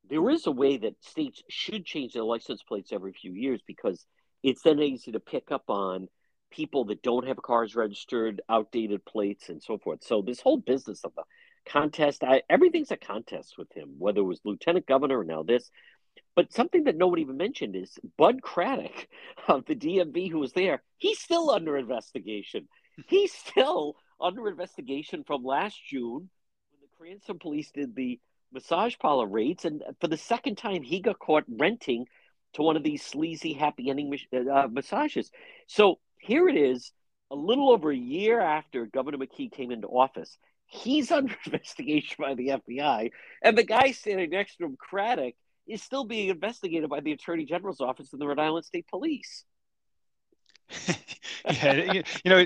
there 0.07 0.29
is 0.29 0.45
a 0.45 0.51
way 0.51 0.77
that 0.77 1.03
states 1.03 1.41
should 1.49 1.85
change 1.85 2.13
their 2.13 2.23
license 2.23 2.61
plates 2.61 2.91
every 2.93 3.13
few 3.13 3.33
years 3.33 3.61
because 3.65 4.05
it's 4.43 4.61
then 4.61 4.79
easy 4.79 5.13
to 5.13 5.19
pick 5.19 5.51
up 5.51 5.63
on 5.69 6.07
people 6.51 6.85
that 6.85 7.01
don't 7.01 7.27
have 7.27 7.41
cars 7.41 7.75
registered, 7.75 8.41
outdated 8.47 9.03
plates, 9.05 9.49
and 9.49 9.61
so 9.63 9.79
forth. 9.79 10.03
So 10.03 10.21
this 10.21 10.39
whole 10.39 10.57
business 10.57 11.03
of 11.03 11.13
the 11.15 11.23
contest. 11.65 12.23
I, 12.23 12.43
everything's 12.49 12.91
a 12.91 12.97
contest 12.97 13.57
with 13.57 13.71
him, 13.73 13.95
whether 13.97 14.21
it 14.21 14.25
was 14.25 14.41
lieutenant 14.43 14.85
governor 14.85 15.19
or 15.19 15.23
now 15.23 15.43
this. 15.43 15.69
But 16.35 16.51
something 16.51 16.85
that 16.85 16.95
nobody 16.95 17.21
even 17.21 17.37
mentioned 17.37 17.75
is 17.75 17.97
Bud 18.17 18.41
Craddock 18.41 19.07
of 19.47 19.65
the 19.65 19.75
DMV 19.75 20.29
who 20.31 20.39
was 20.39 20.53
there. 20.53 20.81
He's 20.97 21.19
still 21.19 21.49
under 21.49 21.77
investigation. 21.77 22.67
He's 23.07 23.33
still 23.33 23.95
under 24.19 24.47
investigation 24.47 25.23
from 25.23 25.43
last 25.43 25.77
June 25.85 26.29
when 26.69 26.81
the 26.81 26.97
Cranston 26.97 27.39
police 27.39 27.71
did 27.71 27.95
the 27.95 28.19
massage 28.51 28.95
parlor 28.99 29.27
raids. 29.27 29.65
And 29.65 29.83
for 29.99 30.07
the 30.07 30.17
second 30.17 30.57
time, 30.57 30.83
he 30.83 30.99
got 30.99 31.19
caught 31.19 31.43
renting 31.47 32.05
to 32.53 32.61
one 32.61 32.77
of 32.77 32.83
these 32.83 33.03
sleazy 33.03 33.53
happy 33.53 33.89
ending 33.89 34.15
uh, 34.33 34.67
massages. 34.71 35.31
So 35.67 35.99
here 36.19 36.47
it 36.47 36.55
is, 36.55 36.91
a 37.31 37.35
little 37.35 37.71
over 37.71 37.91
a 37.91 37.97
year 37.97 38.39
after 38.39 38.85
Governor 38.85 39.17
McKee 39.17 39.51
came 39.51 39.71
into 39.71 39.87
office. 39.87 40.37
He's 40.65 41.11
under 41.11 41.35
investigation 41.45 42.17
by 42.19 42.35
the 42.35 42.47
FBI, 42.49 43.11
and 43.41 43.57
the 43.57 43.63
guy 43.63 43.91
standing 43.91 44.29
next 44.29 44.57
to 44.57 44.65
him, 44.65 44.77
Craddock, 44.77 45.35
is 45.67 45.81
still 45.81 46.05
being 46.05 46.29
investigated 46.29 46.89
by 46.89 46.99
the 46.99 47.13
Attorney 47.13 47.45
General's 47.45 47.81
office 47.81 48.11
and 48.11 48.21
the 48.21 48.27
Rhode 48.27 48.39
Island 48.39 48.65
State 48.65 48.87
Police. 48.89 49.45
yeah, 51.45 52.01
you 52.23 52.29
know, 52.31 52.45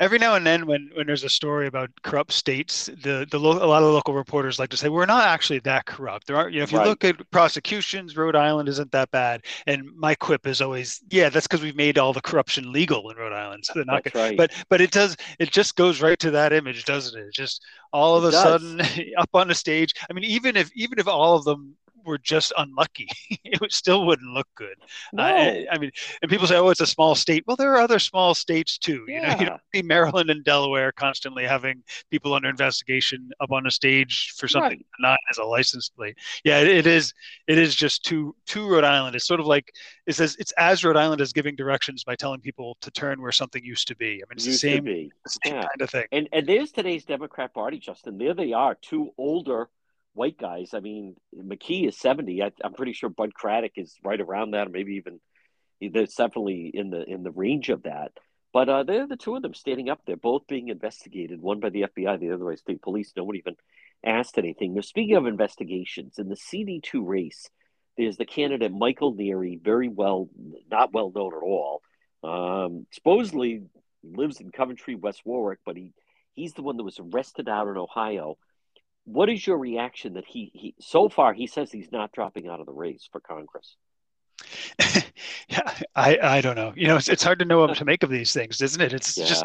every 0.00 0.18
now 0.18 0.34
and 0.34 0.46
then 0.46 0.66
when, 0.66 0.90
when 0.94 1.06
there's 1.06 1.24
a 1.24 1.28
story 1.28 1.66
about 1.66 1.90
corrupt 2.02 2.32
states, 2.32 2.86
the 2.86 3.26
the 3.30 3.38
lo- 3.38 3.64
a 3.64 3.66
lot 3.66 3.82
of 3.82 3.92
local 3.92 4.14
reporters 4.14 4.58
like 4.58 4.70
to 4.70 4.76
say 4.76 4.88
we're 4.88 5.06
not 5.06 5.26
actually 5.26 5.58
that 5.60 5.86
corrupt. 5.86 6.26
There 6.26 6.36
are, 6.36 6.48
you 6.48 6.58
know, 6.58 6.64
if 6.64 6.72
you 6.72 6.78
right. 6.78 6.86
look 6.86 7.04
at 7.04 7.30
prosecutions, 7.30 8.16
Rhode 8.16 8.36
Island 8.36 8.68
isn't 8.68 8.92
that 8.92 9.10
bad. 9.10 9.42
And 9.66 9.88
my 9.96 10.14
quip 10.14 10.46
is 10.46 10.60
always, 10.60 11.00
yeah, 11.10 11.28
that's 11.28 11.46
because 11.46 11.62
we've 11.62 11.76
made 11.76 11.98
all 11.98 12.12
the 12.12 12.20
corruption 12.20 12.72
legal 12.72 13.10
in 13.10 13.16
Rhode 13.16 13.32
Island, 13.32 13.64
so 13.64 13.72
they're 13.74 13.84
not. 13.84 14.04
That's. 14.04 14.14
Right. 14.14 14.36
But 14.36 14.52
but 14.68 14.80
it 14.80 14.90
does 14.90 15.16
it 15.38 15.50
just 15.50 15.76
goes 15.76 16.02
right 16.02 16.18
to 16.18 16.30
that 16.32 16.52
image, 16.52 16.84
doesn't 16.84 17.18
it? 17.18 17.32
just 17.32 17.62
all 17.92 18.16
of 18.16 18.24
it 18.24 18.28
a 18.28 18.30
does. 18.30 18.42
sudden 18.42 18.80
up 19.18 19.30
on 19.34 19.48
the 19.48 19.54
stage. 19.54 19.92
I 20.08 20.12
mean, 20.12 20.24
even 20.24 20.56
if 20.56 20.70
even 20.74 20.98
if 20.98 21.08
all 21.08 21.36
of 21.36 21.44
them 21.44 21.76
were 22.04 22.18
just 22.18 22.52
unlucky, 22.56 23.08
it 23.44 23.72
still 23.72 24.06
wouldn't 24.06 24.30
look 24.30 24.48
good. 24.54 24.76
No. 25.12 25.22
Uh, 25.22 25.64
I 25.70 25.78
mean, 25.78 25.90
and 26.20 26.30
people 26.30 26.46
say, 26.46 26.56
"Oh, 26.56 26.68
it's 26.70 26.80
a 26.80 26.86
small 26.86 27.14
state." 27.14 27.44
Well, 27.46 27.56
there 27.56 27.72
are 27.72 27.80
other 27.80 27.98
small 27.98 28.34
states 28.34 28.78
too. 28.78 29.04
Yeah. 29.08 29.14
You 29.14 29.22
know, 29.22 29.40
you 29.40 29.46
don't 29.46 29.60
see 29.74 29.82
Maryland 29.82 30.30
and 30.30 30.44
Delaware 30.44 30.92
constantly 30.92 31.44
having 31.44 31.82
people 32.10 32.34
under 32.34 32.48
investigation 32.48 33.30
up 33.40 33.52
on 33.52 33.66
a 33.66 33.70
stage 33.70 34.34
for 34.36 34.48
something 34.48 34.78
right. 34.78 34.86
not 35.00 35.18
as 35.30 35.38
a 35.38 35.44
license 35.44 35.88
plate. 35.88 36.16
Yeah, 36.44 36.60
it, 36.60 36.68
it 36.68 36.86
is. 36.86 37.12
It 37.48 37.58
is 37.58 37.74
just 37.74 38.04
too 38.04 38.34
too 38.46 38.68
Rhode 38.68 38.84
Island. 38.84 39.16
It's 39.16 39.26
sort 39.26 39.40
of 39.40 39.46
like 39.46 39.72
it 40.06 40.14
says 40.14 40.36
it's 40.38 40.52
as 40.52 40.84
Rhode 40.84 40.96
Island 40.96 41.20
as 41.20 41.32
giving 41.32 41.56
directions 41.56 42.04
by 42.04 42.16
telling 42.16 42.40
people 42.40 42.76
to 42.80 42.90
turn 42.90 43.20
where 43.20 43.32
something 43.32 43.64
used 43.64 43.88
to 43.88 43.96
be. 43.96 44.06
I 44.06 44.26
mean, 44.28 44.36
it's 44.36 44.46
used 44.46 44.62
the 44.62 44.68
same, 44.68 44.84
the 44.84 45.10
same 45.44 45.54
yeah. 45.54 45.62
kind 45.62 45.80
of 45.80 45.90
thing. 45.90 46.06
And 46.12 46.28
and 46.32 46.46
there's 46.46 46.72
today's 46.72 47.04
Democrat 47.04 47.54
Party, 47.54 47.78
Justin. 47.78 48.18
There 48.18 48.34
they 48.34 48.52
are, 48.52 48.74
two 48.74 49.12
older 49.18 49.68
white 50.14 50.38
guys. 50.38 50.70
I 50.74 50.80
mean, 50.80 51.16
McKee 51.36 51.88
is 51.88 51.98
70. 51.98 52.42
I, 52.42 52.52
am 52.64 52.74
pretty 52.74 52.92
sure 52.92 53.08
Bud 53.08 53.34
Craddock 53.34 53.72
is 53.76 53.96
right 54.04 54.20
around 54.20 54.52
that, 54.52 54.66
or 54.66 54.70
maybe 54.70 54.94
even 54.94 55.20
there's 55.80 56.14
definitely 56.14 56.70
in 56.72 56.90
the 56.90 57.02
in 57.04 57.22
the 57.22 57.30
range 57.30 57.68
of 57.68 57.84
that. 57.84 58.12
But 58.52 58.68
uh, 58.68 58.82
they're 58.82 59.06
the 59.06 59.16
two 59.16 59.34
of 59.34 59.42
them 59.42 59.54
standing 59.54 59.88
up 59.88 60.00
there, 60.06 60.16
both 60.16 60.46
being 60.46 60.68
investigated, 60.68 61.40
one 61.40 61.60
by 61.60 61.70
the 61.70 61.82
FBI, 61.82 62.20
the 62.20 62.32
other 62.32 62.44
by 62.44 62.54
state 62.56 62.82
police. 62.82 63.12
No 63.16 63.24
one 63.24 63.36
even 63.36 63.56
asked 64.04 64.36
anything. 64.36 64.74
Now, 64.74 64.82
speaking 64.82 65.16
of 65.16 65.26
investigations, 65.26 66.18
in 66.18 66.28
the 66.28 66.36
CD2 66.36 67.00
race, 67.06 67.48
there's 67.96 68.18
the 68.18 68.26
candidate 68.26 68.72
Michael 68.72 69.14
Neary, 69.14 69.62
very 69.62 69.88
well, 69.88 70.28
not 70.70 70.92
well 70.92 71.10
known 71.14 71.32
at 71.34 71.42
all. 71.42 71.80
Um, 72.22 72.86
supposedly 72.92 73.62
lives 74.04 74.40
in 74.40 74.50
Coventry, 74.50 74.96
West 74.96 75.22
Warwick, 75.24 75.60
but 75.64 75.76
he 75.76 75.92
he's 76.34 76.52
the 76.52 76.62
one 76.62 76.76
that 76.76 76.84
was 76.84 77.00
arrested 77.00 77.48
out 77.48 77.68
in 77.68 77.76
Ohio. 77.76 78.36
What 79.04 79.28
is 79.28 79.46
your 79.46 79.58
reaction 79.58 80.14
that 80.14 80.24
he, 80.26 80.50
he 80.54 80.74
so 80.80 81.08
far 81.08 81.32
he 81.32 81.46
says 81.46 81.72
he's 81.72 81.92
not 81.92 82.12
dropping 82.12 82.48
out 82.48 82.60
of 82.60 82.66
the 82.66 82.72
race 82.72 83.08
for 83.10 83.20
Congress? 83.20 83.76
yeah, 85.48 85.72
I, 85.94 86.18
I 86.22 86.40
don't 86.40 86.56
know. 86.56 86.72
You 86.76 86.88
know, 86.88 86.96
it's, 86.96 87.08
it's 87.08 87.22
hard 87.22 87.38
to 87.40 87.44
know 87.44 87.60
what 87.60 87.76
to 87.76 87.84
make 87.84 88.02
of 88.02 88.10
these 88.10 88.32
things, 88.32 88.60
isn't 88.60 88.80
it? 88.80 88.92
It's 88.92 89.16
yeah. 89.18 89.24
just, 89.24 89.44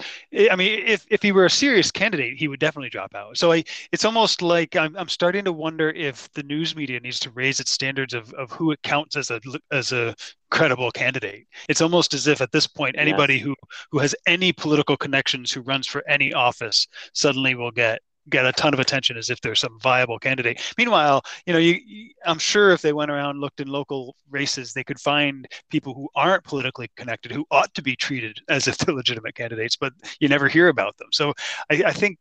I 0.51 0.55
mean, 0.55 0.83
if, 0.85 1.05
if 1.09 1.21
he 1.21 1.31
were 1.31 1.45
a 1.45 1.49
serious 1.49 1.91
candidate, 1.91 2.37
he 2.37 2.47
would 2.47 2.59
definitely 2.59 2.89
drop 2.89 3.13
out. 3.13 3.37
So 3.37 3.51
I, 3.51 3.63
it's 3.91 4.05
almost 4.05 4.41
like 4.41 4.75
I'm, 4.75 4.95
I'm 4.95 5.09
starting 5.09 5.45
to 5.45 5.51
wonder 5.51 5.89
if 5.91 6.31
the 6.33 6.43
news 6.43 6.75
media 6.75 6.99
needs 6.99 7.19
to 7.21 7.29
raise 7.31 7.59
its 7.59 7.71
standards 7.71 8.13
of, 8.13 8.33
of 8.33 8.51
who 8.51 8.71
it 8.71 8.81
counts 8.83 9.15
as 9.15 9.29
a, 9.31 9.39
as 9.71 9.91
a 9.91 10.15
credible 10.49 10.91
candidate. 10.91 11.47
It's 11.69 11.81
almost 11.81 12.13
as 12.13 12.27
if 12.27 12.41
at 12.41 12.51
this 12.51 12.67
point, 12.67 12.95
anybody 12.97 13.39
who, 13.39 13.55
who 13.91 13.99
has 13.99 14.15
any 14.25 14.53
political 14.53 14.97
connections, 14.97 15.51
who 15.51 15.61
runs 15.61 15.87
for 15.87 16.07
any 16.07 16.33
office 16.33 16.87
suddenly 17.13 17.55
will 17.55 17.71
get 17.71 17.99
get 18.29 18.45
a 18.45 18.51
ton 18.51 18.73
of 18.73 18.79
attention 18.79 19.17
as 19.17 19.29
if 19.29 19.41
there's 19.41 19.59
some 19.59 19.79
viable 19.79 20.19
candidate. 20.19 20.61
Meanwhile, 20.77 21.23
you 21.45 21.53
know, 21.53 21.59
you, 21.59 21.79
you, 21.85 22.09
I'm 22.25 22.39
sure 22.39 22.71
if 22.71 22.81
they 22.81 22.93
went 22.93 23.11
around 23.11 23.39
looked 23.39 23.59
in 23.59 23.67
local 23.67 24.15
races, 24.29 24.73
they 24.73 24.83
could 24.83 24.99
find 24.99 25.47
people 25.69 25.93
who 25.93 26.09
aren't 26.15 26.43
politically 26.43 26.89
connected 26.95 27.31
who 27.31 27.45
ought 27.51 27.73
to 27.73 27.81
be 27.81 27.95
treated 27.95 28.39
as 28.49 28.67
if 28.67 28.77
they're 28.77 28.95
legitimate 28.95 29.35
candidates, 29.35 29.75
but 29.75 29.93
you 30.19 30.27
never 30.27 30.47
hear 30.47 30.67
about 30.67 30.97
them. 30.97 31.07
So 31.11 31.33
I, 31.69 31.83
I 31.87 31.93
think, 31.93 32.17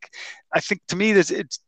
I 0.53 0.61
think 0.61 0.81
to 0.89 0.97
me 0.97 1.13
that 1.13 1.31
it's 1.31 1.61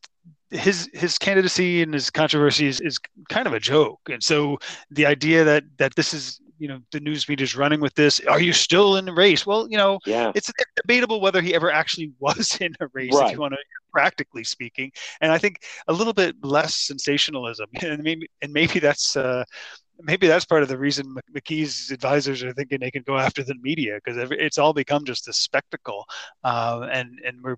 his 0.50 0.88
his 0.94 1.18
candidacy 1.18 1.82
and 1.82 1.92
his 1.92 2.08
controversy 2.08 2.66
is, 2.66 2.80
is 2.80 2.98
kind 3.28 3.46
of 3.46 3.52
a 3.52 3.60
joke 3.60 4.00
and 4.08 4.22
so 4.22 4.58
the 4.90 5.04
idea 5.04 5.44
that 5.44 5.62
that 5.76 5.94
this 5.94 6.14
is 6.14 6.40
you 6.58 6.68
know 6.68 6.80
the 6.92 7.00
news 7.00 7.28
media 7.28 7.44
is 7.44 7.56
running 7.56 7.80
with 7.80 7.94
this 7.94 8.20
are 8.28 8.40
you 8.40 8.52
still 8.52 8.96
in 8.96 9.04
the 9.04 9.12
race 9.12 9.46
well 9.46 9.68
you 9.70 9.76
know 9.76 9.98
yeah. 10.06 10.32
it's 10.34 10.50
debatable 10.76 11.20
whether 11.20 11.40
he 11.40 11.54
ever 11.54 11.70
actually 11.70 12.12
was 12.20 12.58
in 12.60 12.74
a 12.80 12.86
race 12.92 13.14
right. 13.14 13.26
if 13.26 13.32
you 13.32 13.40
want 13.40 13.52
to 13.52 13.58
practically 13.92 14.44
speaking 14.44 14.90
and 15.20 15.32
i 15.32 15.38
think 15.38 15.62
a 15.88 15.92
little 15.92 16.12
bit 16.12 16.36
less 16.42 16.74
sensationalism 16.74 17.66
and 17.82 18.02
maybe 18.02 18.28
and 18.42 18.52
maybe 18.52 18.78
that's 18.78 19.16
uh 19.16 19.44
maybe 20.00 20.26
that's 20.26 20.44
part 20.44 20.62
of 20.62 20.68
the 20.68 20.78
reason 20.78 21.16
McKee's 21.34 21.90
advisors 21.90 22.42
are 22.42 22.52
thinking 22.52 22.78
they 22.80 22.90
can 22.90 23.02
go 23.02 23.18
after 23.18 23.42
the 23.42 23.54
media 23.56 23.98
because 24.02 24.30
it's 24.32 24.58
all 24.58 24.72
become 24.72 25.04
just 25.04 25.26
a 25.28 25.32
spectacle, 25.32 26.04
uh, 26.44 26.86
and 26.92 27.18
and 27.26 27.42
we're 27.42 27.56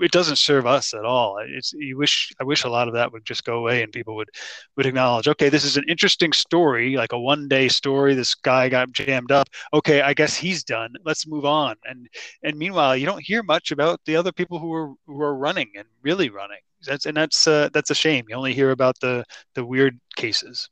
it 0.00 0.12
doesn't 0.12 0.36
serve 0.36 0.66
us 0.66 0.94
at 0.94 1.04
all. 1.04 1.38
It's 1.38 1.72
you 1.72 1.96
wish 1.96 2.32
I 2.40 2.44
wish 2.44 2.64
a 2.64 2.68
lot 2.68 2.88
of 2.88 2.94
that 2.94 3.12
would 3.12 3.24
just 3.24 3.44
go 3.44 3.58
away 3.58 3.82
and 3.82 3.92
people 3.92 4.16
would 4.16 4.30
would 4.76 4.86
acknowledge, 4.86 5.28
okay, 5.28 5.48
this 5.48 5.64
is 5.64 5.76
an 5.76 5.84
interesting 5.88 6.32
story, 6.32 6.96
like 6.96 7.12
a 7.12 7.18
one 7.18 7.48
day 7.48 7.68
story. 7.68 8.14
This 8.14 8.34
guy 8.34 8.68
got 8.68 8.92
jammed 8.92 9.32
up. 9.32 9.48
Okay, 9.72 10.02
I 10.02 10.14
guess 10.14 10.36
he's 10.36 10.64
done. 10.64 10.94
Let's 11.04 11.26
move 11.26 11.44
on. 11.44 11.76
And 11.84 12.08
and 12.42 12.56
meanwhile, 12.58 12.96
you 12.96 13.06
don't 13.06 13.22
hear 13.24 13.42
much 13.42 13.70
about 13.70 14.00
the 14.06 14.16
other 14.16 14.32
people 14.32 14.58
who 14.58 14.72
are 14.72 14.92
who 15.06 15.20
are 15.20 15.36
running 15.36 15.70
and 15.76 15.86
really 16.02 16.30
running. 16.30 16.60
That's 16.86 17.06
and 17.06 17.16
that's 17.16 17.46
uh, 17.46 17.68
that's 17.72 17.90
a 17.90 17.94
shame. 17.94 18.26
You 18.28 18.36
only 18.36 18.54
hear 18.54 18.70
about 18.70 19.00
the 19.00 19.24
the 19.54 19.64
weird 19.64 19.98
cases. 20.16 20.68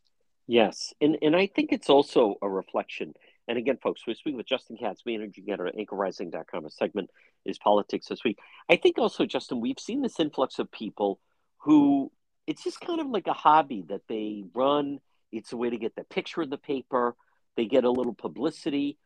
Yes, 0.47 0.93
and 1.01 1.16
and 1.23 1.37
I 1.37 1.47
think 1.47 1.73
it's 1.73 1.89
also 1.89 2.37
a 2.43 2.49
reflection 2.49 3.14
and 3.49 3.59
again, 3.59 3.78
folks, 3.82 4.03
we're 4.07 4.14
speaking 4.14 4.36
with 4.36 4.47
Justin 4.47 4.76
Katz, 4.76 5.03
managing 5.05 5.45
editor 5.49 5.66
at 5.66 5.76
anchorrising.com. 5.76 6.64
A 6.64 6.70
segment 6.70 7.11
is 7.45 7.59
politics 7.59 8.07
this 8.07 8.24
week. 8.24 8.38
I 8.70 8.76
think 8.76 8.99
also, 8.99 9.26
Justin, 9.26 9.61
we've 9.61 9.80
seen 9.80 10.03
this 10.03 10.20
influx 10.20 10.59
of 10.59 10.70
people 10.70 11.20
who 11.59 12.11
it's 12.47 12.64
just 12.64 12.80
kind 12.80 13.01
of 13.01 13.09
like 13.09 13.26
a 13.26 13.32
hobby 13.32 13.84
that 13.88 14.03
they 14.09 14.45
run. 14.55 14.99
It's 15.30 15.53
a 15.53 15.57
way 15.57 15.70
to 15.70 15.76
get 15.76 15.95
the 15.97 16.05
picture 16.05 16.43
in 16.43 16.51
the 16.51 16.59
paper. 16.59 17.16
They 17.57 17.66
get 17.66 17.84
a 17.84 17.90
little 17.90 18.14
publicity. 18.14 18.99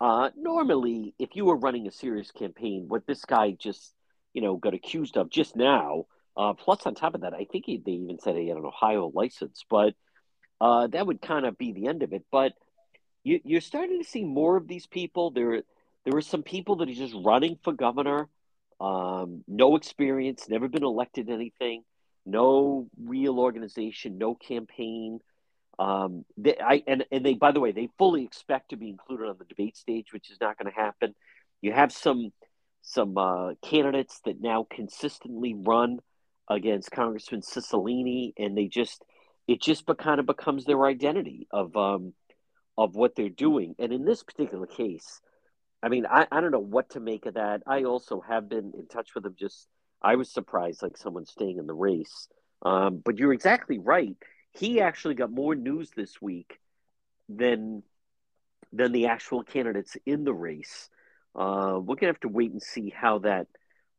Uh, 0.00 0.30
normally, 0.36 1.14
if 1.18 1.30
you 1.34 1.44
were 1.44 1.56
running 1.56 1.86
a 1.86 1.92
serious 1.92 2.30
campaign, 2.30 2.86
what 2.88 3.06
this 3.06 3.24
guy 3.24 3.52
just, 3.52 3.94
you 4.32 4.42
know, 4.42 4.56
got 4.56 4.74
accused 4.74 5.16
of 5.16 5.30
just 5.30 5.56
now, 5.56 6.06
uh, 6.36 6.52
plus 6.52 6.84
on 6.84 6.94
top 6.94 7.14
of 7.14 7.20
that, 7.22 7.32
I 7.32 7.46
think 7.50 7.66
he, 7.66 7.80
they 7.84 7.92
even 7.92 8.18
said 8.18 8.36
he 8.36 8.48
had 8.48 8.56
an 8.56 8.64
Ohio 8.64 9.10
license, 9.14 9.64
but 9.70 9.94
uh, 10.60 10.88
that 10.88 11.06
would 11.06 11.22
kind 11.22 11.46
of 11.46 11.56
be 11.56 11.72
the 11.72 11.86
end 11.86 12.02
of 12.02 12.12
it. 12.12 12.24
But 12.30 12.52
you, 13.24 13.40
you're 13.42 13.60
starting 13.60 14.00
to 14.00 14.08
see 14.08 14.24
more 14.24 14.56
of 14.56 14.68
these 14.68 14.86
people. 14.86 15.30
There, 15.30 15.62
there 16.04 16.16
are 16.16 16.22
some 16.22 16.42
people 16.42 16.76
that 16.76 16.88
are 16.88 16.94
just 16.94 17.14
running 17.14 17.58
for 17.64 17.72
governor, 17.72 18.28
um, 18.80 19.42
no 19.48 19.76
experience, 19.76 20.48
never 20.48 20.68
been 20.68 20.84
elected 20.84 21.30
anything, 21.30 21.82
no 22.26 22.86
real 23.02 23.40
organization, 23.40 24.18
no 24.18 24.34
campaign. 24.34 25.20
Um, 25.78 26.24
they, 26.36 26.56
I 26.62 26.82
and 26.86 27.04
and 27.10 27.24
they, 27.24 27.34
by 27.34 27.50
the 27.52 27.60
way, 27.60 27.72
they 27.72 27.88
fully 27.98 28.24
expect 28.24 28.70
to 28.70 28.76
be 28.76 28.90
included 28.90 29.28
on 29.28 29.36
the 29.38 29.44
debate 29.44 29.76
stage, 29.76 30.12
which 30.12 30.30
is 30.30 30.38
not 30.40 30.58
going 30.58 30.72
to 30.72 30.78
happen. 30.78 31.14
You 31.62 31.72
have 31.72 31.92
some 31.92 32.32
some 32.82 33.16
uh, 33.16 33.54
candidates 33.62 34.20
that 34.26 34.40
now 34.40 34.66
consistently 34.70 35.54
run 35.54 36.00
against 36.48 36.90
Congressman 36.90 37.40
Cicilline, 37.40 38.34
and 38.38 38.56
they 38.56 38.66
just 38.66 39.02
it 39.48 39.60
just 39.60 39.86
be, 39.86 39.94
kind 39.94 40.20
of 40.20 40.26
becomes 40.26 40.64
their 40.64 40.84
identity 40.86 41.48
of 41.50 41.76
um, 41.76 42.12
of 42.76 42.94
what 42.96 43.14
they're 43.14 43.28
doing. 43.28 43.74
And 43.78 43.92
in 43.92 44.04
this 44.04 44.22
particular 44.22 44.66
case, 44.66 45.20
I 45.82 45.88
mean, 45.88 46.06
I, 46.06 46.26
I 46.32 46.40
don't 46.40 46.50
know 46.50 46.58
what 46.58 46.90
to 46.90 47.00
make 47.00 47.26
of 47.26 47.34
that. 47.34 47.62
I 47.66 47.84
also 47.84 48.20
have 48.26 48.48
been 48.48 48.72
in 48.76 48.86
touch 48.88 49.14
with 49.14 49.26
him. 49.26 49.36
Just 49.38 49.68
I 50.02 50.16
was 50.16 50.32
surprised, 50.32 50.82
like 50.82 50.96
someone 50.96 51.26
staying 51.26 51.58
in 51.58 51.66
the 51.66 51.74
race. 51.74 52.28
Um, 52.62 53.02
but 53.04 53.18
you're 53.18 53.32
exactly 53.32 53.78
right. 53.78 54.16
He 54.52 54.80
actually 54.80 55.14
got 55.14 55.30
more 55.30 55.54
news 55.54 55.90
this 55.94 56.20
week 56.22 56.58
than 57.28 57.82
than 58.72 58.92
the 58.92 59.06
actual 59.06 59.42
candidates 59.44 59.96
in 60.06 60.24
the 60.24 60.34
race. 60.34 60.88
Uh, 61.34 61.78
we're 61.80 61.96
gonna 61.96 62.12
have 62.12 62.20
to 62.20 62.28
wait 62.28 62.52
and 62.52 62.62
see 62.62 62.90
how 62.90 63.18
that 63.20 63.46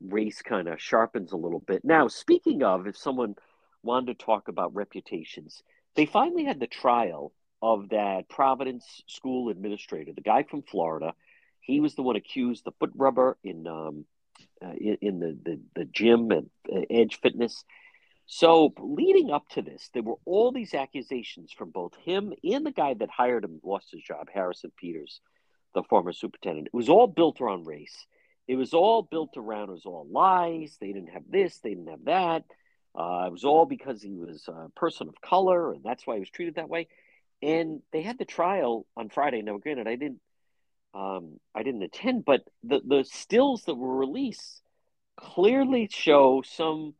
race 0.02 0.42
kind 0.42 0.68
of 0.68 0.82
sharpens 0.82 1.32
a 1.32 1.38
little 1.38 1.60
bit. 1.60 1.84
Now, 1.86 2.08
speaking 2.08 2.64
of, 2.64 2.88
if 2.88 2.98
someone 2.98 3.36
wanted 3.84 4.18
to 4.18 4.26
talk 4.26 4.48
about 4.48 4.76
reputations, 4.76 5.62
they 5.96 6.06
finally 6.06 6.46
had 6.46 6.60
the 6.60 6.68
trial 6.68 7.32
of 7.66 7.90
that 7.90 8.30
Providence 8.30 9.02
school 9.08 9.50
administrator, 9.50 10.14
the 10.14 10.22
guy 10.22 10.44
from 10.44 10.62
Florida. 10.62 11.16
He 11.62 11.80
was 11.80 11.96
the 11.96 12.04
one 12.04 12.16
accused 12.16 12.64
the 12.64 12.74
foot 12.80 12.92
rubber 12.96 13.40
in 13.44 13.66
um, 13.66 14.06
uh, 14.64 14.74
in, 14.80 15.20
the, 15.20 15.36
the, 15.44 15.60
the 15.76 15.86
gym 15.86 16.32
at 16.32 16.44
uh, 16.72 16.82
Edge 16.92 17.20
Fitness. 17.22 17.64
So 18.28 18.74
leading 18.78 19.32
up 19.32 19.50
to 19.50 19.64
this, 19.64 19.90
there 19.94 20.04
were 20.04 20.18
all 20.26 20.52
these 20.52 20.76
accusations 20.76 21.52
from 21.52 21.72
both 21.72 21.96
him 21.96 22.34
and 22.44 22.66
the 22.66 22.72
guy 22.72 22.94
that 22.94 23.10
hired 23.10 23.44
him, 23.44 23.60
lost 23.64 23.92
his 23.92 24.04
job, 24.04 24.28
Harrison 24.32 24.72
Peters, 24.78 25.22
the 25.74 25.82
former 25.84 26.14
superintendent. 26.14 26.68
It 26.68 26.78
was 26.78 26.90
all 26.90 27.08
built 27.08 27.42
around 27.42 27.66
race. 27.66 28.06
It 28.48 28.58
was 28.58 28.76
all 28.76 29.02
built 29.02 29.38
around. 29.38 29.70
It 29.70 29.74
was 29.74 29.86
all 29.86 30.08
lies. 30.10 30.78
They 30.80 30.94
didn't 30.94 31.14
have 31.14 31.24
this. 31.28 31.58
They 31.58 31.70
didn't 31.70 31.90
have 31.90 32.06
that. 32.06 32.44
Uh, 32.94 33.26
it 33.28 33.32
was 33.32 33.44
all 33.44 33.66
because 33.66 34.04
he 34.04 34.16
was 34.16 34.48
a 34.48 34.70
person 34.76 35.08
of 35.08 35.20
color, 35.20 35.74
and 35.74 35.84
that's 35.84 36.06
why 36.06 36.14
he 36.14 36.20
was 36.20 36.30
treated 36.30 36.56
that 36.56 36.70
way 36.70 36.88
and 37.46 37.82
they 37.94 38.02
had 38.02 38.18
the 38.18 38.26
trial 38.26 38.86
on 38.98 39.10
Friday. 39.10 39.42
Now, 39.44 39.58
granted, 39.58 39.88
I 39.88 39.96
didn't, 39.96 40.22
um, 40.94 41.40
I 41.54 41.64
didn't 41.64 41.84
attend, 41.84 42.26
but 42.26 42.42
the 42.64 42.82
the 42.86 43.04
stills 43.04 43.64
that 43.66 43.76
were 43.76 43.96
released 43.96 44.62
clearly 45.16 45.88
show 45.92 46.44
some 46.46 46.96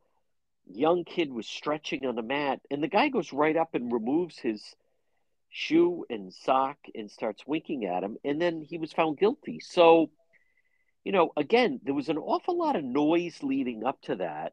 young 0.72 1.04
kid 1.04 1.32
was 1.32 1.46
stretching 1.46 2.06
on 2.06 2.14
the 2.14 2.22
mat, 2.22 2.60
and 2.70 2.82
the 2.82 2.88
guy 2.88 3.08
goes 3.08 3.32
right 3.32 3.56
up 3.56 3.74
and 3.74 3.92
removes 3.92 4.38
his 4.38 4.62
shoe 5.50 6.04
and 6.10 6.32
sock 6.32 6.76
and 6.94 7.10
starts 7.10 7.46
winking 7.46 7.84
at 7.84 8.04
him, 8.04 8.16
and 8.24 8.40
then 8.40 8.62
he 8.62 8.78
was 8.78 8.92
found 8.92 9.18
guilty. 9.18 9.58
So, 9.60 10.10
you 11.04 11.12
know, 11.12 11.30
again, 11.36 11.80
there 11.82 11.94
was 11.94 12.08
an 12.08 12.18
awful 12.18 12.58
lot 12.58 12.76
of 12.76 12.84
noise 12.84 13.42
leading 13.42 13.84
up 13.84 14.00
to 14.02 14.16
that. 14.16 14.52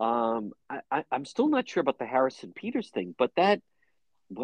Um, 0.00 0.52
I, 0.68 0.80
I, 0.90 1.04
I'm 1.12 1.24
still 1.24 1.48
not 1.48 1.68
sure 1.68 1.80
about 1.80 1.98
the 1.98 2.06
Harrison 2.06 2.52
Peters 2.52 2.90
thing, 2.90 3.14
but 3.16 3.30
that 3.36 3.60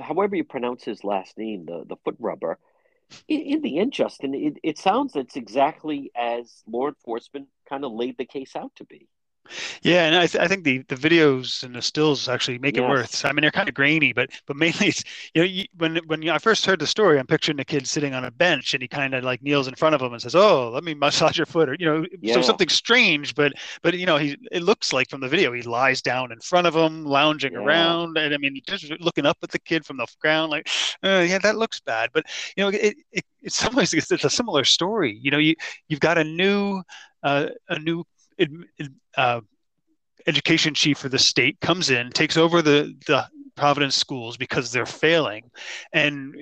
however 0.03 0.36
you 0.36 0.45
pronounce 0.45 0.84
his 0.84 1.05
last 1.05 1.39
name, 1.39 1.66
the, 1.66 1.84
the 1.86 1.97
foot 2.05 2.16
rubber, 2.18 2.59
in, 3.26 3.41
in 3.41 3.62
the 3.62 3.78
end, 3.78 3.93
Justin, 3.93 4.34
it, 4.34 4.59
it 4.62 4.78
sounds 4.78 5.16
it's 5.16 5.36
exactly 5.36 6.11
as 6.16 6.62
law 6.66 6.89
enforcement 6.89 7.49
kind 7.68 7.84
of 7.84 7.93
laid 7.93 8.18
the 8.18 8.24
case 8.24 8.55
out 8.57 8.72
to 8.76 8.84
be. 8.84 9.09
Yeah, 9.83 10.07
and 10.07 10.17
I, 10.17 10.27
th- 10.27 10.43
I 10.43 10.49
think 10.49 10.65
the, 10.65 10.79
the 10.89 10.95
videos 10.95 11.63
and 11.63 11.75
the 11.75 11.83
stills 11.83 12.29
actually 12.29 12.59
make 12.59 12.77
yes. 12.77 12.85
it 12.85 12.89
worth. 12.89 13.25
I 13.25 13.33
mean, 13.33 13.43
they're 13.43 13.51
kind 13.51 13.69
of 13.69 13.75
grainy, 13.75 14.13
but 14.13 14.31
but 14.47 14.57
mainly, 14.57 14.89
it's, 14.89 15.05
you 15.35 15.43
know, 15.43 15.47
you, 15.47 15.65
when 15.77 15.97
when 16.07 16.29
I 16.29 16.39
first 16.39 16.67
heard 16.67 16.79
the 16.79 16.87
story, 16.87 17.19
I'm 17.19 17.27
picturing 17.27 17.57
the 17.57 17.65
kid 17.65 17.87
sitting 17.87 18.15
on 18.15 18.25
a 18.25 18.31
bench 18.31 18.75
and 18.75 18.83
he 18.83 18.89
kind 18.89 19.15
of 19.15 19.25
like 19.25 19.43
kneels 19.43 19.69
in 19.69 19.75
front 19.75 19.95
of 19.95 20.03
him 20.03 20.13
and 20.13 20.21
says, 20.21 20.35
"Oh, 20.35 20.71
let 20.71 20.85
me 20.85 20.95
massage 20.95 21.39
your 21.39 21.47
foot," 21.47 21.69
or 21.69 21.77
you 21.79 21.87
know, 21.87 22.05
yeah. 22.21 22.35
so 22.35 22.43
something 22.43 22.69
strange. 22.69 23.35
But 23.35 23.53
but 23.83 23.99
you 23.99 24.07
know, 24.07 24.17
he 24.17 24.37
it 24.53 24.63
looks 24.63 24.93
like 24.93 25.09
from 25.11 25.21
the 25.21 25.29
video 25.29 25.53
he 25.53 25.63
lies 25.63 26.03
down 26.03 26.33
in 26.33 26.41
front 26.41 26.67
of 26.67 26.75
him, 26.75 27.05
lounging 27.05 27.53
yeah. 27.53 27.61
around, 27.61 28.19
and 28.19 28.35
I 28.35 28.39
mean, 28.39 28.61
just 28.67 28.91
looking 29.01 29.27
up 29.27 29.39
at 29.43 29.51
the 29.51 29.59
kid 29.59 29.85
from 29.85 29.97
the 29.97 30.07
ground, 30.21 30.51
like, 30.51 30.69
uh, 31.03 31.25
yeah, 31.29 31.39
that 31.39 31.57
looks 31.57 31.81
bad. 31.81 32.11
But 32.13 32.25
you 32.57 32.65
know, 32.65 32.71
it, 32.71 32.97
it 33.13 33.25
in 33.43 33.51
some 33.51 33.75
ways 33.75 33.93
it's, 33.95 34.11
it's 34.11 34.25
a 34.25 34.31
similar 34.31 34.65
story. 34.65 35.19
You 35.23 35.31
know, 35.31 35.39
you 35.39 35.55
you've 35.89 36.01
got 36.01 36.19
a 36.19 36.25
new 36.25 36.83
uh, 37.23 37.49
a 37.69 37.79
new 37.79 38.05
uh, 39.16 39.41
education 40.26 40.74
chief 40.74 40.99
for 40.99 41.09
the 41.09 41.18
state 41.18 41.61
comes 41.61 41.91
in, 41.91 42.11
takes 42.11 42.36
over 42.36 42.62
the 42.62 42.95
the 43.07 43.26
Providence 43.57 43.97
schools 43.97 44.36
because 44.36 44.70
they're 44.70 44.86
failing, 44.86 45.51
and 45.93 46.34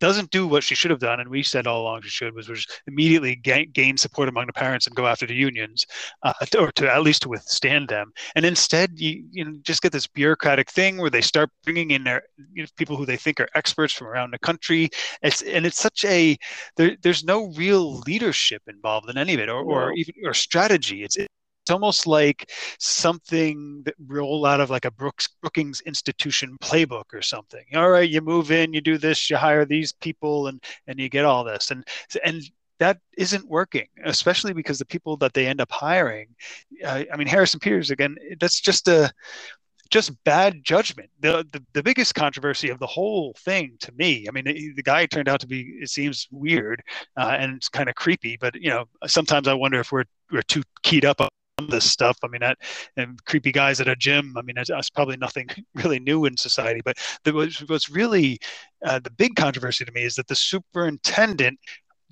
doesn't 0.00 0.30
do 0.30 0.46
what 0.46 0.64
she 0.64 0.74
should 0.74 0.90
have 0.90 1.00
done, 1.00 1.20
and 1.20 1.28
we 1.28 1.42
said 1.42 1.66
all 1.66 1.82
along 1.82 2.02
she 2.02 2.08
should 2.08 2.34
was, 2.34 2.48
was 2.48 2.66
immediately 2.86 3.36
gain, 3.36 3.70
gain 3.72 3.96
support 3.96 4.28
among 4.28 4.46
the 4.46 4.52
parents 4.52 4.86
and 4.86 4.96
go 4.96 5.06
after 5.06 5.26
the 5.26 5.34
unions, 5.34 5.86
uh, 6.22 6.32
or 6.58 6.72
to 6.72 6.92
at 6.92 7.02
least 7.02 7.22
to 7.22 7.28
withstand 7.28 7.88
them. 7.88 8.12
And 8.34 8.44
instead, 8.44 8.92
you, 8.98 9.24
you 9.30 9.44
know, 9.44 9.54
just 9.62 9.82
get 9.82 9.92
this 9.92 10.06
bureaucratic 10.06 10.70
thing 10.70 10.98
where 10.98 11.10
they 11.10 11.20
start 11.20 11.50
bringing 11.64 11.90
in 11.90 12.04
their 12.04 12.22
you 12.52 12.62
know, 12.62 12.68
people 12.76 12.96
who 12.96 13.06
they 13.06 13.16
think 13.16 13.40
are 13.40 13.48
experts 13.54 13.92
from 13.92 14.08
around 14.08 14.32
the 14.32 14.38
country. 14.38 14.90
It's 15.22 15.42
and 15.42 15.66
it's 15.66 15.80
such 15.80 16.04
a 16.04 16.36
there, 16.76 16.96
there's 17.02 17.24
no 17.24 17.46
real 17.52 17.98
leadership 18.00 18.62
involved 18.66 19.08
in 19.10 19.18
any 19.18 19.34
of 19.34 19.40
it, 19.40 19.48
or, 19.48 19.62
or 19.62 19.92
even 19.94 20.14
or 20.24 20.34
strategy. 20.34 21.02
It's 21.02 21.16
it's 21.66 21.72
almost 21.72 22.06
like 22.06 22.52
something 22.78 23.82
that 23.86 23.94
roll 24.06 24.46
out 24.46 24.60
of 24.60 24.70
like 24.70 24.84
a 24.84 24.90
Brooks 24.92 25.28
Brookings 25.42 25.80
Institution 25.80 26.56
playbook 26.62 27.12
or 27.12 27.22
something. 27.22 27.64
All 27.74 27.90
right, 27.90 28.08
you 28.08 28.20
move 28.20 28.52
in, 28.52 28.72
you 28.72 28.80
do 28.80 28.98
this, 28.98 29.28
you 29.28 29.36
hire 29.36 29.64
these 29.64 29.92
people, 29.92 30.46
and 30.46 30.62
and 30.86 31.00
you 31.00 31.08
get 31.08 31.24
all 31.24 31.42
this, 31.42 31.72
and 31.72 31.84
and 32.24 32.40
that 32.78 32.98
isn't 33.18 33.48
working, 33.48 33.88
especially 34.04 34.52
because 34.52 34.78
the 34.78 34.86
people 34.86 35.16
that 35.16 35.34
they 35.34 35.48
end 35.48 35.60
up 35.60 35.72
hiring, 35.72 36.28
uh, 36.84 37.02
I 37.12 37.16
mean 37.16 37.26
Harrison 37.26 37.58
Peters 37.58 37.90
again, 37.90 38.14
that's 38.38 38.60
just 38.60 38.86
a 38.86 39.12
just 39.90 40.12
bad 40.22 40.62
judgment. 40.62 41.10
The, 41.20 41.44
the, 41.52 41.64
the 41.72 41.82
biggest 41.82 42.14
controversy 42.14 42.70
of 42.70 42.78
the 42.78 42.86
whole 42.86 43.34
thing 43.38 43.76
to 43.80 43.92
me, 43.92 44.26
I 44.28 44.32
mean, 44.32 44.44
the, 44.44 44.72
the 44.74 44.82
guy 44.82 45.06
turned 45.06 45.28
out 45.28 45.40
to 45.40 45.46
be, 45.46 45.78
it 45.80 45.90
seems 45.90 46.26
weird 46.32 46.82
uh, 47.16 47.36
and 47.38 47.56
it's 47.56 47.68
kind 47.68 47.88
of 47.88 47.94
creepy, 47.94 48.36
but 48.36 48.56
you 48.56 48.68
know, 48.68 48.86
sometimes 49.06 49.46
I 49.46 49.54
wonder 49.54 49.78
if 49.78 49.92
we're, 49.92 50.04
we're 50.32 50.42
too 50.42 50.62
keyed 50.82 51.04
up 51.04 51.20
on 51.20 51.28
this 51.66 51.90
stuff. 51.90 52.18
I 52.22 52.28
mean, 52.28 52.40
that 52.40 52.58
and 52.96 53.22
creepy 53.24 53.52
guys 53.52 53.80
at 53.80 53.88
a 53.88 53.96
gym. 53.96 54.34
I 54.36 54.42
mean, 54.42 54.56
that's, 54.56 54.90
probably 54.90 55.16
nothing 55.16 55.48
really 55.74 55.98
new 55.98 56.24
in 56.24 56.36
society. 56.36 56.80
But 56.84 56.98
the, 57.24 57.32
what's 57.66 57.90
really 57.90 58.38
uh, 58.84 58.98
the 59.00 59.10
big 59.10 59.36
controversy 59.36 59.84
to 59.84 59.92
me 59.92 60.04
is 60.04 60.14
that 60.14 60.28
the 60.28 60.36
superintendent 60.36 61.58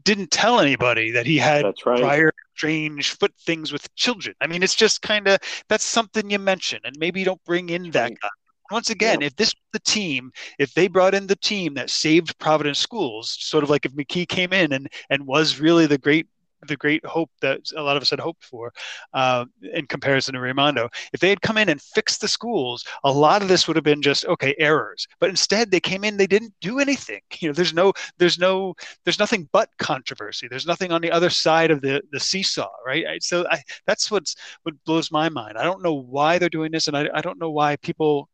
didn't 0.02 0.30
tell 0.30 0.60
anybody 0.60 1.10
that 1.10 1.26
he 1.26 1.38
had 1.38 1.64
right. 1.64 2.00
prior 2.00 2.32
strange 2.54 3.12
foot 3.12 3.32
things 3.40 3.72
with 3.72 3.92
children. 3.96 4.34
I 4.40 4.46
mean, 4.46 4.62
it's 4.62 4.74
just 4.74 5.02
kind 5.02 5.26
of 5.28 5.38
that's 5.68 5.84
something 5.84 6.30
you 6.30 6.38
mention, 6.38 6.80
and 6.84 6.94
maybe 6.98 7.20
you 7.20 7.26
don't 7.26 7.42
bring 7.44 7.70
in 7.70 7.90
that 7.92 8.12
guy. 8.20 8.28
Once 8.70 8.90
again, 8.90 9.20
yeah. 9.20 9.26
if 9.26 9.36
this 9.36 9.52
the 9.72 9.80
team, 9.80 10.30
if 10.58 10.72
they 10.74 10.88
brought 10.88 11.14
in 11.14 11.26
the 11.26 11.36
team 11.36 11.74
that 11.74 11.90
saved 11.90 12.38
Providence 12.38 12.78
schools, 12.78 13.36
sort 13.40 13.62
of 13.62 13.70
like 13.70 13.84
if 13.84 13.92
McKee 13.92 14.28
came 14.28 14.52
in 14.52 14.72
and 14.72 14.88
and 15.10 15.26
was 15.26 15.60
really 15.60 15.86
the 15.86 15.98
great 15.98 16.26
the 16.68 16.76
great 16.76 17.04
hope 17.04 17.30
that 17.40 17.60
a 17.76 17.82
lot 17.82 17.96
of 17.96 18.02
us 18.02 18.10
had 18.10 18.20
hoped 18.20 18.44
for 18.44 18.72
uh, 19.12 19.44
in 19.72 19.86
comparison 19.86 20.34
to 20.34 20.40
Raimondo. 20.40 20.88
If 21.12 21.20
they 21.20 21.28
had 21.28 21.42
come 21.42 21.58
in 21.58 21.68
and 21.68 21.80
fixed 21.80 22.20
the 22.20 22.28
schools, 22.28 22.84
a 23.04 23.12
lot 23.12 23.42
of 23.42 23.48
this 23.48 23.66
would 23.66 23.76
have 23.76 23.84
been 23.84 24.02
just 24.02 24.24
okay 24.26 24.54
errors. 24.58 25.06
But 25.20 25.30
instead, 25.30 25.70
they 25.70 25.80
came 25.80 26.04
in, 26.04 26.16
they 26.16 26.26
didn't 26.26 26.54
do 26.60 26.78
anything. 26.78 27.20
You 27.44 27.50
know, 27.50 27.54
there's 27.54 27.74
no, 27.74 27.92
there's 28.16 28.38
no, 28.38 28.74
there's 29.04 29.18
nothing 29.18 29.48
but 29.52 29.68
controversy. 29.78 30.48
There's 30.48 30.66
nothing 30.66 30.92
on 30.92 31.02
the 31.02 31.10
other 31.10 31.28
side 31.28 31.70
of 31.70 31.82
the 31.82 32.00
the 32.10 32.20
seesaw, 32.20 32.70
right? 32.86 33.22
So 33.22 33.46
I, 33.50 33.60
that's 33.86 34.10
what's 34.10 34.34
what 34.62 34.74
blows 34.84 35.10
my 35.10 35.28
mind. 35.28 35.58
I 35.58 35.64
don't 35.64 35.82
know 35.82 35.94
why 35.94 36.38
they're 36.38 36.48
doing 36.48 36.72
this, 36.72 36.88
and 36.88 36.96
I, 36.96 37.08
I 37.12 37.20
don't 37.20 37.38
know 37.38 37.50
why 37.50 37.76
people 37.76 38.30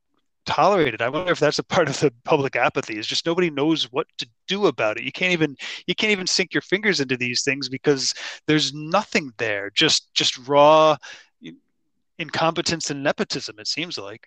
tolerated. 0.47 1.03
I 1.03 1.09
wonder 1.09 1.32
if 1.32 1.41
that's 1.41 1.59
a 1.59 1.64
part 1.64 1.88
of 1.88 1.99
the 2.01 2.12
public 2.24 2.57
apathy. 2.57 2.99
Is 2.99 3.07
just 3.07 3.26
nobody 3.26 3.51
knows 3.51 3.84
what 3.93 4.07
to 4.18 4.28
do 4.49 4.66
about 4.66 4.99
it. 4.99 5.05
You 5.05 5.12
can't 5.12 5.32
even 5.32 5.57
you 5.86 5.95
can't 5.95 6.12
even 6.12 6.26
sink 6.26 6.55
your 6.55 6.62
fingers 6.62 7.01
into 7.01 7.16
these 7.16 7.43
things 7.43 7.68
because 7.68 8.14
there's 8.47 8.72
nothing 8.74 9.32
there. 9.38 9.70
Just 9.74 10.12
just 10.14 10.36
raw 10.49 10.97
incompetence 12.18 12.91
and 12.91 13.03
nepotism. 13.03 13.59
It 13.59 13.66
seems 13.66 13.99
like. 13.99 14.26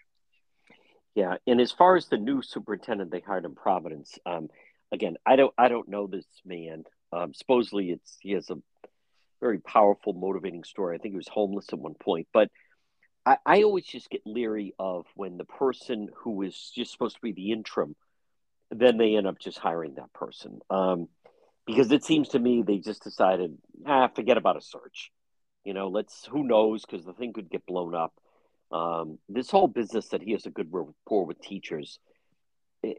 Yeah, 1.15 1.35
and 1.45 1.61
as 1.61 1.71
far 1.71 1.95
as 1.95 2.07
the 2.07 2.17
new 2.17 2.41
superintendent 2.41 3.11
they 3.11 3.19
hired 3.19 3.45
in 3.45 3.53
Providence, 3.53 4.17
um, 4.25 4.49
again, 4.91 5.15
I 5.25 5.35
don't 5.35 5.53
I 5.57 5.67
don't 5.67 5.87
know 5.87 6.07
this 6.07 6.25
man. 6.45 6.83
Um, 7.11 7.33
supposedly, 7.33 7.91
it's 7.91 8.17
he 8.19 8.31
has 8.31 8.49
a 8.49 8.57
very 9.39 9.59
powerful, 9.59 10.13
motivating 10.13 10.63
story. 10.63 10.95
I 10.95 10.99
think 10.99 11.13
he 11.13 11.17
was 11.17 11.27
homeless 11.27 11.67
at 11.71 11.77
one 11.77 11.95
point, 11.95 12.27
but 12.33 12.49
I, 13.25 13.37
I 13.45 13.63
always 13.63 13.85
just 13.85 14.09
get 14.09 14.21
leery 14.25 14.73
of 14.79 15.05
when 15.15 15.37
the 15.37 15.45
person 15.45 16.09
who 16.17 16.41
is 16.41 16.71
just 16.75 16.91
supposed 16.91 17.15
to 17.15 17.21
be 17.21 17.31
the 17.31 17.51
interim, 17.51 17.95
then 18.71 18.97
they 18.97 19.15
end 19.15 19.27
up 19.27 19.39
just 19.39 19.59
hiring 19.59 19.95
that 19.95 20.13
person. 20.13 20.59
Um, 20.69 21.07
because 21.65 21.91
it 21.91 22.03
seems 22.03 22.29
to 22.29 22.39
me 22.39 22.61
they 22.61 22.79
just 22.79 23.03
decided, 23.03 23.57
ah, 23.85 24.09
forget 24.09 24.37
about 24.37 24.57
a 24.57 24.61
search. 24.61 25.11
You 25.63 25.73
know, 25.73 25.87
let's 25.87 26.25
who 26.25 26.43
knows 26.43 26.85
because 26.85 27.05
the 27.05 27.13
thing 27.13 27.33
could 27.33 27.49
get 27.49 27.65
blown 27.65 27.95
up. 27.95 28.13
Um, 28.71 29.19
this 29.29 29.49
whole 29.49 29.67
business 29.67 30.09
that 30.09 30.21
he 30.21 30.31
has 30.31 30.45
a 30.45 30.49
good 30.49 30.69
rapport 30.71 31.25
with 31.25 31.39
teachers, 31.39 31.99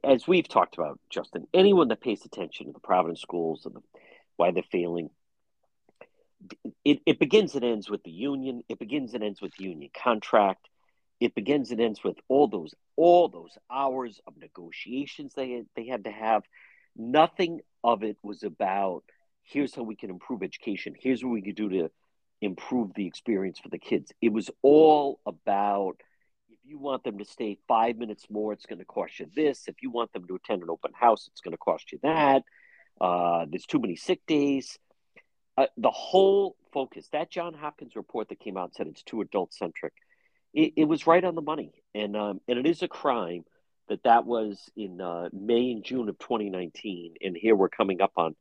as 0.03 0.27
we've 0.27 0.49
talked 0.49 0.79
about, 0.79 0.99
Justin. 1.11 1.47
Anyone 1.53 1.89
that 1.89 2.01
pays 2.01 2.25
attention 2.25 2.67
to 2.67 2.73
the 2.73 2.79
Providence 2.79 3.21
schools 3.21 3.67
and 3.67 3.75
the, 3.75 3.81
why 4.37 4.51
they're 4.51 4.63
failing, 4.63 5.11
it, 6.85 7.01
it 7.07 7.19
begins 7.19 7.55
and 7.55 7.65
ends 7.65 7.89
with 7.89 8.03
the 8.03 8.11
union. 8.11 8.63
It 8.69 8.79
begins 8.79 9.15
and 9.15 9.25
ends 9.25 9.41
with 9.41 9.53
the 9.57 9.65
union 9.65 9.91
contract. 9.97 10.69
It 11.21 11.35
begins 11.35 11.71
and 11.71 11.81
ends 11.81 12.03
with 12.03 12.17
all 12.29 12.49
those 12.49 12.75
all 12.97 13.29
those 13.29 13.57
hours 13.71 14.21
of 14.27 14.37
negotiations 14.37 15.35
they 15.35 15.53
had, 15.53 15.67
they 15.77 15.87
had 15.87 16.05
to 16.05 16.11
have. 16.11 16.43
Nothing 16.97 17.61
of 17.83 18.03
it 18.03 18.17
was 18.23 18.43
about 18.43 19.05
here's 19.43 19.75
how 19.75 19.83
we 19.83 19.97
can 19.97 20.11
improve 20.11 20.43
education. 20.43 20.95
Here's 20.99 21.23
what 21.23 21.33
we 21.33 21.43
could 21.43 21.57
do 21.57 21.69
to 21.69 21.91
improve 22.41 22.93
the 22.95 23.07
experience 23.07 23.59
for 23.59 23.69
the 23.69 23.79
kids. 23.79 24.13
It 24.21 24.33
was 24.33 24.51
all 24.63 25.21
about 25.27 25.97
if 26.49 26.59
you 26.65 26.79
want 26.79 27.05
them 27.05 27.19
to 27.19 27.25
stay 27.25 27.59
five 27.69 27.97
minutes 27.97 28.27
more, 28.31 28.53
it's 28.53 28.67
going 28.67 28.79
to 28.79 28.85
cost 28.85 29.21
you 29.21 29.27
this. 29.35 29.69
If 29.69 29.77
you 29.83 29.91
want 29.91 30.13
them 30.13 30.27
to 30.27 30.35
attend 30.37 30.63
an 30.63 30.71
open 30.71 30.93
house, 30.95 31.29
it's 31.31 31.41
going 31.41 31.53
to 31.53 31.59
cost 31.59 31.93
you 31.93 31.99
that. 32.03 32.43
Uh, 33.01 33.47
there's 33.49 33.67
too 33.67 33.81
many 33.81 33.97
sick 33.97 34.21
days 34.27 34.79
uh, 35.57 35.67
the 35.77 35.91
whole 35.91 36.57
focus 36.73 37.09
that 37.13 37.31
John 37.31 37.55
Hopkins 37.55 37.97
report 37.97 38.29
that 38.29 38.41
came 38.41 38.57
out 38.57 38.75
said 38.75 38.87
it's 38.87 39.03
too 39.03 39.21
adult 39.21 39.55
centric. 39.55 39.93
It, 40.53 40.75
it, 40.77 40.85
was 40.85 41.07
right 41.07 41.25
on 41.25 41.35
the 41.35 41.43
money, 41.43 41.73
and 41.95 42.17
um, 42.17 42.41
and 42.47 42.59
it 42.59 42.67
is 42.67 42.83
a 42.83 42.89
crime 42.89 43.45
that 43.89 44.05
that 44.05 44.25
was 44.25 44.71
in 44.77 45.01
uh, 45.01 45.29
May 45.33 45.73
and 45.73 45.85
June 45.85 46.09
of 46.09 46.19
2019, 46.19 47.15
and 47.21 47.37
here 47.37 47.57
we're 47.57 47.69
coming 47.69 48.01
up 48.01 48.13
on, 48.17 48.37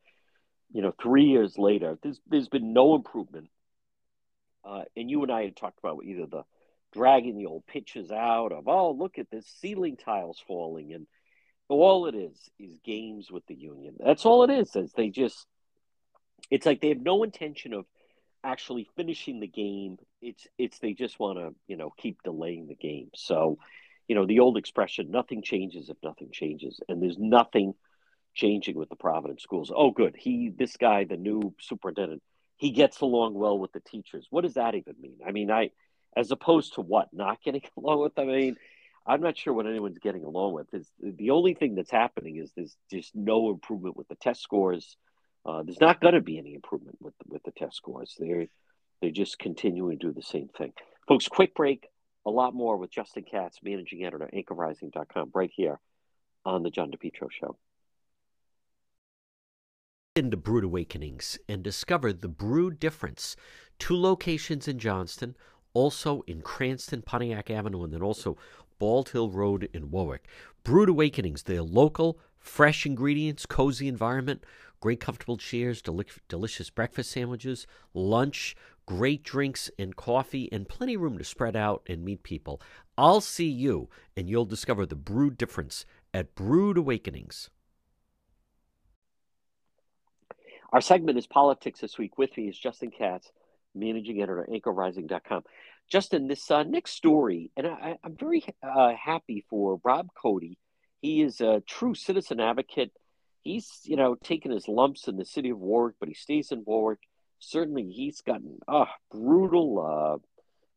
you 0.72 0.82
know, 0.82 0.94
three 1.02 1.26
years 1.26 1.58
later. 1.58 1.98
There's 2.02 2.20
there's 2.28 2.50
been 2.50 2.74
no 2.74 2.96
improvement, 2.96 3.50
uh, 4.64 4.84
and 4.96 5.10
you 5.10 5.24
and 5.24 5.32
I 5.32 5.44
had 5.44 5.56
talked 5.56 5.80
about 5.80 6.04
either 6.06 6.26
the 6.28 6.44
dragging 6.94 7.38
the 7.38 7.48
old 7.48 7.66
pitches 7.66 8.12
out 8.12 8.52
of 8.52 8.68
oh 8.68 8.92
look 8.92 9.18
at 9.18 9.26
this 9.32 9.52
ceiling 9.60 9.98
tiles 9.98 10.40
falling 10.46 10.94
and 10.94 11.08
all 11.70 12.06
it 12.06 12.14
is 12.14 12.38
is 12.60 12.78
games 12.86 13.32
with 13.32 13.46
the 13.48 13.56
union. 13.56 13.96
That's 14.00 14.26
all 14.26 14.44
it 14.44 14.52
is. 14.52 14.76
Is 14.76 14.92
they 14.94 15.10
just 15.10 15.48
it's 16.50 16.66
like 16.66 16.82
they 16.82 16.90
have 16.90 17.02
no 17.02 17.24
intention 17.24 17.74
of 17.74 17.86
actually 18.44 18.88
finishing 18.96 19.40
the 19.40 19.48
game. 19.48 19.98
It's 20.22 20.48
it's 20.58 20.80
they 20.80 20.94
just 20.94 21.20
want 21.20 21.40
to 21.40 21.56
you 21.68 21.78
know 21.78 21.94
keep 21.98 22.22
delaying 22.24 22.68
the 22.68 22.76
game. 22.76 23.10
So, 23.16 23.58
you 24.08 24.16
know 24.16 24.26
the 24.26 24.40
old 24.40 24.58
expression, 24.58 25.12
nothing 25.12 25.42
changes 25.42 25.90
if 25.90 25.98
nothing 26.04 26.30
changes, 26.32 26.80
and 26.90 27.02
there's 27.02 27.18
nothing 27.18 27.74
changing 28.34 28.76
with 28.76 28.90
the 28.90 28.96
Providence 28.96 29.44
schools. 29.44 29.72
Oh, 29.74 29.92
good. 29.92 30.16
He 30.18 30.52
this 30.56 30.78
guy, 30.78 31.06
the 31.06 31.18
new 31.18 31.54
superintendent, 31.60 32.22
he 32.58 32.72
gets 32.72 33.02
along 33.02 33.36
well 33.36 33.58
with 33.58 33.72
the 33.72 33.80
teachers. 33.80 34.28
What 34.30 34.42
does 34.42 34.56
that 34.56 34.76
even 34.76 34.96
mean? 35.00 35.18
I 35.26 35.32
mean, 35.32 35.52
I 35.52 35.70
as 36.16 36.32
opposed 36.32 36.76
to 36.76 36.82
what 36.82 37.10
not 37.14 37.42
getting 37.42 37.64
along 37.78 38.02
with. 38.02 38.18
I 38.18 38.26
mean. 38.26 38.58
I'm 39.06 39.20
not 39.20 39.38
sure 39.38 39.52
what 39.52 39.68
anyone's 39.68 40.00
getting 40.00 40.24
along 40.24 40.54
with. 40.54 40.74
Is 40.74 40.90
the 40.98 41.32
only 41.32 41.56
thing 41.56 41.76
that's 41.76 41.92
happening 41.92 42.38
is 42.38 42.54
there's 42.56 42.78
just 42.90 43.14
no 43.14 43.50
improvement 43.50 43.98
with 43.98 44.08
the 44.08 44.16
test 44.16 44.42
scores 44.42 44.96
uh, 45.46 45.64
there's 45.64 45.82
not 45.82 46.00
going 46.00 46.14
to 46.14 46.22
be 46.22 46.38
any 46.38 46.54
improvement 46.54 46.98
with 47.02 47.14
with 47.28 47.44
the 47.44 47.52
test 47.52 47.76
scores. 47.76 48.16
They're 48.18 48.48
they're 49.02 49.12
just 49.12 49.40
continuing 49.40 50.00
to 50.00 50.08
do 50.08 50.14
the 50.14 50.22
same 50.22 50.50
thing, 50.58 50.74
folks. 51.08 51.28
Quick 51.28 51.54
break. 51.56 51.88
A 52.26 52.30
lot 52.30 52.56
more 52.56 52.78
with 52.78 52.90
Justin 52.90 53.24
Katz, 53.30 53.60
managing 53.62 54.06
editor, 54.06 54.30
anchorrising.com, 54.34 55.32
right 55.34 55.52
here 55.54 55.78
on 56.46 56.64
the 56.64 56.70
John 56.70 56.90
DePetro 56.90 57.30
Show. 57.30 57.58
Into 60.16 60.38
Brewed 60.38 60.64
Awakenings 60.64 61.38
and 61.50 61.62
discover 61.62 62.14
the 62.14 62.30
Brewed 62.30 62.80
difference. 62.80 63.36
Two 63.78 63.98
locations 63.98 64.70
in 64.70 64.80
Johnston, 64.80 65.36
also 65.74 66.22
in 66.28 66.42
Cranston, 66.42 67.02
Pontiac 67.02 67.50
Avenue, 67.50 67.84
and 67.84 67.92
then 67.92 68.02
also 68.02 68.38
Bald 68.80 69.10
Hill 69.10 69.30
Road 69.30 69.68
in 69.74 69.92
Warwick. 69.92 70.28
Brewed 70.64 70.88
Awakenings, 70.88 71.44
they're 71.44 71.62
local, 71.62 72.20
fresh 72.38 72.86
ingredients, 72.86 73.46
cozy 73.46 73.88
environment, 73.88 74.46
great 74.84 75.00
comfortable 75.00 75.38
chairs, 75.38 75.82
deli- 75.82 76.04
delicious 76.28 76.70
breakfast 76.70 77.10
sandwiches, 77.10 77.66
lunch, 77.94 78.54
great 78.86 79.24
drinks 79.24 79.72
and 79.80 79.96
coffee, 79.96 80.52
and 80.52 80.68
plenty 80.68 80.96
of 80.96 81.00
room 81.00 81.18
to 81.18 81.24
spread 81.24 81.56
out 81.56 81.82
and 81.88 82.04
meet 82.04 82.22
people. 82.22 82.62
I'll 82.98 83.22
see 83.22 83.48
you, 83.48 83.88
and 84.18 84.30
you'll 84.30 84.44
discover 84.44 84.86
the 84.86 84.98
brewed 84.98 85.38
difference 85.38 85.86
at 86.14 86.36
Brewed 86.36 86.78
Awakenings. 86.78 87.50
Our 90.74 90.82
segment 90.82 91.18
is 91.18 91.28
Politics 91.28 91.80
This 91.80 91.98
Week. 91.98 92.18
With 92.18 92.36
me 92.36 92.50
is 92.50 92.60
Justin 92.60 92.92
Katz, 92.92 93.32
managing 93.74 94.22
editor 94.22 94.44
at 94.44 94.50
anchorrising.com. 94.50 95.44
Justin, 95.90 96.28
this 96.28 96.52
uh, 96.52 96.64
next 96.64 96.92
story, 96.92 97.52
and 97.56 97.68
I, 97.68 97.96
am 98.04 98.18
very 98.20 98.44
uh, 98.62 98.92
happy 99.02 99.46
for 99.50 99.80
Rob 99.86 100.10
Cody. 100.14 100.58
He 101.02 101.22
is 101.22 101.40
a 101.40 101.64
true 101.66 101.96
citizen 101.96 102.42
advocate. 102.42 102.92
He's, 103.44 103.82
you 103.84 103.96
know, 103.98 104.16
taken 104.16 104.52
his 104.52 104.68
lumps 104.68 105.08
in 105.08 105.18
the 105.18 105.26
city 105.26 105.50
of 105.50 105.60
Warwick, 105.60 105.96
but 106.00 106.08
he 106.08 106.16
stays 106.16 106.52
in 106.52 106.64
Warwick. 106.66 107.00
Certainly, 107.40 107.92
he's 107.92 108.22
gotten 108.22 108.60
uh, 108.68 108.86
brutal 109.12 109.80
uh, 109.80 110.18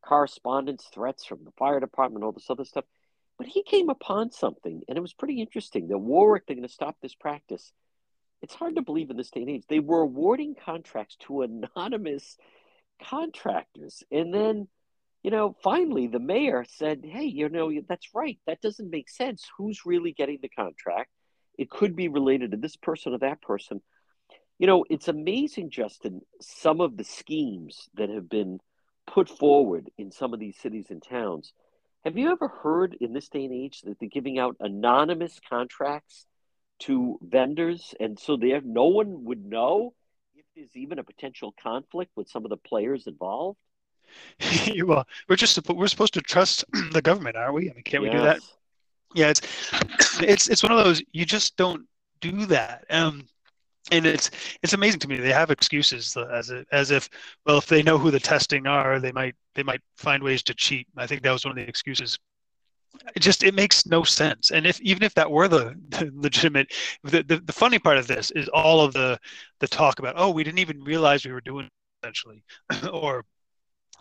correspondence, 0.07 0.85
threats 0.93 1.25
from 1.25 1.45
the 1.45 1.53
fire 1.53 1.79
department, 1.79 2.25
all 2.25 2.33
this 2.33 2.51
other 2.51 2.65
stuff. 2.65 2.85
But 3.39 3.47
he 3.47 3.63
came 3.63 3.89
upon 3.89 4.33
something, 4.33 4.83
and 4.89 4.99
it 4.99 5.01
was 5.01 5.15
pretty 5.15 5.41
interesting. 5.41 5.87
The 5.87 5.99
Warwick, 5.99 6.47
they're 6.47 6.57
going 6.57 6.67
to 6.67 6.73
stop 6.73 6.97
this 7.01 7.15
practice. 7.15 7.73
It's 8.43 8.55
hard 8.55 8.77
to 8.77 8.83
believe 8.83 9.11
in 9.11 9.17
this 9.17 9.31
day 9.31 9.43
and 9.43 9.51
age. 9.51 9.65
They 9.69 9.81
were 9.81 10.01
awarding 10.01 10.57
contracts 10.57 11.17
to 11.27 11.43
anonymous 11.77 12.37
contractors, 13.01 14.03
and 14.11 14.35
then 14.35 14.69
you 15.27 15.33
know, 15.33 15.57
finally 15.61 16.07
the 16.07 16.21
mayor 16.21 16.65
said, 16.69 17.01
hey, 17.05 17.25
you 17.25 17.49
know, 17.49 17.73
that's 17.89 18.15
right. 18.15 18.39
That 18.47 18.61
doesn't 18.61 18.91
make 18.91 19.09
sense. 19.09 19.45
Who's 19.59 19.85
really 19.85 20.13
getting 20.13 20.39
the 20.41 20.49
contract? 20.49 21.11
It 21.59 21.71
could 21.71 21.97
be 21.97 22.09
related 22.09 22.51
to 22.51 22.57
this 22.57 22.77
person 22.77 23.15
or 23.15 23.19
that 23.19 23.41
person. 23.43 23.81
You 24.59 24.67
know, 24.67 24.85
it's 24.89 25.09
amazing, 25.09 25.71
Justin, 25.71 26.23
some 26.41 26.81
of 26.81 26.97
the 26.97 27.05
schemes 27.05 27.89
that 27.95 28.09
have 28.09 28.29
been 28.29 28.61
put 29.07 29.29
forward 29.29 29.91
in 29.99 30.11
some 30.11 30.35
of 30.35 30.41
these 30.41 30.57
cities 30.57 30.87
and 30.91 31.03
towns. 31.03 31.53
Have 32.05 32.17
you 32.17 32.31
ever 32.31 32.49
heard 32.49 32.97
in 33.01 33.13
this 33.13 33.29
day 33.29 33.45
and 33.45 33.53
age 33.53 33.83
that 33.83 33.99
they're 33.99 34.09
giving 34.09 34.39
out 34.39 34.57
anonymous 34.61 35.41
contracts 35.49 36.27
to 36.81 37.19
vendors? 37.23 37.95
And 37.99 38.19
so 38.19 38.37
there, 38.37 38.61
no 38.63 38.87
one 38.87 39.25
would 39.25 39.45
know 39.45 39.93
if 40.35 40.45
there's 40.55 40.75
even 40.75 40.99
a 40.99 41.05
potential 41.05 41.55
conflict 41.63 42.13
with 42.17 42.29
some 42.29 42.45
of 42.45 42.51
the 42.51 42.57
players 42.57 43.07
involved? 43.07 43.59
well, 44.85 45.07
we're 45.29 45.37
just 45.37 45.69
we're 45.69 45.89
supposed 45.89 46.15
to 46.15 46.21
trust 46.21 46.65
the 46.93 47.03
government, 47.03 47.37
aren't 47.37 47.55
we? 47.55 47.71
I 47.71 47.75
mean, 47.75 47.83
can't 47.83 48.05
yes. 48.05 48.13
we 48.13 48.19
do 48.19 48.25
that? 48.25 48.41
Yeah, 49.15 49.31
it's 49.31 49.41
it's 50.21 50.49
it's 50.49 50.63
one 50.63 50.73
of 50.73 50.85
those 50.85 51.03
you 51.13 51.25
just 51.25 51.57
don't 51.57 51.87
do 52.21 52.47
that. 52.47 52.85
Um, 52.91 53.27
and 53.93 54.05
it's 54.05 54.31
it's 54.63 54.73
amazing 54.73 55.01
to 55.01 55.09
me 55.09 55.17
they 55.19 55.33
have 55.33 55.51
excuses 55.51 56.17
as 56.33 56.51
a, 56.51 56.65
as 56.73 56.91
if 56.91 57.09
well 57.45 57.59
if 57.59 57.67
they 57.67 57.83
know 57.83 57.99
who 57.99 58.11
the 58.11 58.21
testing 58.21 58.67
are 58.67 58.99
they 58.99 59.13
might 59.13 59.35
they 59.55 59.63
might 59.63 59.81
find 59.97 60.23
ways 60.23 60.43
to 60.45 60.55
cheat. 60.55 60.87
I 60.97 61.07
think 61.07 61.23
that 61.23 61.33
was 61.33 61.45
one 61.45 61.53
of 61.53 61.57
the 61.57 61.69
excuses 61.69 62.19
it 63.15 63.21
just 63.21 63.45
it 63.45 63.55
makes 63.55 63.87
no 63.87 64.03
sense 64.03 64.51
and 64.51 64.67
if 64.67 64.81
even 64.81 65.03
if 65.03 65.13
that 65.15 65.31
were 65.31 65.49
the, 65.49 65.75
the 65.91 66.11
legitimate 66.15 66.73
the, 67.05 67.23
the, 67.23 67.39
the 67.41 67.53
funny 67.53 67.79
part 67.79 67.99
of 67.99 68.07
this 68.07 68.31
is 68.31 68.49
all 68.49 68.81
of 68.81 68.95
the 68.95 69.19
the 69.61 69.69
talk 69.69 69.99
about 69.99 70.15
oh 70.17 70.31
we 70.31 70.43
didn't 70.43 70.59
even 70.61 70.83
realize 70.83 71.25
we 71.25 71.33
were 71.33 71.43
doing 71.43 71.69
essentially 72.03 72.43
or 72.93 73.25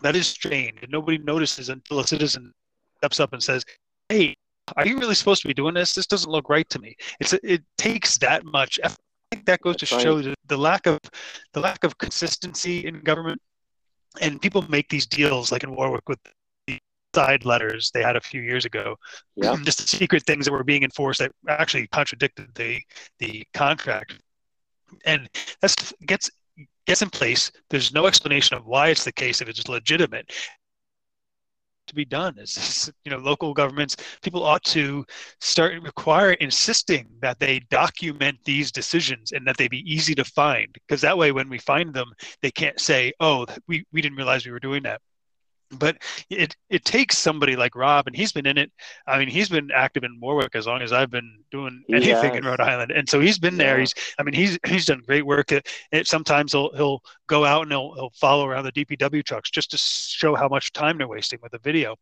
that 0.02 0.16
is 0.16 0.28
strange. 0.28 0.80
And 0.82 0.92
nobody 0.92 1.18
notices 1.18 1.70
until 1.70 2.00
a 2.00 2.08
citizen 2.08 2.54
steps 2.98 3.20
up 3.20 3.34
and 3.34 3.42
says, 3.42 3.66
Hey, 4.10 4.36
are 4.76 4.88
you 4.88 4.98
really 4.98 5.16
supposed 5.16 5.42
to 5.42 5.48
be 5.48 5.54
doing 5.54 5.74
this? 5.74 5.94
This 5.94 6.08
doesn't 6.08 6.32
look 6.32 6.50
right 6.50 6.68
to 6.70 6.80
me. 6.80 6.96
It's 7.20 7.34
it 7.34 7.64
takes 7.78 8.18
that 8.20 8.46
much 8.46 8.80
effort. 8.84 8.98
I 9.32 9.36
think 9.36 9.46
that 9.48 9.62
goes 9.62 9.76
to 9.78 9.86
show 9.86 10.22
the, 10.22 10.36
the 10.48 10.58
lack 10.58 10.88
of 10.88 11.00
the 11.54 11.60
lack 11.60 11.84
of 11.84 11.98
consistency 11.98 12.86
in 12.86 13.02
government. 13.02 13.42
And 14.22 14.42
people 14.42 14.64
make 14.70 14.88
these 14.90 15.06
deals 15.06 15.52
like 15.52 15.64
in 15.64 15.76
Warwick 15.76 16.08
with 16.08 16.20
the 16.68 16.80
side 17.14 17.44
letters 17.44 17.92
they 17.94 18.02
had 18.02 18.16
a 18.16 18.22
few 18.22 18.42
years 18.42 18.66
ago. 18.66 18.96
Yeah. 19.36 19.56
Just 19.64 19.90
secret 19.90 20.24
things 20.26 20.46
that 20.46 20.54
were 20.54 20.64
being 20.64 20.84
enforced 20.84 21.20
that 21.20 21.32
actually 21.50 21.88
contradicted 21.88 22.56
the 22.56 22.82
the 23.20 23.46
contract. 23.54 24.14
And 25.06 25.30
that's 25.62 25.94
gets 26.06 26.30
gets 26.88 27.02
in 27.02 27.10
place. 27.10 27.52
There's 27.70 27.94
no 27.94 28.08
explanation 28.08 28.58
of 28.58 28.66
why 28.66 28.88
it's 28.90 29.04
the 29.04 29.12
case 29.12 29.42
if 29.42 29.50
it's 29.50 29.68
legitimate 29.68 30.32
to 31.88 31.96
be 31.96 32.06
done. 32.06 32.38
Is 32.40 32.92
you 33.04 33.12
know 33.12 33.18
local 33.18 33.54
governments 33.54 33.96
people 34.22 34.44
ought 34.44 34.64
to 34.66 35.06
start 35.40 35.82
require 35.82 36.34
insisting 36.34 37.08
that 37.22 37.40
they 37.40 37.60
document 37.70 38.38
these 38.46 38.72
decisions 38.72 39.32
and 39.32 39.46
that 39.48 39.58
they 39.58 39.68
be 39.68 39.84
easy 39.92 40.16
to 40.16 40.24
find 40.24 40.68
because 40.74 41.02
that 41.02 41.18
way 41.18 41.32
when 41.32 41.50
we 41.50 41.58
find 41.60 41.94
them 41.94 42.12
they 42.42 42.52
can't 42.52 42.80
say 42.80 43.14
oh 43.20 43.46
we, 43.68 43.86
we 43.92 44.02
didn't 44.02 44.18
realize 44.18 44.46
we 44.46 44.52
were 44.52 44.60
doing 44.60 44.84
that 44.84 45.02
but 45.72 45.98
it 46.30 46.56
it 46.70 46.86
takes 46.86 47.18
somebody 47.18 47.56
like 47.56 47.76
Rob, 47.76 48.08
and 48.08 48.16
he's 48.16 48.32
been 48.32 48.46
in 48.46 48.58
it. 48.58 48.72
I 49.08 49.20
mean, 49.20 49.28
he's 49.28 49.50
been 49.50 49.70
active 49.74 50.04
in 50.04 50.20
Warwick 50.22 50.56
as 50.56 50.68
long 50.68 50.82
as 50.82 50.94
I've 50.94 51.10
been 51.10 51.44
doing 51.52 51.84
anything 51.90 52.36
in 52.36 52.46
Rhode 52.46 52.60
Island, 52.60 52.92
and 52.92 53.08
so 53.10 53.20
he's 53.20 53.40
been 53.40 53.58
there. 53.58 53.80
He's, 53.80 53.94
I 54.20 54.24
mean, 54.24 54.34
he's 54.34 54.58
he's 54.68 54.86
done 54.86 55.02
great 55.06 55.26
work. 55.26 55.52
It, 55.52 55.68
it, 55.92 56.08
sometimes 56.08 56.52
he'll 56.52 56.72
he'll 56.76 57.02
go 57.28 57.46
out 57.46 57.64
and 57.64 57.72
he'll 57.72 57.94
he'll 57.96 58.14
follow 58.16 58.46
around 58.48 58.66
the 58.66 58.72
DPW 58.72 59.24
trucks 59.24 59.50
just 59.50 59.72
to 59.72 59.78
show 59.78 60.36
how 60.36 60.48
much 60.48 60.74
time 60.74 60.98
they're 60.98 61.08
wasting 61.08 61.40
with 61.42 61.52
the 61.52 61.60
video. 61.60 61.96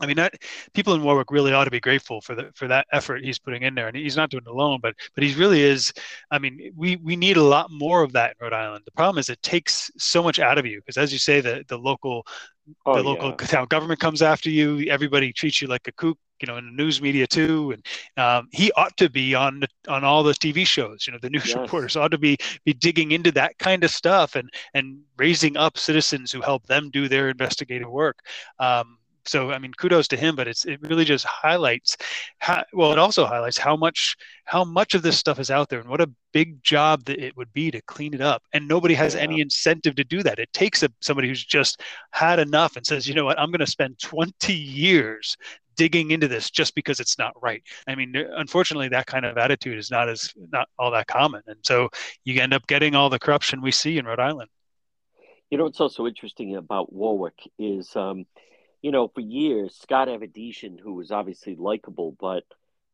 I 0.00 0.06
mean, 0.06 0.16
that 0.16 0.34
people 0.74 0.94
in 0.94 1.02
Warwick 1.02 1.30
really 1.30 1.52
ought 1.52 1.64
to 1.64 1.70
be 1.70 1.80
grateful 1.80 2.20
for 2.20 2.34
the 2.34 2.50
for 2.54 2.68
that 2.68 2.86
effort 2.92 3.24
he's 3.24 3.38
putting 3.38 3.62
in 3.62 3.74
there, 3.74 3.88
and 3.88 3.96
he's 3.96 4.16
not 4.16 4.30
doing 4.30 4.44
it 4.46 4.50
alone, 4.50 4.80
but 4.82 4.94
but 5.14 5.24
he 5.24 5.34
really 5.34 5.62
is. 5.62 5.92
I 6.30 6.38
mean, 6.38 6.72
we 6.76 6.96
we 6.96 7.16
need 7.16 7.38
a 7.38 7.42
lot 7.42 7.70
more 7.70 8.02
of 8.02 8.12
that 8.12 8.36
in 8.38 8.44
Rhode 8.44 8.52
Island. 8.52 8.84
The 8.84 8.92
problem 8.92 9.18
is 9.18 9.30
it 9.30 9.42
takes 9.42 9.90
so 9.96 10.22
much 10.22 10.38
out 10.38 10.58
of 10.58 10.66
you 10.66 10.80
because, 10.80 10.98
as 10.98 11.12
you 11.12 11.18
say, 11.18 11.40
the 11.40 11.64
the 11.68 11.78
local 11.78 12.26
oh, 12.84 12.96
the 12.96 13.02
local 13.02 13.30
yeah. 13.30 13.36
town 13.46 13.66
government 13.68 14.00
comes 14.00 14.22
after 14.22 14.50
you. 14.50 14.80
Everybody 14.90 15.32
treats 15.32 15.60
you 15.60 15.68
like 15.68 15.86
a 15.88 15.92
kook, 15.92 16.18
you 16.40 16.46
know, 16.46 16.56
in 16.56 16.66
the 16.66 16.72
news 16.72 17.00
media 17.00 17.26
too. 17.26 17.72
And 17.72 17.86
um, 18.24 18.48
he 18.52 18.72
ought 18.72 18.96
to 18.98 19.08
be 19.08 19.34
on 19.34 19.60
the, 19.60 19.68
on 19.88 20.04
all 20.04 20.22
the 20.22 20.32
TV 20.32 20.66
shows. 20.66 21.06
You 21.06 21.12
know, 21.12 21.18
the 21.20 21.30
news 21.30 21.46
yes. 21.48 21.56
reporters 21.56 21.96
ought 21.96 22.10
to 22.10 22.18
be 22.18 22.36
be 22.64 22.72
digging 22.72 23.12
into 23.12 23.32
that 23.32 23.58
kind 23.58 23.84
of 23.84 23.90
stuff 23.90 24.34
and 24.34 24.50
and 24.74 24.98
raising 25.16 25.56
up 25.56 25.78
citizens 25.78 26.32
who 26.32 26.40
help 26.40 26.66
them 26.66 26.90
do 26.90 27.08
their 27.08 27.28
investigative 27.28 27.90
work. 27.90 28.18
Um, 28.58 28.98
so 29.26 29.52
I 29.52 29.58
mean, 29.58 29.72
kudos 29.72 30.08
to 30.08 30.16
him, 30.16 30.36
but 30.36 30.48
it's 30.48 30.64
it 30.64 30.80
really 30.82 31.04
just 31.04 31.24
highlights 31.24 31.96
how 32.38 32.64
well 32.72 32.92
it 32.92 32.98
also 32.98 33.26
highlights 33.26 33.58
how 33.58 33.76
much 33.76 34.16
how 34.44 34.64
much 34.64 34.94
of 34.94 35.02
this 35.02 35.18
stuff 35.18 35.38
is 35.38 35.50
out 35.50 35.68
there 35.68 35.80
and 35.80 35.88
what 35.88 36.00
a 36.00 36.10
big 36.32 36.62
job 36.62 37.04
that 37.04 37.18
it 37.18 37.36
would 37.36 37.52
be 37.52 37.70
to 37.70 37.80
clean 37.82 38.14
it 38.14 38.20
up. 38.20 38.42
And 38.52 38.68
nobody 38.68 38.94
has 38.94 39.14
yeah. 39.14 39.22
any 39.22 39.40
incentive 39.40 39.94
to 39.96 40.04
do 40.04 40.22
that. 40.22 40.38
It 40.38 40.52
takes 40.52 40.82
a, 40.82 40.88
somebody 41.00 41.28
who's 41.28 41.44
just 41.44 41.80
had 42.10 42.38
enough 42.38 42.76
and 42.76 42.86
says, 42.86 43.08
you 43.08 43.14
know 43.14 43.24
what, 43.24 43.38
I'm 43.38 43.50
going 43.50 43.60
to 43.60 43.66
spend 43.66 43.98
20 43.98 44.52
years 44.52 45.36
digging 45.76 46.10
into 46.10 46.26
this 46.26 46.50
just 46.50 46.74
because 46.74 47.00
it's 47.00 47.18
not 47.18 47.32
right. 47.40 47.62
I 47.86 47.94
mean, 47.94 48.14
unfortunately, 48.16 48.88
that 48.88 49.06
kind 49.06 49.24
of 49.24 49.38
attitude 49.38 49.78
is 49.78 49.90
not 49.90 50.08
as 50.08 50.32
not 50.50 50.68
all 50.78 50.90
that 50.90 51.06
common, 51.06 51.42
and 51.46 51.58
so 51.62 51.88
you 52.24 52.40
end 52.40 52.54
up 52.54 52.66
getting 52.66 52.94
all 52.94 53.10
the 53.10 53.18
corruption 53.18 53.62
we 53.62 53.70
see 53.70 53.98
in 53.98 54.06
Rhode 54.06 54.20
Island. 54.20 54.50
You 55.50 55.58
know 55.58 55.64
what's 55.64 55.80
also 55.80 56.06
interesting 56.06 56.56
about 56.56 56.92
Warwick 56.92 57.38
is 57.58 57.94
um, 57.94 58.26
you 58.86 58.92
know, 58.92 59.08
for 59.08 59.20
years, 59.20 59.74
Scott 59.74 60.06
Avedisian, 60.06 60.78
who 60.78 60.94
was 60.94 61.10
obviously 61.10 61.56
likable, 61.56 62.16
but 62.20 62.44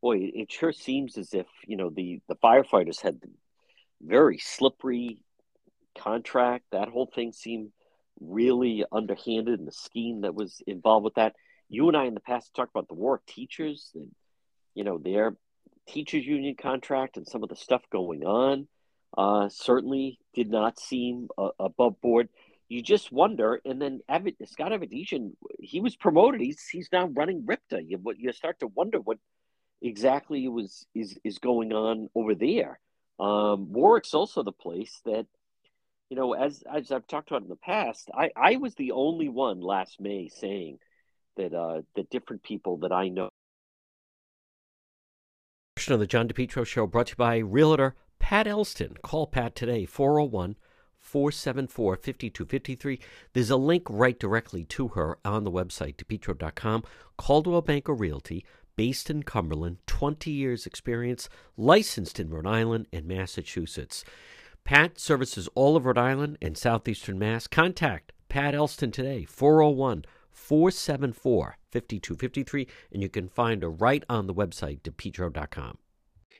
boy, 0.00 0.30
it 0.32 0.50
sure 0.50 0.72
seems 0.72 1.18
as 1.18 1.34
if 1.34 1.44
you 1.66 1.76
know 1.76 1.90
the 1.90 2.22
the 2.28 2.36
firefighters 2.36 3.02
had 3.02 3.20
very 4.00 4.38
slippery 4.38 5.18
contract. 5.98 6.64
That 6.72 6.88
whole 6.88 7.10
thing 7.14 7.32
seemed 7.32 7.72
really 8.22 8.86
underhanded, 8.90 9.58
and 9.58 9.68
the 9.68 9.72
scheme 9.72 10.22
that 10.22 10.34
was 10.34 10.62
involved 10.66 11.04
with 11.04 11.16
that. 11.16 11.34
You 11.68 11.88
and 11.88 11.96
I 11.98 12.06
in 12.06 12.14
the 12.14 12.20
past 12.20 12.54
talked 12.54 12.70
about 12.74 12.88
the 12.88 12.94
Warwick 12.94 13.26
teachers 13.26 13.90
and 13.94 14.10
you 14.74 14.84
know 14.84 14.96
their 14.96 15.36
teachers 15.86 16.24
union 16.24 16.54
contract 16.58 17.18
and 17.18 17.28
some 17.28 17.42
of 17.42 17.50
the 17.50 17.56
stuff 17.56 17.82
going 17.92 18.24
on. 18.24 18.66
Uh, 19.14 19.50
certainly 19.50 20.18
did 20.32 20.48
not 20.48 20.80
seem 20.80 21.28
uh, 21.36 21.50
above 21.60 22.00
board 22.00 22.30
you 22.68 22.82
just 22.82 23.12
wonder. 23.12 23.60
And 23.64 23.80
then 23.80 24.00
Evan, 24.08 24.34
Scott 24.46 24.72
Avedisian, 24.72 25.32
he 25.60 25.80
was 25.80 25.96
promoted. 25.96 26.40
He's 26.40 26.66
he's 26.68 26.88
now 26.92 27.06
running 27.06 27.42
RIPTA. 27.42 27.82
You 27.86 28.00
you 28.16 28.32
start 28.32 28.60
to 28.60 28.66
wonder 28.66 28.98
what 28.98 29.18
exactly 29.80 30.48
was 30.48 30.86
is 30.94 31.18
is 31.24 31.38
going 31.38 31.72
on 31.72 32.08
over 32.14 32.34
there. 32.34 32.80
Um, 33.20 33.72
Warwick's 33.72 34.14
also 34.14 34.42
the 34.42 34.52
place 34.52 35.00
that, 35.04 35.26
you 36.08 36.16
know, 36.16 36.32
as 36.32 36.62
as 36.72 36.90
I've 36.90 37.06
talked 37.06 37.30
about 37.30 37.42
in 37.42 37.48
the 37.48 37.56
past, 37.56 38.10
I 38.14 38.30
I 38.36 38.56
was 38.56 38.74
the 38.74 38.92
only 38.92 39.28
one 39.28 39.60
last 39.60 40.00
May 40.00 40.28
saying 40.28 40.78
that 41.36 41.54
uh, 41.54 41.82
that 41.96 42.10
different 42.10 42.42
people 42.42 42.78
that 42.78 42.92
I 42.92 43.08
know. 43.08 43.28
Of 45.88 45.98
the 45.98 46.06
John 46.06 46.28
DePetro 46.28 46.64
Show 46.64 46.86
brought 46.86 47.08
to 47.08 47.12
you 47.12 47.16
by 47.16 47.38
Realtor 47.38 47.96
Pat 48.20 48.46
Elston. 48.46 48.96
Call 49.02 49.26
Pat 49.26 49.56
today, 49.56 49.84
401- 49.84 50.54
474 51.12 51.96
5253. 51.96 52.98
There's 53.34 53.50
a 53.50 53.56
link 53.56 53.86
right 53.90 54.18
directly 54.18 54.64
to 54.64 54.88
her 54.88 55.18
on 55.26 55.44
the 55.44 55.50
website, 55.50 55.96
depetro.com. 55.96 56.84
Coldwell 57.18 57.60
Banker 57.60 57.92
Realty, 57.92 58.46
based 58.76 59.10
in 59.10 59.22
Cumberland, 59.22 59.76
20 59.86 60.30
years 60.30 60.64
experience, 60.64 61.28
licensed 61.54 62.18
in 62.18 62.30
Rhode 62.30 62.46
Island 62.46 62.86
and 62.94 63.04
Massachusetts. 63.04 64.06
Pat 64.64 64.98
services 64.98 65.50
all 65.54 65.76
of 65.76 65.84
Rhode 65.84 65.98
Island 65.98 66.38
and 66.40 66.56
southeastern 66.56 67.18
Mass. 67.18 67.46
Contact 67.46 68.12
Pat 68.30 68.54
Elston 68.54 68.90
today, 68.90 69.26
401 69.26 70.06
474 70.30 71.58
5253, 71.70 72.66
and 72.90 73.02
you 73.02 73.10
can 73.10 73.28
find 73.28 73.62
her 73.62 73.70
right 73.70 74.02
on 74.08 74.26
the 74.26 74.34
website, 74.34 74.80
depetro.com. 74.80 75.76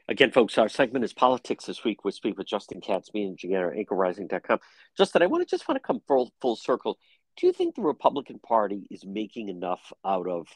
Again, 0.09 0.33
folks, 0.33 0.59
our 0.59 0.69
segment 0.69 1.05
is 1.05 1.13
politics 1.13 1.67
this 1.67 1.85
week. 1.85 2.05
We 2.05 2.11
speak 2.11 2.37
with 2.37 2.49
Justin 2.49 2.81
Katz, 2.81 3.11
managing 3.15 3.55
editor, 3.55 3.75
anchorrising.com. 3.77 4.59
Justin, 4.97 5.23
I 5.23 5.27
want 5.27 5.47
to 5.47 5.51
just 5.51 5.69
want 5.69 5.77
to 5.77 5.87
come 5.87 6.01
full, 6.09 6.33
full 6.41 6.57
circle. 6.57 6.99
Do 7.37 7.47
you 7.47 7.53
think 7.53 7.75
the 7.75 7.83
Republican 7.83 8.41
Party 8.41 8.87
is 8.91 9.07
making 9.07 9.49
enough 9.49 9.93
out 10.05 10.27
of, 10.27 10.49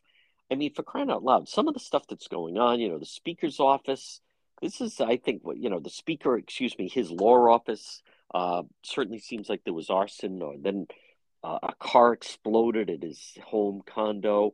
I 0.51 0.57
mean, 0.57 0.75
for 0.75 0.83
crying 0.83 1.11
out 1.11 1.23
loud, 1.23 1.49
some 1.49 1.69
of 1.69 1.75
the 1.75 1.81
stuff 1.81 2.05
that's 2.09 2.29
going 2.29 2.59
on, 2.59 2.81
you 2.81 2.89
know, 2.89 2.99
the 2.99 3.07
Speaker's 3.07 3.61
office, 3.61 4.21
this 4.61 4.81
is, 4.81 5.01
I 5.01 5.17
think, 5.17 5.43
what, 5.45 5.59
you 5.59 5.71
know, 5.71 5.81
the 5.81 5.91
Speaker, 5.91 6.37
excuse 6.37 6.77
me, 6.77 6.89
his 6.89 7.11
law 7.11 7.49
office 7.49 8.03
uh, 8.35 8.63
certainly 8.83 9.21
seems 9.21 9.49
like 9.49 9.63
there 9.65 9.73
was 9.73 9.91
arson, 9.91 10.43
or 10.43 10.57
then 10.59 10.87
uh, 11.45 11.59
a 11.63 11.75
car 11.79 12.13
exploded 12.13 12.91
at 12.91 13.03
his 13.03 13.39
home 13.45 13.83
condo. 13.87 14.53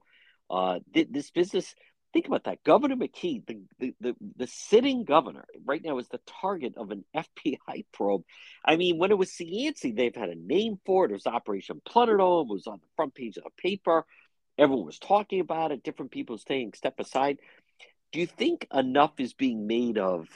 Uh, 0.51 0.81
this 0.93 1.31
business, 1.31 1.75
think 2.13 2.27
about 2.27 2.45
that. 2.45 2.65
Governor 2.65 2.97
McKee, 2.97 3.47
the, 3.47 3.61
the, 3.79 3.95
the, 4.01 4.17
the, 4.37 4.47
sitting 4.47 5.05
governor, 5.05 5.45
right 5.65 5.83
now 5.83 5.99
is 5.99 6.09
the 6.09 6.21
target 6.41 6.75
of 6.77 6.91
an 6.91 7.05
FBI 7.17 7.87
probe. 7.93 8.23
I 8.65 8.77
mean, 8.77 8.99
when 8.99 9.11
it 9.11 9.19
was 9.19 9.31
Cianci, 9.31 9.95
they've 9.95 10.15
had 10.15 10.29
a 10.29 10.35
name 10.35 10.79
for 10.85 11.05
it. 11.05 11.11
It 11.11 11.15
was 11.15 11.27
Operation 11.27 11.81
Plunder 11.85 12.17
Dome. 12.17 12.49
It 12.51 12.53
was 12.53 12.67
on 12.67 12.79
the 12.81 12.89
front 12.97 13.15
page 13.15 13.37
of 13.37 13.45
the 13.45 13.51
paper. 13.57 14.05
Everyone 14.59 14.87
was 14.87 14.99
talking 14.99 15.41
about 15.41 15.73
it. 15.73 15.83
Different 15.83 16.11
people 16.11 16.39
saying 16.39 16.73
step 16.75 17.01
aside. 17.01 17.39
Do 18.13 18.21
you 18.21 18.27
think 18.27 18.67
enough 18.73 19.13
is 19.19 19.33
being 19.33 19.67
made 19.67 19.97
of 19.97 20.29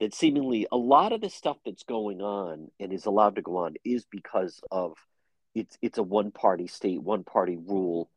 that 0.00 0.14
seemingly 0.14 0.66
a 0.72 0.76
lot 0.76 1.12
of 1.12 1.20
the 1.20 1.28
stuff 1.28 1.58
that's 1.64 1.82
going 1.82 2.22
on 2.22 2.70
and 2.80 2.92
is 2.92 3.04
allowed 3.04 3.36
to 3.36 3.42
go 3.42 3.58
on 3.58 3.74
is 3.84 4.06
because 4.10 4.60
of 4.70 4.94
it's 5.54 5.76
it's 5.82 5.98
a 5.98 6.02
one 6.02 6.30
party 6.30 6.66
state, 6.66 7.02
one 7.02 7.22
party 7.22 7.56
rule 7.56 8.10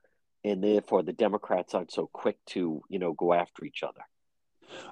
and 0.43 0.63
therefore 0.63 1.03
the 1.03 1.13
Democrats 1.13 1.73
aren't 1.73 1.91
so 1.91 2.09
quick 2.11 2.37
to 2.47 2.81
you 2.89 2.99
know 2.99 3.13
go 3.13 3.33
after 3.33 3.65
each 3.65 3.83
other. 3.83 4.01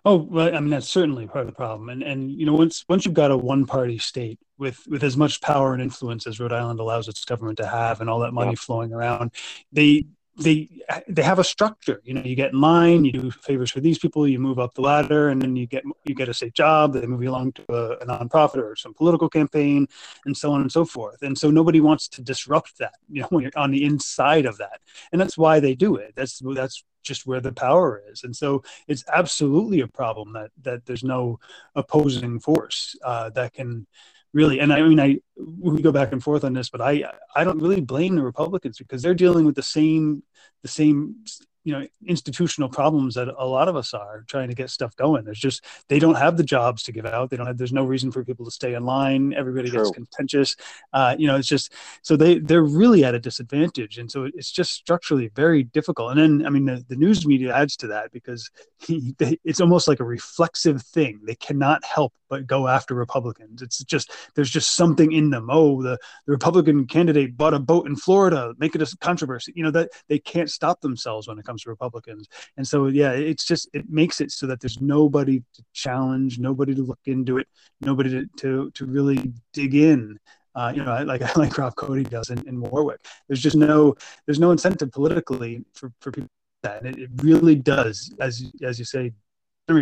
Oh, 0.06 0.16
well, 0.16 0.56
I 0.56 0.60
mean 0.60 0.70
that's 0.70 0.88
certainly 0.88 1.28
part 1.28 1.42
of 1.42 1.48
the 1.48 1.54
problem, 1.56 1.90
and 1.90 2.04
and 2.04 2.32
you 2.32 2.46
know 2.46 2.54
once 2.54 2.86
once 2.88 3.06
you've 3.06 3.14
got 3.14 3.32
a 3.32 3.38
one 3.38 3.66
party 3.66 3.98
state 3.98 4.40
with 4.58 4.86
with 4.88 5.04
as 5.04 5.18
much 5.18 5.42
power 5.42 5.74
and 5.74 5.82
influence 5.82 6.28
as 6.28 6.40
Rhode 6.40 6.54
Island 6.54 6.80
allows 6.80 7.08
its 7.08 7.26
government 7.26 7.58
to 7.58 7.68
have, 7.68 8.02
and 8.02 8.10
all 8.10 8.20
that 8.20 8.34
money 8.34 8.52
yeah. 8.52 8.60
flowing 8.60 8.94
around, 8.94 9.32
they 9.72 10.06
they 10.38 10.70
they 11.08 11.22
have 11.22 11.40
a 11.40 11.44
structure. 11.44 12.02
You 12.04 12.14
know, 12.14 12.22
you 12.22 12.36
get 12.36 12.54
in 12.54 12.62
line, 12.62 13.04
you 13.04 13.12
do 13.12 13.32
favors 13.32 13.72
for 13.72 13.82
these 13.82 14.00
people, 14.00 14.28
you 14.28 14.40
move 14.40 14.60
up 14.60 14.74
the 14.74 14.82
ladder, 14.82 15.30
and 15.30 15.42
then 15.42 15.56
you 15.56 15.68
get 15.68 15.84
you 16.06 16.16
get 16.16 16.30
a 16.30 16.34
state 16.34 16.54
job. 16.54 16.94
They 16.94 17.06
move 17.06 17.22
you 17.22 17.30
along 17.30 17.54
to 17.54 17.66
a, 17.74 17.92
a 17.98 18.06
nonprofit 18.06 18.58
or 18.58 18.76
some 18.76 18.94
political 18.94 19.30
campaign, 19.30 19.88
and 20.26 20.36
so 20.36 20.54
on 20.54 20.62
and 20.62 20.72
so 20.72 20.86
forth. 20.86 21.22
And 21.22 21.38
so 21.38 21.52
nobody 21.52 21.82
wants 21.82 22.08
to 22.10 22.22
disrupt 22.22 22.78
that. 22.80 22.96
You 23.14 23.22
know, 23.22 23.28
when 23.30 23.44
you're 23.44 23.52
on 23.58 23.72
the 23.72 23.84
inside 23.84 24.46
of 24.46 24.58
that, 24.60 24.80
and 25.12 25.20
that's 25.20 25.38
why 25.38 25.60
they 25.60 25.76
do 25.76 25.98
it. 25.98 26.14
That's 26.16 26.42
that's 26.56 26.84
just 27.04 27.26
where 27.26 27.42
the 27.42 27.52
power 27.52 28.02
is. 28.10 28.24
And 28.24 28.34
so 28.34 28.64
it's 28.88 29.04
absolutely 29.14 29.82
a 29.82 29.88
problem 29.88 30.34
that 30.34 30.52
that 30.62 30.86
there's 30.86 31.04
no 31.04 31.40
opposing 31.76 32.40
force 32.40 32.96
uh, 33.04 33.30
that 33.32 33.54
can 33.54 33.86
really 34.34 34.60
and 34.60 34.72
i 34.72 34.82
mean 34.82 35.00
i 35.00 35.18
we 35.60 35.82
go 35.82 35.92
back 35.92 36.12
and 36.12 36.24
forth 36.24 36.44
on 36.44 36.54
this 36.54 36.70
but 36.70 36.82
i 36.82 37.04
i 37.36 37.44
don't 37.44 37.60
really 37.60 37.82
blame 37.82 38.16
the 38.16 38.24
republicans 38.24 38.78
because 38.78 39.02
they're 39.02 39.14
dealing 39.14 39.46
with 39.46 39.56
the 39.56 39.64
same 39.64 40.24
the 40.64 40.70
same 40.70 41.16
you 41.64 41.74
know 41.74 41.88
institutional 42.06 42.70
problems 42.70 43.16
that 43.16 43.28
a 43.28 43.46
lot 43.46 43.68
of 43.68 43.76
us 43.76 43.94
are 43.94 44.24
trying 44.28 44.50
to 44.50 44.56
get 44.56 44.70
stuff 44.70 44.96
going. 44.96 45.26
There's 45.26 45.40
just 45.40 45.64
they 45.90 46.00
don't 46.00 46.16
have 46.16 46.38
the 46.38 46.44
jobs 46.44 46.84
to 46.84 46.92
give 46.92 47.06
out. 47.06 47.30
They 47.30 47.38
don't 47.38 47.48
have 47.48 47.58
there's 47.58 47.74
no 47.74 47.84
reason 47.84 48.12
for 48.12 48.24
people 48.24 48.46
to 48.46 48.52
stay 48.52 48.74
in 48.74 48.86
line. 48.86 49.34
Everybody 49.34 49.70
True. 49.70 49.80
gets 49.80 49.92
contentious. 49.92 50.56
Uh, 50.94 51.16
you 51.18 51.28
know 51.28 51.36
it's 51.38 51.48
just 51.48 51.74
so 52.02 52.16
they 52.16 52.40
they're 52.40 52.64
really 52.64 53.04
at 53.04 53.16
a 53.16 53.20
disadvantage. 53.20 53.98
And 53.98 54.10
so 54.10 54.30
it's 54.34 54.52
just 54.52 54.72
structurally 54.72 55.30
very 55.36 55.64
difficult. 55.64 56.12
And 56.12 56.20
then 56.20 56.48
i 56.48 56.50
mean 56.50 56.66
the, 56.66 56.84
the 56.88 56.96
news 56.96 57.26
media 57.26 57.56
adds 57.56 57.76
to 57.78 57.88
that 57.88 58.12
because 58.12 58.50
he, 58.80 59.14
they, 59.20 59.38
it's 59.44 59.62
almost 59.62 59.88
like 59.88 60.00
a 60.00 60.06
reflexive 60.06 60.82
thing. 60.82 61.20
They 61.26 61.36
cannot 61.36 61.84
help 61.86 62.14
but 62.30 62.48
go 62.48 62.68
after 62.68 62.96
republicans. 62.96 63.62
It's 63.62 63.84
just 63.84 64.12
there's 64.36 64.50
just 64.50 64.76
something 64.76 65.12
in 65.12 65.30
them. 65.30 65.50
Oh 65.52 65.84
the, 65.84 66.00
the 66.26 66.32
republican 66.32 66.88
candidate 66.88 67.38
bought 67.38 67.54
a 67.54 67.60
boat 67.60 67.88
in 67.88 67.96
florida. 67.96 68.54
Make 68.58 68.74
it 68.74 68.82
a 68.82 68.98
controversy. 69.02 69.54
You 69.56 69.64
know 69.64 69.72
that 69.72 69.90
they 70.08 70.18
can't 70.18 70.50
stop 70.50 70.82
themselves 70.82 71.28
when 71.28 71.38
it 71.38 71.46
comes 71.46 71.51
comes 71.52 71.64
to 71.64 71.70
Republicans. 71.70 72.28
And 72.58 72.66
so, 72.68 72.88
yeah, 72.88 73.12
it's 73.12 73.46
just 73.46 73.70
it 73.74 73.90
makes 73.90 74.22
it 74.22 74.32
so 74.32 74.48
that 74.48 74.62
there's 74.62 74.80
nobody 74.80 75.40
to 75.56 75.64
challenge, 75.74 76.40
nobody 76.40 76.74
to 76.76 76.82
look 76.82 77.00
into 77.06 77.38
it, 77.38 77.48
nobody 77.82 78.10
to 78.10 78.26
to, 78.38 78.72
to 78.72 78.86
really 78.86 79.34
dig 79.54 79.76
in. 79.76 80.18
Uh, 80.56 80.72
you 80.76 80.84
know, 80.84 81.04
like 81.04 81.36
like 81.44 81.58
Rob 81.58 81.76
Cody 81.76 82.04
does 82.04 82.30
in, 82.30 82.48
in 82.48 82.62
Warwick. 82.62 83.02
There's 83.28 83.42
just 83.42 83.58
no 83.58 83.96
there's 84.26 84.40
no 84.40 84.52
incentive 84.52 84.92
politically 84.92 85.64
for 85.74 85.92
for 86.00 86.12
people 86.12 86.30
that, 86.64 86.84
and 86.84 86.96
it, 86.96 87.04
it 87.04 87.10
really 87.22 87.56
does, 87.56 88.14
as 88.20 88.52
as 88.64 88.80
you 88.80 88.86
say, 88.86 89.12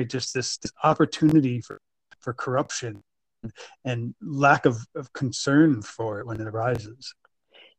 just 0.08 0.34
this, 0.34 0.58
this 0.58 0.72
opportunity 0.84 1.62
for 1.62 1.80
for 2.20 2.34
corruption 2.34 3.02
and 3.86 4.14
lack 4.22 4.66
of, 4.66 4.78
of 4.96 5.12
concern 5.14 5.82
for 5.82 6.20
it 6.20 6.28
when 6.28 6.42
it 6.42 6.48
arises. 6.48 7.16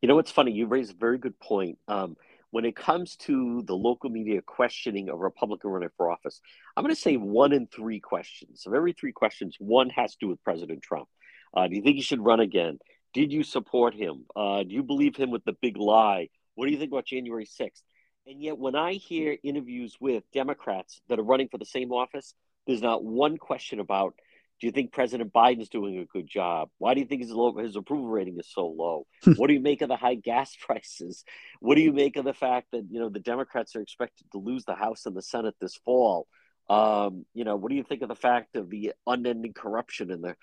You 0.01 0.09
know 0.09 0.17
what's 0.17 0.31
funny? 0.31 0.53
You 0.53 0.67
raise 0.67 0.91
a 0.91 0.95
very 0.95 1.19
good 1.19 1.39
point. 1.39 1.79
Um, 1.87 2.17
when 2.51 2.65
it 2.65 2.75
comes 2.77 3.17
to 3.17 3.63
the 3.67 3.77
local 3.77 4.11
media 4.11 4.43
questioning 4.43 5.09
a 5.09 5.17
Republican 5.17 5.71
running 5.71 5.91
for 5.97 6.11
office, 6.11 6.41
I'm 6.77 6.85
going 6.85 6.95
to 6.95 7.01
say 7.01 7.17
one 7.17 7.53
in 7.53 7.67
three 7.67 8.01
questions. 8.01 8.65
Of 8.67 8.75
every 8.75 8.93
three 8.93 9.13
questions, 9.13 9.57
one 9.59 9.91
has 9.91 10.13
to 10.13 10.19
do 10.21 10.29
with 10.29 10.43
President 10.43 10.83
Trump. 10.83 11.09
Uh, 11.55 11.69
do 11.69 11.77
you 11.77 11.83
think 11.83 11.97
he 11.97 12.03
should 12.03 12.25
run 12.25 12.41
again? 12.41 12.79
Did 13.15 13.33
you 13.33 13.43
support 13.43 13.95
him? 13.95 14.25
Uh, 14.35 14.63
do 14.63 14.75
you 14.75 14.83
believe 14.83 15.17
him 15.17 15.31
with 15.31 15.45
the 15.45 15.57
big 15.61 15.77
lie? 15.77 16.29
What 16.55 16.67
do 16.67 16.73
you 16.73 16.79
think 16.79 16.93
about 16.93 17.07
January 17.07 17.47
6th? 17.47 17.83
And 18.27 18.41
yet, 18.41 18.59
when 18.59 18.77
I 18.77 18.93
hear 18.95 19.37
interviews 19.43 19.97
with 20.01 20.25
Democrats 20.33 21.01
that 21.09 21.19
are 21.19 21.25
running 21.25 21.49
for 21.49 21.59
the 21.59 21.65
same 21.65 21.91
office, 21.91 22.35
there's 22.67 22.83
not 22.83 23.03
one 23.03 23.39
question 23.39 23.81
about 23.81 24.15
do 24.61 24.67
you 24.67 24.73
think 24.73 24.93
President 24.93 25.33
Biden's 25.33 25.71
doing 25.71 25.99
a 25.99 26.05
good 26.05 26.27
job? 26.27 26.69
Why 26.77 26.93
do 26.93 27.01
you 27.01 27.07
think 27.07 27.23
his 27.23 27.31
low, 27.31 27.57
his 27.57 27.77
approval 27.77 28.09
rating 28.09 28.39
is 28.39 28.51
so 28.53 28.67
low? 28.67 29.07
what 29.37 29.47
do 29.47 29.55
you 29.55 29.61
make 29.61 29.81
of 29.81 29.89
the 29.89 29.97
high 29.97 30.17
gas 30.17 30.55
prices? 30.67 31.25
What 31.61 31.77
do 31.77 31.81
you 31.81 31.93
make 31.93 32.17
of 32.17 32.25
the 32.25 32.35
fact 32.35 32.69
that 32.73 32.87
you 32.91 33.01
know 33.01 33.09
the 33.09 33.21
Democrats 33.21 33.75
are 33.75 33.81
expected 33.81 34.31
to 34.33 34.39
lose 34.39 34.65
the 34.65 34.75
House 34.75 35.07
and 35.07 35.17
the 35.17 35.23
Senate 35.23 35.55
this 35.61 35.77
fall? 35.85 36.27
Um, 36.69 37.25
you 37.35 37.45
know, 37.45 37.57
what 37.57 37.71
do 37.71 37.75
you 37.75 37.83
think 37.83 38.03
of 38.03 38.09
the 38.09 38.15
fact 38.15 38.55
of 38.55 38.71
the 38.71 38.93
unending 39.07 39.55
corruption 39.55 40.11
in 40.11 40.21
the 40.21 40.37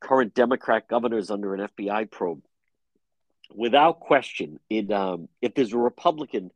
current 0.00 0.34
Democrat 0.34 0.86
governors 0.86 1.30
under 1.30 1.54
an 1.54 1.68
FBI 1.76 2.10
probe? 2.10 2.42
Without 3.52 4.00
question, 4.00 4.58
in 4.68 4.92
um, 4.92 5.28
if 5.40 5.54
there's 5.54 5.72
a 5.72 5.78
Republican, 5.78 6.50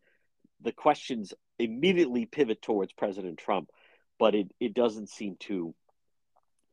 the 0.60 0.72
questions 0.72 1.32
immediately 1.58 2.26
pivot 2.26 2.60
towards 2.60 2.92
President 2.92 3.38
Trump, 3.38 3.70
but 4.18 4.34
it, 4.34 4.50
it 4.60 4.74
doesn't 4.74 5.08
seem 5.08 5.36
to 5.40 5.74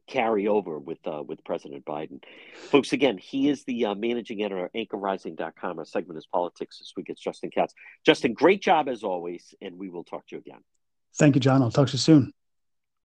carry 0.08 0.48
over 0.48 0.80
with 0.80 1.00
uh, 1.06 1.24
with 1.24 1.44
President 1.44 1.86
Biden. 1.86 2.24
Folks, 2.70 2.94
again, 2.94 3.18
he 3.18 3.50
is 3.50 3.64
the 3.66 3.86
uh, 3.86 3.96
managing 3.96 4.44
editor 4.44 4.66
of 4.66 4.72
anchorrising.com. 4.74 5.80
Our 5.80 5.86
segment 5.86 6.18
is 6.18 6.26
politics 6.26 6.80
this 6.80 6.94
week. 6.96 7.08
It's 7.10 7.22
Justin 7.22 7.52
Katz. 7.52 7.74
Justin, 8.06 8.34
great 8.34 8.62
job 8.62 8.90
as 8.90 9.04
always, 9.04 9.54
and 9.62 9.78
we 9.78 9.90
will 9.90 10.04
talk 10.04 10.28
to 10.28 10.36
you 10.36 10.40
again. 10.40 10.62
Thank 11.16 11.36
you, 11.36 11.42
John. 11.42 11.62
I'll 11.62 11.72
talk 11.72 11.88
to 11.88 11.94
you 11.94 12.00
soon. 12.00 12.34